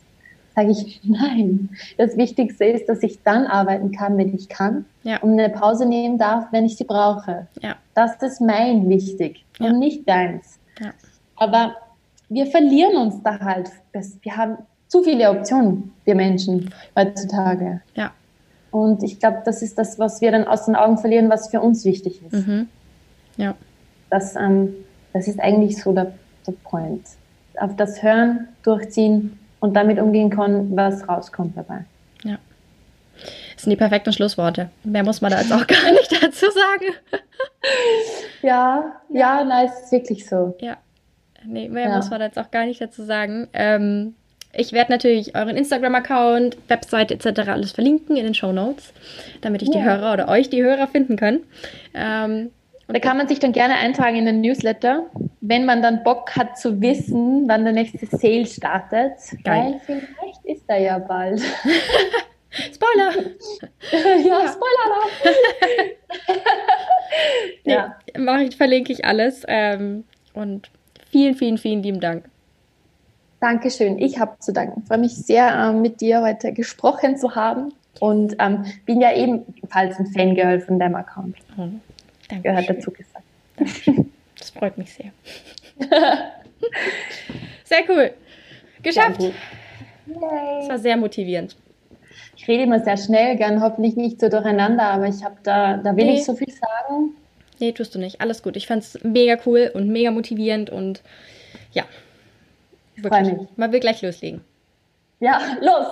Sage 0.56 0.72
ich, 0.72 1.00
nein. 1.04 1.70
Das 1.98 2.18
Wichtigste 2.18 2.66
ist, 2.66 2.90
dass 2.90 3.02
ich 3.04 3.22
dann 3.24 3.46
arbeiten 3.46 3.92
kann, 3.92 4.18
wenn 4.18 4.36
ich 4.36 4.50
kann 4.50 4.86
ja. 5.04 5.20
und 5.22 5.40
eine 5.40 5.50
Pause 5.50 5.86
nehmen 5.86 6.18
darf, 6.18 6.46
wenn 6.52 6.66
ich 6.66 6.76
sie 6.76 6.84
brauche. 6.84 7.48
Ja. 7.62 7.76
Das 7.94 8.22
ist 8.22 8.42
mein 8.42 8.90
wichtig 8.90 9.46
ja. 9.60 9.68
und 9.68 9.80
nicht 9.80 10.10
deins. 10.10 10.60
Ja. 10.80 10.92
Aber 11.38 11.76
wir 12.30 12.48
verlieren 12.48 12.98
uns 12.98 13.22
da 13.24 13.40
halt. 13.40 13.70
Wir 14.22 14.38
haben 14.38 14.58
zu 14.92 15.04
viele 15.04 15.30
Optionen, 15.30 15.94
wir 16.04 16.16
Menschen 16.16 16.70
heutzutage. 16.98 17.80
Ja. 17.96 18.12
Und 18.72 19.04
ich 19.04 19.22
glaube, 19.22 19.42
das 19.46 19.62
ist 19.62 19.78
das, 19.78 19.98
was 20.00 20.20
wir 20.20 20.32
dann 20.32 20.46
aus 20.46 20.66
den 20.66 20.76
Augen 20.76 20.98
verlieren, 20.98 21.30
was 21.30 21.50
für 21.50 21.62
uns 21.62 21.86
wichtig 21.86 22.22
ist. 22.22 22.46
Mhm. 22.46 22.68
Ja. 23.38 23.56
Das, 24.10 24.36
ähm, 24.36 24.74
das 25.14 25.30
ist 25.30 25.40
eigentlich 25.40 25.82
so 25.82 25.94
der, 25.94 26.12
der 26.46 26.52
Point. 26.66 27.06
Auf 27.58 27.74
das 27.78 28.04
Hören, 28.04 28.50
Durchziehen 28.64 29.40
und 29.62 29.76
damit 29.78 29.98
umgehen 29.98 30.30
können, 30.30 30.76
was 30.76 31.08
rauskommt 31.08 31.56
dabei. 31.56 31.86
Ja. 32.26 32.38
Das 33.54 33.64
sind 33.64 33.70
die 33.70 33.78
perfekten 33.78 34.12
Schlussworte. 34.12 34.72
Mehr 34.84 35.06
muss 35.06 35.22
man 35.22 35.32
da 35.32 35.40
jetzt 35.40 35.54
auch 35.54 35.68
gar 35.68 35.90
nicht 35.90 36.12
dazu 36.12 36.48
sagen. 36.48 36.94
ja, 38.42 38.92
ja, 39.08 39.46
nein, 39.46 39.70
es 39.70 39.86
ist 39.86 39.92
wirklich 39.94 40.28
so. 40.28 40.54
Ja. 40.60 40.76
Nee, 41.46 41.70
mehr 41.70 41.88
ja. 41.88 41.96
muss 41.96 42.10
man 42.10 42.20
da 42.20 42.26
jetzt 42.26 42.38
auch 42.38 42.52
gar 42.52 42.66
nicht 42.66 42.82
dazu 42.82 43.06
sagen. 43.06 43.48
Ähm, 43.54 44.16
ich 44.54 44.74
werde 44.74 44.92
natürlich 44.92 45.36
euren 45.36 45.56
Instagram-Account, 45.56 46.58
Website 46.68 47.12
etc. 47.12 47.50
alles 47.50 47.72
verlinken 47.72 48.16
in 48.16 48.26
den 48.26 48.34
Show 48.34 48.52
Notes, 48.52 48.94
damit 49.42 49.62
ich 49.62 49.70
ja. 49.70 49.76
die 49.76 49.84
Hörer 49.84 50.14
oder 50.14 50.28
euch 50.28 50.50
die 50.50 50.62
Hörer 50.64 50.88
finden 50.88 51.16
kann. 51.16 51.42
Ähm, 51.94 52.52
da 52.88 53.00
kann 53.00 53.18
man 53.18 53.28
sich 53.28 53.40
dann 53.40 53.54
gerne 53.54 53.76
eintragen 53.76 54.18
in 54.18 54.26
den 54.26 54.42
Newsletter, 54.42 55.06
wenn 55.40 55.66
man 55.66 55.82
dann 55.82 56.04
Bock 56.04 56.36
hat 56.36 56.58
zu 56.58 56.82
wissen, 56.82 57.48
wann 57.48 57.64
der 57.64 57.74
nächste 57.74 58.06
Sale 58.06 58.46
startet. 58.46 59.14
Geil. 59.44 59.80
Weil 59.88 60.02
vielleicht 60.02 60.46
ist 60.46 60.64
er 60.68 60.80
ja 60.80 60.98
bald. 61.00 61.40
Spoiler! 62.52 63.14
ja, 64.26 64.54
Spoiler! 64.54 65.46
ja, 67.64 67.96
mache 68.18 68.44
ich, 68.44 68.58
verlinke 68.58 68.92
ich 68.92 69.06
alles. 69.06 69.44
Ähm, 69.48 70.04
und 70.34 70.70
vielen, 71.10 71.36
vielen, 71.36 71.58
vielen 71.58 71.82
lieben 71.82 72.02
Dank. 72.02 72.26
Dankeschön. 73.42 73.98
Ich 73.98 74.20
habe 74.20 74.38
zu 74.40 74.54
danken. 74.54 74.82
Ich 74.82 74.88
freue 74.88 75.00
mich 75.00 75.16
sehr, 75.16 75.52
ähm, 75.54 75.82
mit 75.82 76.00
dir 76.00 76.22
heute 76.22 76.54
gesprochen 76.54 77.18
zu 77.18 77.34
haben 77.34 77.74
und 78.00 78.36
ähm, 78.38 78.66
bin 78.86 79.02
ja 79.02 79.14
ebenfalls 79.16 79.98
ein 79.98 80.06
Fangirl 80.06 80.62
von 80.62 80.78
deinem 80.78 80.96
Account. 80.96 81.38
Oh, 81.58 81.68
danke. 82.30 82.50
Gehört 82.50 82.70
dazu 82.70 82.92
gesagt. 82.92 83.26
Dankeschön. 83.58 84.12
Das 84.38 84.52
freut 84.52 84.78
mich 84.78 84.94
sehr. 84.94 85.12
sehr 87.64 87.80
cool. 87.90 88.12
Geschafft. 88.84 89.22
Das 90.06 90.70
war 90.70 90.78
sehr 90.78 90.98
motivierend. 90.98 91.58
Ich 92.38 92.48
rede 92.48 92.64
immer 92.64 92.80
sehr 92.80 92.98
schnell, 92.98 93.38
gern 93.38 93.62
hoffentlich 93.62 93.96
nicht 93.96 94.20
so 94.20 94.30
durcheinander, 94.30 94.84
aber 94.84 95.08
ich 95.08 95.24
habe 95.24 95.38
da, 95.42 95.78
da 95.78 95.96
will 95.96 96.06
nee. 96.06 96.16
ich 96.16 96.26
so 96.26 96.36
viel 96.36 96.52
sagen. 96.52 97.16
Nee, 97.60 97.72
tust 97.72 97.96
du 97.96 98.00
nicht. 98.00 98.22
Alles 98.22 98.44
gut. 98.44 98.56
Ich 98.56 98.68
fand 98.68 98.84
es 98.84 99.04
mega 99.04 99.38
cool 99.48 99.72
und 99.74 99.90
mega 99.90 100.12
motivierend 100.12 100.70
und 100.70 101.02
ja, 101.72 101.86
Wirklich. 102.96 103.38
Mich. 103.38 103.48
Man 103.56 103.72
will 103.72 103.80
gleich 103.80 104.02
loslegen. 104.02 104.42
Ja, 105.20 105.40
los. 105.62 105.88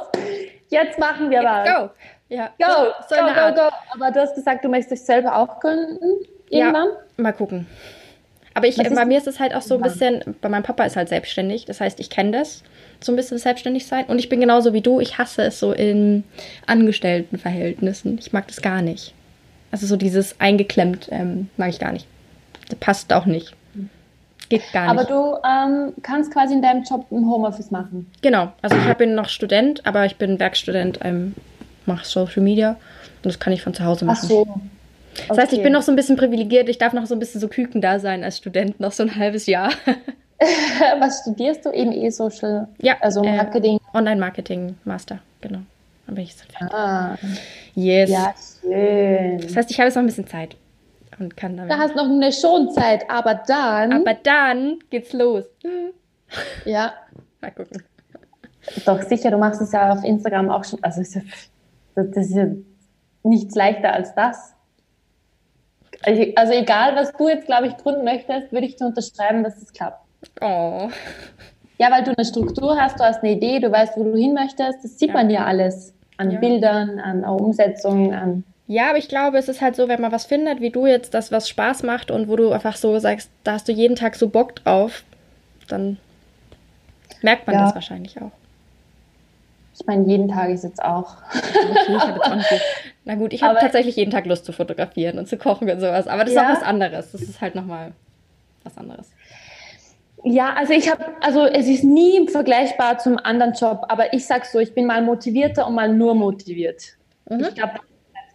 Jetzt 0.70 1.00
machen 1.00 1.30
wir 1.30 1.44
was. 1.44 1.68
Go. 1.68 1.90
Ja. 2.30 2.54
Go, 2.60 2.94
so, 3.08 3.16
so 3.16 3.22
go, 3.22 3.28
go, 3.28 3.56
go. 3.56 3.70
Aber 3.94 4.12
du 4.12 4.22
hast 4.22 4.36
gesagt, 4.36 4.64
du 4.64 4.70
möchtest 4.70 4.92
dich 4.92 5.06
selber 5.06 5.36
auch 5.36 5.60
gründen 5.60 6.26
irgendwann? 6.50 6.88
Ja, 6.90 7.24
mal 7.24 7.34
gucken. 7.34 7.68
Aber 8.54 8.68
ich, 8.68 8.78
bei 8.78 9.06
mir 9.06 9.18
ist 9.18 9.28
es 9.28 9.40
halt 9.40 9.54
auch 9.54 9.62
so 9.62 9.76
ein 9.76 9.82
bisschen, 9.82 10.36
bei 10.42 10.50
meinem 10.50 10.64
Papa 10.64 10.84
ist 10.84 10.96
halt 10.96 11.08
selbstständig. 11.08 11.66
Das 11.66 11.80
heißt, 11.80 12.00
ich 12.00 12.10
kenne 12.10 12.32
das, 12.32 12.64
so 13.00 13.12
ein 13.12 13.16
bisschen 13.16 13.38
selbstständig 13.38 13.86
sein. 13.86 14.06
Und 14.06 14.20
ich 14.20 14.28
bin 14.28 14.40
genauso 14.40 14.74
wie 14.74 14.82
du. 14.82 15.00
Ich 15.00 15.18
hasse 15.18 15.44
es 15.44 15.60
so 15.60 15.72
in 15.72 16.24
Angestelltenverhältnissen. 16.66 18.18
Ich 18.18 18.34
mag 18.34 18.48
das 18.48 18.62
gar 18.62 18.82
nicht. 18.82 19.14
Also 19.72 19.86
so 19.86 19.96
dieses 19.96 20.40
eingeklemmt 20.42 21.08
ähm, 21.12 21.50
mag 21.58 21.70
ich 21.70 21.80
gar 21.80 21.94
nicht. 21.94 22.08
Das 22.68 22.80
passt 22.80 23.14
auch 23.14 23.26
nicht. 23.26 23.56
Geht 24.50 24.72
gar 24.74 24.94
nicht. 24.94 25.00
Aber 25.00 25.04
du 25.04 25.38
ähm, 25.48 25.94
kannst 26.02 26.34
quasi 26.34 26.54
in 26.56 26.62
deinem 26.62 26.84
Job 26.84 27.06
ein 27.12 27.26
Homeoffice 27.30 27.72
machen. 27.72 28.12
Genau. 28.22 28.52
Also 28.62 28.76
ich 28.78 28.94
bin 28.96 29.16
noch 29.16 29.30
Student, 29.30 29.86
aber 29.86 30.06
ich 30.06 30.18
bin 30.18 30.40
Werkstudent, 30.40 31.00
ähm, 31.04 31.36
mache 31.86 32.06
Social 32.06 32.42
Media 32.42 32.72
und 32.72 33.26
das 33.26 33.40
kann 33.40 33.54
ich 33.54 33.62
von 33.62 33.74
zu 33.74 33.86
Hause 33.86 34.06
machen. 34.06 34.20
Ach 34.24 34.28
so. 34.28 34.48
Das 35.14 35.30
okay. 35.32 35.42
heißt, 35.42 35.54
ich 35.54 35.64
bin 35.64 35.74
noch 35.74 35.82
so 35.82 35.92
ein 35.92 35.96
bisschen 35.96 36.18
privilegiert. 36.18 36.70
Ich 36.70 36.78
darf 36.78 36.94
noch 36.94 37.06
so 37.06 37.16
ein 37.16 37.20
bisschen 37.20 37.42
so 37.42 37.48
Küken 37.48 37.82
da 37.82 38.00
sein 38.00 38.24
als 38.24 38.38
Student, 38.38 38.80
noch 38.80 38.92
so 38.92 39.04
ein 39.04 39.16
halbes 39.16 39.46
Jahr. 39.46 39.72
Was 41.00 41.22
studierst 41.22 41.66
du? 41.66 41.72
Eben 41.72 41.92
E-Social? 41.92 42.68
Ja. 42.80 42.96
Also 43.02 43.22
äh, 43.24 43.36
Marketing? 43.36 43.78
Äh, 43.78 43.98
Online-Marketing, 43.98 44.78
Master, 44.86 45.20
genau. 45.42 45.60
Dann 46.06 46.16
bin 46.16 46.24
ich 46.24 46.36
so 46.36 46.46
fertig. 46.50 46.74
Ah. 46.74 47.18
Yes. 47.76 48.10
Ja, 48.10 48.34
schön. 48.62 49.42
Das 49.42 49.56
heißt, 49.56 49.70
ich 49.70 49.78
habe 49.80 49.88
jetzt 49.88 49.96
noch 49.96 50.04
ein 50.04 50.08
bisschen 50.08 50.28
Zeit 50.28 50.56
und 51.20 51.36
kann 51.38 51.58
damit. 51.58 51.72
Da 51.72 51.78
hast 51.78 51.96
noch 51.96 52.10
eine 52.10 52.32
Schonzeit, 52.32 53.10
aber 53.10 53.36
dann. 53.48 53.94
Aber 53.94 54.14
dann 54.14 54.80
geht's 54.90 55.14
los. 55.14 55.46
Ja. 56.66 56.94
Mal 57.42 57.52
gucken. 57.52 57.84
Doch 58.86 59.02
sicher, 59.02 59.32
du 59.32 59.38
machst 59.38 59.62
es 59.62 59.72
ja 59.72 59.94
auf 59.94 60.04
Instagram 60.04 60.50
auch 60.50 60.64
schon. 60.64 60.84
Also 60.84 61.02
das 61.96 62.28
ist 62.28 62.36
ja 62.36 62.46
nichts 63.24 63.56
leichter 63.56 63.94
als 63.94 64.14
das. 64.16 64.54
Also, 66.04 66.24
also 66.36 66.54
egal, 66.54 66.96
was 66.96 67.12
du 67.14 67.28
jetzt, 67.28 67.46
glaube 67.46 67.68
ich, 67.68 67.78
gründen 67.78 68.04
möchtest, 68.04 68.52
würde 68.52 68.66
ich 68.66 68.76
dir 68.76 68.86
unterschreiben, 68.86 69.44
dass 69.44 69.62
es 69.62 69.74
klappt. 69.74 70.06
Oh. 70.42 70.90
Ja, 71.78 71.92
weil 71.92 72.04
du 72.04 72.12
eine 72.16 72.26
Struktur 72.26 72.80
hast, 72.80 73.00
du 73.00 73.04
hast 73.04 73.24
eine 73.24 73.34
Idee, 73.34 73.60
du 73.60 73.72
weißt, 73.72 73.98
wo 73.98 74.04
du 74.04 74.16
hin 74.16 74.34
möchtest. 74.34 74.84
Das 74.84 75.00
sieht 75.00 75.10
ja. 75.10 75.14
man 75.14 75.30
ja 75.30 75.46
alles. 75.46 75.94
An 76.18 76.32
ja. 76.32 76.40
Bildern, 76.40 77.00
an 77.00 77.24
Umsetzung, 77.24 78.14
an 78.14 78.44
ja, 78.70 78.90
aber 78.90 79.00
ich 79.00 79.10
glaube, 79.10 79.40
es 79.40 79.50
ist 79.50 79.62
halt 79.62 79.76
so, 79.76 79.88
wenn 79.88 80.00
man 80.00 80.12
was 80.12 80.28
findet, 80.28 80.62
wie 80.62 80.70
du 80.70 80.86
jetzt, 80.86 81.16
das 81.16 81.32
was 81.32 81.50
Spaß 81.50 81.82
macht 81.82 82.12
und 82.12 82.28
wo 82.28 82.36
du 82.36 82.52
einfach 82.52 82.76
so 82.76 83.00
sagst, 83.00 83.32
da 83.44 83.54
hast 83.54 83.68
du 83.68 83.72
jeden 83.72 83.96
Tag 83.96 84.16
so 84.16 84.30
Bock 84.30 84.58
drauf, 84.58 85.04
dann 85.68 85.98
merkt 87.24 87.48
man 87.48 87.56
ja. 87.56 87.64
das 87.64 87.74
wahrscheinlich 87.74 88.22
auch. 88.22 88.30
Ich 89.74 89.88
meine, 89.88 90.06
jeden 90.06 90.28
Tag 90.28 90.52
ist 90.52 90.64
jetzt 90.64 90.84
auch. 90.84 91.16
Okay, 91.36 91.94
ich 91.96 92.00
habe 92.00 92.20
jetzt 92.24 92.52
auch 92.52 92.60
Na 93.06 93.16
gut, 93.16 93.34
ich 93.34 93.42
habe 93.42 93.58
tatsächlich 93.60 93.96
jeden 93.96 94.12
Tag 94.12 94.28
Lust 94.28 94.46
zu 94.46 94.52
fotografieren 94.52 95.18
und 95.18 95.28
zu 95.28 95.38
kochen 95.38 95.68
und 95.68 95.80
sowas. 95.80 96.06
Aber 96.06 96.24
das 96.24 96.36
ja. 96.36 96.44
ist 96.44 96.48
auch 96.48 96.62
was 96.62 96.68
anderes. 96.68 97.12
Das 97.12 97.24
ist 97.24 97.42
halt 97.42 97.56
nochmal 97.56 97.94
was 98.64 98.78
anderes. 98.78 99.10
Ja, 100.24 100.54
also 100.54 100.74
ich 100.74 100.92
habe, 100.92 101.06
also 101.22 101.48
es 101.48 101.68
ist 101.68 101.84
nie 101.84 102.28
vergleichbar 102.28 103.00
zum 103.00 103.18
anderen 103.18 103.54
Job, 103.54 103.86
aber 103.90 104.14
ich 104.14 104.28
sag 104.28 104.46
so, 104.46 104.60
ich 104.60 104.76
bin 104.76 104.86
mal 104.86 105.02
motivierter 105.02 105.66
und 105.66 105.74
mal 105.74 105.92
nur 105.92 106.14
motiviert. 106.14 106.84
Mhm. 107.28 107.40
Ich 107.40 107.56
glaube, 107.56 107.80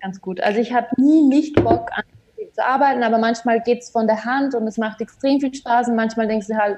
ganz 0.04 0.20
gut. 0.20 0.40
Also 0.42 0.60
ich 0.60 0.72
habe 0.72 0.88
nie 0.96 1.22
nicht 1.22 1.54
Bock 1.64 1.88
an 1.92 2.04
zu 2.54 2.64
arbeiten, 2.64 3.02
aber 3.02 3.18
manchmal 3.18 3.60
geht 3.62 3.82
es 3.82 3.90
von 3.90 4.06
der 4.06 4.24
Hand 4.24 4.54
und 4.54 4.68
es 4.68 4.78
macht 4.78 5.00
extrem 5.00 5.40
viel 5.40 5.52
Spaß 5.52 5.88
und 5.88 5.96
manchmal 5.96 6.28
denkst 6.28 6.46
du 6.46 6.54
halt, 6.54 6.76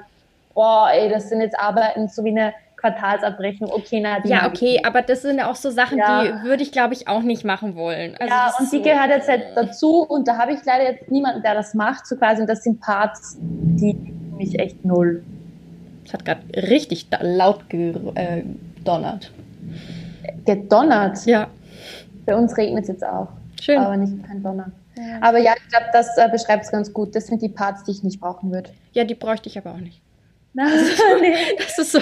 boah, 0.55 0.89
ey, 0.91 1.07
das 1.07 1.29
sind 1.29 1.39
jetzt 1.39 1.59
Arbeiten 1.59 2.07
so 2.07 2.23
wie 2.23 2.31
eine 2.31 2.53
Quartalsabrechnung. 2.77 3.71
Okay, 3.71 3.99
na, 4.01 4.25
Ja, 4.25 4.47
okay, 4.47 4.81
aber 4.83 5.03
das 5.03 5.21
sind 5.21 5.37
ja 5.37 5.51
auch 5.51 5.55
so 5.55 5.69
Sachen, 5.69 5.99
ja. 5.99 6.23
die 6.23 6.43
würde 6.47 6.63
ich, 6.63 6.71
glaube 6.71 6.95
ich, 6.95 7.07
auch 7.07 7.21
nicht 7.21 7.43
machen 7.43 7.75
wollen. 7.75 8.15
Also 8.17 8.33
ja, 8.33 8.53
und 8.57 8.71
die 8.71 8.77
so 8.77 8.83
gehört 8.83 9.09
jetzt 9.09 9.29
halt 9.29 9.43
dazu 9.55 10.03
und 10.03 10.27
da 10.27 10.37
habe 10.37 10.53
ich 10.53 10.59
leider 10.65 10.85
jetzt 10.85 11.11
niemanden, 11.11 11.43
der 11.43 11.53
das 11.53 11.75
macht, 11.75 12.07
so 12.07 12.15
quasi, 12.15 12.41
und 12.41 12.47
das 12.47 12.63
sind 12.63 12.79
Parts, 12.79 13.37
die 13.39 13.93
mich 14.35 14.57
echt 14.57 14.83
null. 14.83 15.21
Es 16.05 16.13
hat 16.13 16.25
gerade 16.25 16.41
richtig 16.55 17.07
laut 17.19 17.69
gedonnert. 17.69 19.31
Äh, 20.23 20.31
gedonnert? 20.45 21.23
Ja. 21.25 21.49
Bei 22.27 22.35
uns 22.35 22.55
regnet 22.55 22.83
es 22.83 22.89
jetzt 22.89 23.03
auch. 23.03 23.29
Schön. 23.59 23.79
Aber 23.79 23.97
nicht 23.97 24.23
kein 24.23 24.43
Donner. 24.43 24.71
Ja. 24.95 25.17
Aber 25.21 25.39
ja, 25.39 25.53
ich 25.57 25.67
glaube, 25.69 25.87
das 25.93 26.15
äh, 26.17 26.29
beschreibt 26.29 26.65
es 26.65 26.71
ganz 26.71 26.93
gut. 26.93 27.15
Das 27.15 27.25
sind 27.25 27.41
die 27.41 27.49
Parts, 27.49 27.83
die 27.83 27.91
ich 27.91 28.03
nicht 28.03 28.19
brauchen 28.19 28.51
würde. 28.51 28.69
Ja, 28.93 29.03
die 29.03 29.15
bräuchte 29.15 29.49
ich 29.49 29.57
aber 29.57 29.71
auch 29.71 29.79
nicht. 29.79 29.99
Nein, 30.53 30.69
das 30.71 30.81
ist 30.83 30.97
so, 30.97 31.03
nee. 31.19 31.35
das 31.57 31.77
ist 31.79 31.91
so 31.93 31.99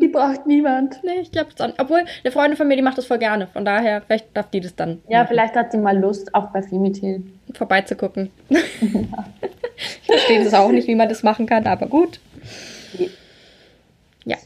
die 0.00 0.08
braucht 0.08 0.46
niemand. 0.46 1.02
Nee, 1.02 1.20
ich 1.20 1.32
glaube 1.32 1.50
es 1.54 1.60
auch 1.60 1.72
Obwohl, 1.78 2.04
eine 2.22 2.32
Freundin 2.32 2.56
von 2.56 2.68
mir, 2.68 2.76
die 2.76 2.82
macht 2.82 2.98
das 2.98 3.06
voll 3.06 3.18
gerne. 3.18 3.46
Von 3.48 3.64
daher, 3.64 4.02
vielleicht 4.02 4.36
darf 4.36 4.50
die 4.50 4.60
das 4.60 4.74
dann. 4.74 5.02
Ja, 5.08 5.18
machen. 5.18 5.28
vielleicht 5.28 5.54
hat 5.54 5.72
sie 5.72 5.78
mal 5.78 5.98
Lust, 5.98 6.34
auch 6.34 6.50
bei 6.52 6.62
Femitil 6.62 7.24
vorbeizugucken. 7.52 8.30
Ja. 8.82 9.24
ich 10.00 10.06
verstehe 10.06 10.44
das 10.44 10.54
auch 10.54 10.70
nicht, 10.70 10.86
wie 10.86 10.94
man 10.94 11.08
das 11.08 11.22
machen 11.22 11.46
kann, 11.46 11.66
aber 11.66 11.86
gut. 11.86 12.20
Ja. 14.24 14.36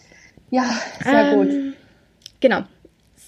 Ja, 0.50 0.64
sehr 1.02 1.32
ähm, 1.32 1.38
gut. 1.38 1.74
Genau. 2.40 2.60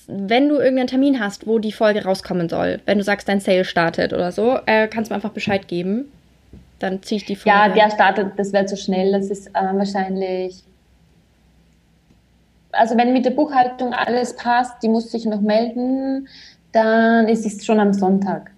Wenn 0.08 0.48
du 0.48 0.56
irgendeinen 0.56 0.88
Termin 0.88 1.20
hast, 1.20 1.46
wo 1.46 1.58
die 1.58 1.72
Folge 1.72 2.04
rauskommen 2.04 2.48
soll, 2.48 2.80
wenn 2.86 2.98
du 2.98 3.04
sagst, 3.04 3.28
dein 3.28 3.40
Sale 3.40 3.64
startet 3.64 4.12
oder 4.12 4.32
so, 4.32 4.58
äh, 4.66 4.88
kannst 4.88 5.10
du 5.10 5.12
mir 5.12 5.16
einfach 5.16 5.30
Bescheid 5.30 5.68
geben. 5.68 6.10
Dann 6.78 7.02
ziehe 7.02 7.18
ich 7.18 7.26
die 7.26 7.36
Folge. 7.36 7.58
Ja, 7.58 7.68
der 7.68 7.90
startet, 7.90 8.32
das 8.36 8.52
wird 8.52 8.68
zu 8.68 8.76
so 8.76 8.82
schnell. 8.82 9.12
Das 9.12 9.30
ist 9.30 9.48
äh, 9.48 9.52
wahrscheinlich 9.54 10.62
also 12.72 12.96
wenn 12.96 13.12
mit 13.12 13.24
der 13.24 13.30
Buchhaltung 13.30 13.92
alles 13.92 14.36
passt, 14.36 14.82
die 14.82 14.88
muss 14.88 15.10
sich 15.10 15.24
noch 15.24 15.40
melden, 15.40 16.28
dann 16.72 17.28
ist 17.28 17.46
es 17.46 17.64
schon 17.64 17.80
am 17.80 17.92
Sonntag. 17.92 18.50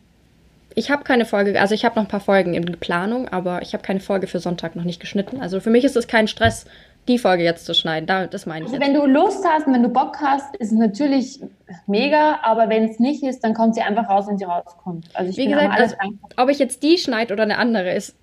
Ich 0.75 0.91
habe 0.91 1.03
keine 1.03 1.25
Folge, 1.25 1.61
also 1.61 1.75
ich 1.75 1.85
habe 1.85 1.97
noch 1.97 2.05
ein 2.05 2.09
paar 2.09 2.21
Folgen 2.21 2.55
in 2.55 2.65
Planung, 2.79 3.29
aber 3.29 3.63
ich 3.63 3.73
habe 3.73 3.83
keine 3.83 4.01
Folge 4.01 4.27
für 4.27 4.39
Sonntag 4.39 4.77
noch 4.77 4.85
nicht 4.85 5.01
geschnitten. 5.01 5.41
Also 5.41 5.61
für 5.61 5.71
mich 5.71 5.85
ist 5.85 5.97
es 5.97 6.07
kein 6.07 6.29
Stress, 6.29 6.65
die 7.09 7.19
Folge 7.19 7.43
jetzt 7.43 7.67
zu 7.67 7.75
schneiden. 7.75 8.07
das 8.31 8.47
meine 8.47 8.65
ich. 8.65 8.73
Also 8.73 8.85
wenn 8.85 8.95
du 8.95 9.05
Lust 9.07 9.45
hast 9.45 9.67
und 9.67 9.75
wenn 9.75 9.83
du 9.83 9.89
Bock 9.89 10.19
hast, 10.21 10.55
ist 10.57 10.73
es 10.73 10.79
natürlich 10.79 11.41
mega, 11.87 12.39
aber 12.43 12.69
wenn 12.69 12.85
es 12.85 12.99
nicht 12.99 13.23
ist, 13.23 13.43
dann 13.43 13.55
kommt 13.55 13.75
sie 13.75 13.83
einfach 13.83 14.09
raus, 14.09 14.27
wenn 14.29 14.39
sie 14.39 14.45
rauskommt. 14.45 15.07
Also 15.15 15.31
ich 15.31 15.37
Wie 15.37 15.47
gesagt, 15.47 15.73
alles 15.73 15.99
also, 15.99 16.15
ob 16.37 16.49
ich 16.51 16.59
jetzt 16.59 16.83
die 16.83 16.99
schneide 16.99 17.33
oder 17.33 17.43
eine 17.43 17.59
andere, 17.59 17.93
ist 17.93 18.15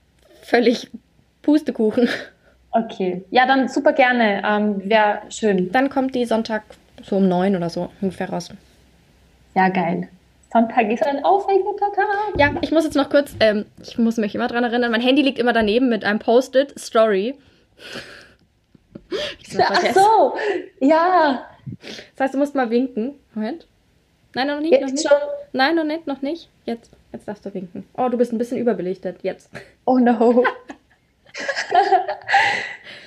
völlig 0.41 0.89
Pustekuchen. 1.41 2.07
Okay, 2.71 3.23
ja, 3.31 3.47
dann 3.47 3.69
super 3.69 3.93
gerne. 3.93 4.43
Ähm, 4.45 4.87
Wäre 4.87 5.21
schön. 5.29 5.71
Dann 5.71 5.89
kommt 5.89 6.13
die 6.13 6.25
Sonntag 6.25 6.63
so 7.03 7.17
um 7.17 7.27
neun 7.27 7.55
oder 7.55 7.69
so 7.69 7.89
ungefähr 8.01 8.29
raus. 8.29 8.49
Ja, 9.55 9.69
geil. 9.69 10.09
Sonntag 10.51 10.89
ist 10.91 11.05
ein 11.05 11.23
aufregender 11.25 11.71
Tag. 11.77 11.97
Ja, 12.37 12.51
ich 12.61 12.71
muss 12.71 12.83
jetzt 12.83 12.95
noch 12.95 13.09
kurz, 13.09 13.35
ähm, 13.39 13.65
ich 13.81 13.97
muss 13.97 14.17
mich 14.17 14.35
immer 14.35 14.47
dran 14.47 14.63
erinnern, 14.63 14.91
mein 14.91 15.01
Handy 15.01 15.21
liegt 15.21 15.39
immer 15.39 15.53
daneben 15.53 15.89
mit 15.89 16.05
einem 16.05 16.19
Post-it, 16.19 16.77
Story. 16.79 17.35
Ach 19.59 19.93
so, 19.93 20.35
ja. 20.79 21.47
Das 22.15 22.25
heißt, 22.25 22.33
du 22.33 22.37
musst 22.37 22.55
mal 22.55 22.69
winken. 22.69 23.15
Moment. 23.33 23.67
Nein, 24.33 24.47
noch 24.47 24.59
nicht, 24.59 24.71
jetzt 24.71 24.81
noch 24.81 24.91
nicht. 24.91 25.07
Schon? 25.07 25.17
Nein, 25.53 25.75
noch 25.75 25.83
nicht, 25.83 26.07
noch 26.07 26.21
nicht. 26.21 26.49
Jetzt, 26.65 26.91
jetzt 27.11 27.27
darfst 27.27 27.45
du 27.45 27.53
winken. 27.53 27.85
Oh, 27.97 28.09
du 28.09 28.17
bist 28.17 28.31
ein 28.31 28.37
bisschen 28.37 28.57
überbelichtet. 28.57 29.23
Jetzt. 29.23 29.49
Oh 29.85 29.97
no. 29.97 30.43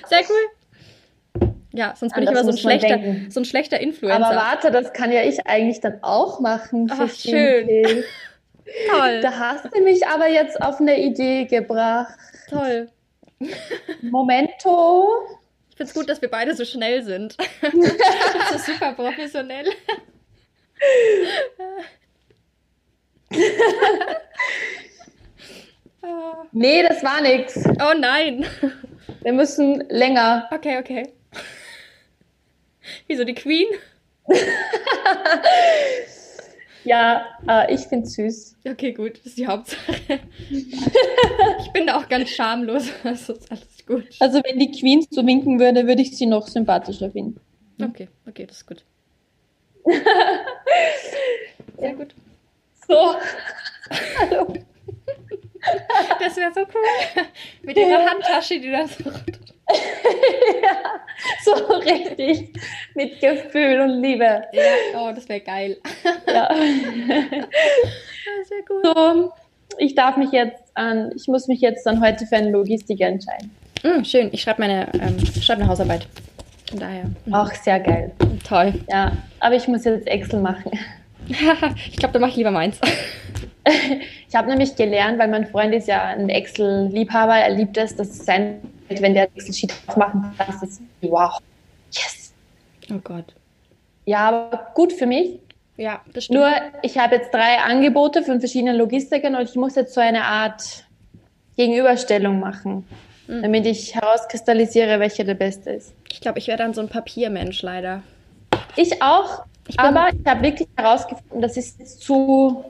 Sehr 0.07 0.21
cool. 0.29 1.49
Ja, 1.73 1.93
sonst 1.95 2.13
bin 2.13 2.27
An 2.27 2.33
ich 2.33 2.39
immer 2.39 2.43
so 2.43 2.51
ein, 2.51 2.57
schlechter, 2.57 2.99
so 3.29 3.39
ein 3.39 3.45
schlechter 3.45 3.79
Influencer. 3.79 4.25
Aber 4.25 4.35
warte, 4.35 4.71
das 4.71 4.91
kann 4.91 5.11
ja 5.11 5.23
ich 5.23 5.47
eigentlich 5.47 5.79
dann 5.79 5.99
auch 6.03 6.41
machen. 6.41 6.91
Ach, 6.91 7.09
schön. 7.09 7.67
Toll. 8.89 9.21
Da 9.21 9.31
hast 9.39 9.65
du 9.73 9.81
mich 9.81 10.05
aber 10.07 10.27
jetzt 10.27 10.61
auf 10.61 10.79
eine 10.79 10.99
Idee 10.99 11.45
gebracht. 11.45 12.17
Toll. 12.49 12.89
Momento. 14.01 15.07
Finde 15.81 15.89
es 15.89 15.95
gut, 15.95 16.09
dass 16.09 16.21
wir 16.21 16.29
beide 16.29 16.55
so 16.55 16.63
schnell 16.63 17.01
sind. 17.01 17.35
das 17.61 18.55
ist 18.55 18.67
super 18.67 18.93
professionell. 18.93 19.65
Nee, 26.51 26.83
das 26.87 27.03
war 27.03 27.19
nix. 27.21 27.57
Oh 27.65 27.97
nein. 27.97 28.45
Wir 29.23 29.33
müssen 29.33 29.83
länger. 29.89 30.47
Okay, 30.51 30.77
okay. 30.77 31.13
Wieso 33.07 33.23
die 33.23 33.33
Queen? 33.33 33.65
ja, 36.83 37.25
äh, 37.47 37.73
ich 37.73 37.81
finde 37.81 38.07
süß. 38.07 38.57
Okay, 38.67 38.93
gut, 38.93 39.17
das 39.17 39.27
ist 39.27 39.37
die 39.37 39.47
Hauptsache. 39.47 39.93
ich 40.49 41.71
bin 41.73 41.87
da 41.87 41.97
auch 41.97 42.07
ganz 42.09 42.29
schamlos. 42.29 42.89
Also 43.03 43.33
ist 43.33 43.51
alles 43.51 43.85
gut. 43.85 44.05
Also 44.19 44.41
wenn 44.43 44.59
die 44.59 44.71
Queen 44.71 45.05
so 45.09 45.25
winken 45.25 45.59
würde, 45.59 45.87
würde 45.87 46.01
ich 46.01 46.17
sie 46.17 46.25
noch 46.25 46.47
sympathischer 46.47 47.11
finden. 47.11 47.39
Okay, 47.81 48.07
okay, 48.27 48.45
das 48.45 48.57
ist 48.57 48.67
gut. 48.67 48.83
Sehr 51.77 51.93
gut. 51.93 52.13
So. 52.87 53.15
Hallo. 54.19 54.53
Das 56.19 56.35
wäre 56.37 56.53
so 56.53 56.61
cool. 56.61 57.23
Mit 57.63 57.77
ihrer 57.77 58.05
Handtasche, 58.05 58.59
die 58.59 58.71
da 58.71 58.87
so. 58.87 59.11
ja, 60.63 60.77
so 61.43 61.51
richtig. 61.75 62.49
Mit 62.95 63.19
Gefühl 63.19 63.81
und 63.81 64.01
Liebe. 64.01 64.43
Ja, 64.51 64.61
oh, 64.95 65.11
das 65.13 65.27
wäre 65.29 65.41
geil. 65.41 65.77
ja. 66.27 66.49
Das 68.39 68.49
wäre 68.49 68.63
cool. 68.69 68.81
So, 68.83 69.33
ich 69.77 69.95
darf 69.95 70.17
mich 70.17 70.31
jetzt 70.31 70.63
an, 70.75 71.11
ich 71.15 71.27
muss 71.27 71.47
mich 71.47 71.61
jetzt 71.61 71.85
dann 71.85 72.01
heute 72.01 72.25
für 72.25 72.35
eine 72.37 72.49
Logistik 72.49 73.01
entscheiden. 73.01 73.51
Mm, 73.83 74.03
schön, 74.03 74.29
ich 74.31 74.41
schreibe 74.41 74.61
meine, 74.61 74.87
ähm, 74.93 75.17
schreib 75.41 75.57
eine 75.57 75.67
Hausarbeit. 75.67 76.07
Von 76.69 76.79
daher. 76.79 77.03
Mhm. 77.03 77.33
Ach, 77.33 77.53
sehr 77.53 77.79
geil. 77.79 78.11
Toll. 78.47 78.73
Ja, 78.89 79.11
aber 79.39 79.55
ich 79.55 79.67
muss 79.67 79.83
jetzt 79.83 80.07
Excel 80.07 80.39
machen. 80.39 80.71
ich 81.27 81.97
glaube, 81.97 82.13
da 82.13 82.19
mache 82.19 82.31
ich 82.31 82.37
lieber 82.37 82.51
meins. 82.51 82.79
ich 84.27 84.35
habe 84.35 84.49
nämlich 84.49 84.75
gelernt, 84.75 85.19
weil 85.19 85.27
mein 85.27 85.47
Freund 85.47 85.73
ist 85.73 85.87
ja 85.87 86.03
ein 86.03 86.29
Excel-Liebhaber, 86.29 87.35
er 87.35 87.53
liebt 87.53 87.77
es, 87.77 87.95
dass 87.95 88.25
sein, 88.25 88.61
wenn 88.99 89.13
der 89.13 89.29
Excel-Sheet 89.35 89.73
aufmachen 89.87 90.33
kann, 90.37 90.55
ist 90.63 90.81
wow, 91.01 91.37
yes. 91.91 92.33
Oh 92.91 92.99
Gott. 93.03 93.35
Ja, 94.05 94.29
aber 94.29 94.67
gut 94.73 94.91
für 94.91 95.05
mich. 95.05 95.39
Ja, 95.77 96.01
das 96.13 96.25
stimmt. 96.25 96.39
Nur, 96.39 96.51
ich 96.81 96.97
habe 96.97 97.15
jetzt 97.15 97.33
drei 97.33 97.59
Angebote 97.59 98.23
von 98.23 98.39
verschiedenen 98.39 98.77
Logistikern 98.77 99.35
und 99.35 99.43
ich 99.43 99.55
muss 99.55 99.75
jetzt 99.75 99.93
so 99.93 100.01
eine 100.01 100.23
Art 100.23 100.85
Gegenüberstellung 101.55 102.39
machen, 102.39 102.85
mhm. 103.27 103.41
damit 103.41 103.65
ich 103.65 103.95
herauskristallisiere, 103.95 104.99
welche 104.99 105.23
der 105.23 105.35
beste 105.35 105.71
ist. 105.71 105.93
Ich 106.11 106.21
glaube, 106.21 106.39
ich 106.39 106.47
wäre 106.47 106.57
dann 106.57 106.73
so 106.73 106.81
ein 106.81 106.89
Papiermensch 106.89 107.61
leider. 107.61 108.03
Ich 108.75 109.01
auch, 109.01 109.45
ich 109.67 109.79
aber 109.79 110.09
ich 110.09 110.25
habe 110.25 110.41
wirklich 110.41 110.67
herausgefunden, 110.75 111.41
das 111.41 111.57
ist 111.57 112.01
zu, 112.01 112.63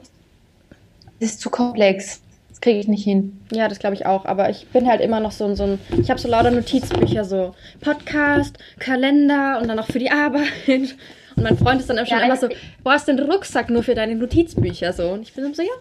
das 1.20 1.32
ist 1.32 1.40
zu 1.40 1.50
komplex. 1.50 2.20
Kriege 2.62 2.78
ich 2.78 2.86
nicht 2.88 3.02
hin. 3.02 3.40
Ja, 3.52 3.68
das 3.68 3.80
glaube 3.80 3.96
ich 3.96 4.06
auch. 4.06 4.24
Aber 4.24 4.48
ich 4.48 4.68
bin 4.68 4.88
halt 4.88 5.00
immer 5.00 5.18
noch 5.18 5.32
so, 5.32 5.52
so 5.54 5.64
ein. 5.64 5.78
Ich 6.00 6.08
habe 6.08 6.20
so 6.20 6.28
lauter 6.28 6.52
Notizbücher, 6.52 7.24
so 7.24 7.54
Podcast, 7.80 8.56
Kalender 8.78 9.58
und 9.60 9.68
dann 9.68 9.78
auch 9.78 9.88
für 9.88 9.98
die 9.98 10.10
Arbeit. 10.10 10.48
Und 11.34 11.44
mein 11.44 11.56
Freund 11.56 11.80
ist 11.80 11.88
dann 11.88 11.96
schon 12.06 12.18
ja, 12.18 12.24
immer 12.24 12.36
so: 12.36 12.48
Wo 12.84 12.90
hast 12.90 13.08
du 13.08 13.16
den 13.16 13.30
Rucksack 13.30 13.70
nur 13.70 13.82
für 13.82 13.94
deine 13.94 14.14
Notizbücher? 14.14 14.92
So. 14.92 15.08
Und 15.08 15.22
ich 15.22 15.32
bin 15.32 15.52
so: 15.54 15.62
Ja, 15.62 15.72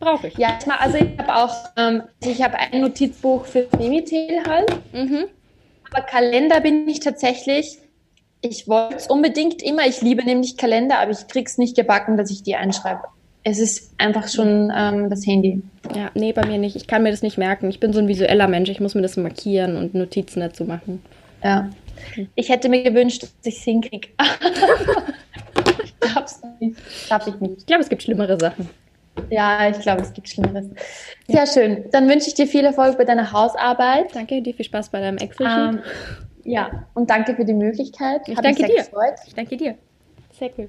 brauche 0.00 0.28
ich. 0.28 0.36
Ja, 0.36 0.58
also 0.80 0.98
ich 0.98 1.18
habe 1.18 1.36
auch, 1.36 1.54
ähm, 1.76 2.02
ich 2.24 2.42
habe 2.42 2.58
ein 2.58 2.80
Notizbuch 2.80 3.44
für 3.44 3.68
Mimitel 3.78 4.42
halt. 4.46 4.70
Mhm. 4.92 5.26
Aber 5.90 6.02
Kalender 6.02 6.60
bin 6.60 6.88
ich 6.88 7.00
tatsächlich, 7.00 7.78
ich 8.40 8.66
wollte 8.66 8.96
es 8.96 9.06
unbedingt 9.06 9.62
immer, 9.62 9.86
ich 9.86 10.00
liebe 10.00 10.24
nämlich 10.24 10.56
Kalender, 10.56 10.98
aber 10.98 11.12
ich 11.12 11.28
krieg's 11.28 11.58
nicht 11.58 11.76
gebacken, 11.76 12.16
dass 12.16 12.30
ich 12.30 12.42
die 12.42 12.56
einschreibe 12.56 13.02
es 13.44 13.58
ist 13.58 13.92
einfach 13.98 14.28
schon 14.28 14.72
ähm, 14.74 15.10
das 15.10 15.26
Handy. 15.26 15.62
Ja, 15.94 16.10
nee, 16.14 16.32
bei 16.32 16.46
mir 16.46 16.58
nicht. 16.58 16.76
Ich 16.76 16.86
kann 16.86 17.02
mir 17.02 17.10
das 17.10 17.22
nicht 17.22 17.38
merken. 17.38 17.68
Ich 17.70 17.80
bin 17.80 17.92
so 17.92 17.98
ein 17.98 18.08
visueller 18.08 18.48
Mensch. 18.48 18.70
Ich 18.70 18.80
muss 18.80 18.94
mir 18.94 19.02
das 19.02 19.16
markieren 19.16 19.76
und 19.76 19.94
Notizen 19.94 20.40
dazu 20.40 20.64
machen. 20.64 21.02
Ja. 21.42 21.70
Ich 22.34 22.48
hätte 22.48 22.68
mir 22.68 22.82
gewünscht, 22.82 23.22
dass 23.22 23.32
ich 23.44 23.56
es 23.56 23.62
hinkriege. 23.64 24.08
ich 24.18 26.16
es 26.24 26.42
nicht. 26.60 26.76
Schaff 27.06 27.26
ich 27.26 27.40
nicht. 27.40 27.58
Ich 27.58 27.66
glaube, 27.66 27.82
es 27.82 27.88
gibt 27.88 28.02
schlimmere 28.02 28.38
Sachen. 28.38 28.68
Ja, 29.30 29.68
ich 29.68 29.78
glaube, 29.80 30.02
es 30.02 30.12
gibt 30.12 30.28
Schlimmeres. 30.28 30.66
Sehr 31.26 31.44
ja. 31.44 31.46
schön. 31.46 31.84
Dann 31.90 32.08
wünsche 32.08 32.28
ich 32.28 32.34
dir 32.34 32.46
viel 32.46 32.64
Erfolg 32.64 32.96
bei 32.96 33.04
deiner 33.04 33.30
Hausarbeit. 33.32 34.14
Danke, 34.14 34.40
dir 34.40 34.54
viel 34.54 34.64
Spaß 34.64 34.90
bei 34.90 35.00
deinem 35.00 35.18
Excel-Sheet. 35.18 35.74
Ähm, 35.74 35.80
ja, 36.44 36.86
und 36.94 37.10
danke 37.10 37.34
für 37.34 37.44
die 37.44 37.54
Möglichkeit. 37.54 38.22
Ich 38.26 38.36
Hat 38.36 38.44
danke 38.44 38.64
dir. 38.64 38.76
Gefreut. 38.76 39.14
Ich 39.26 39.34
danke 39.34 39.56
dir. 39.56 39.74
Sehr 40.38 40.50
cool. 40.56 40.68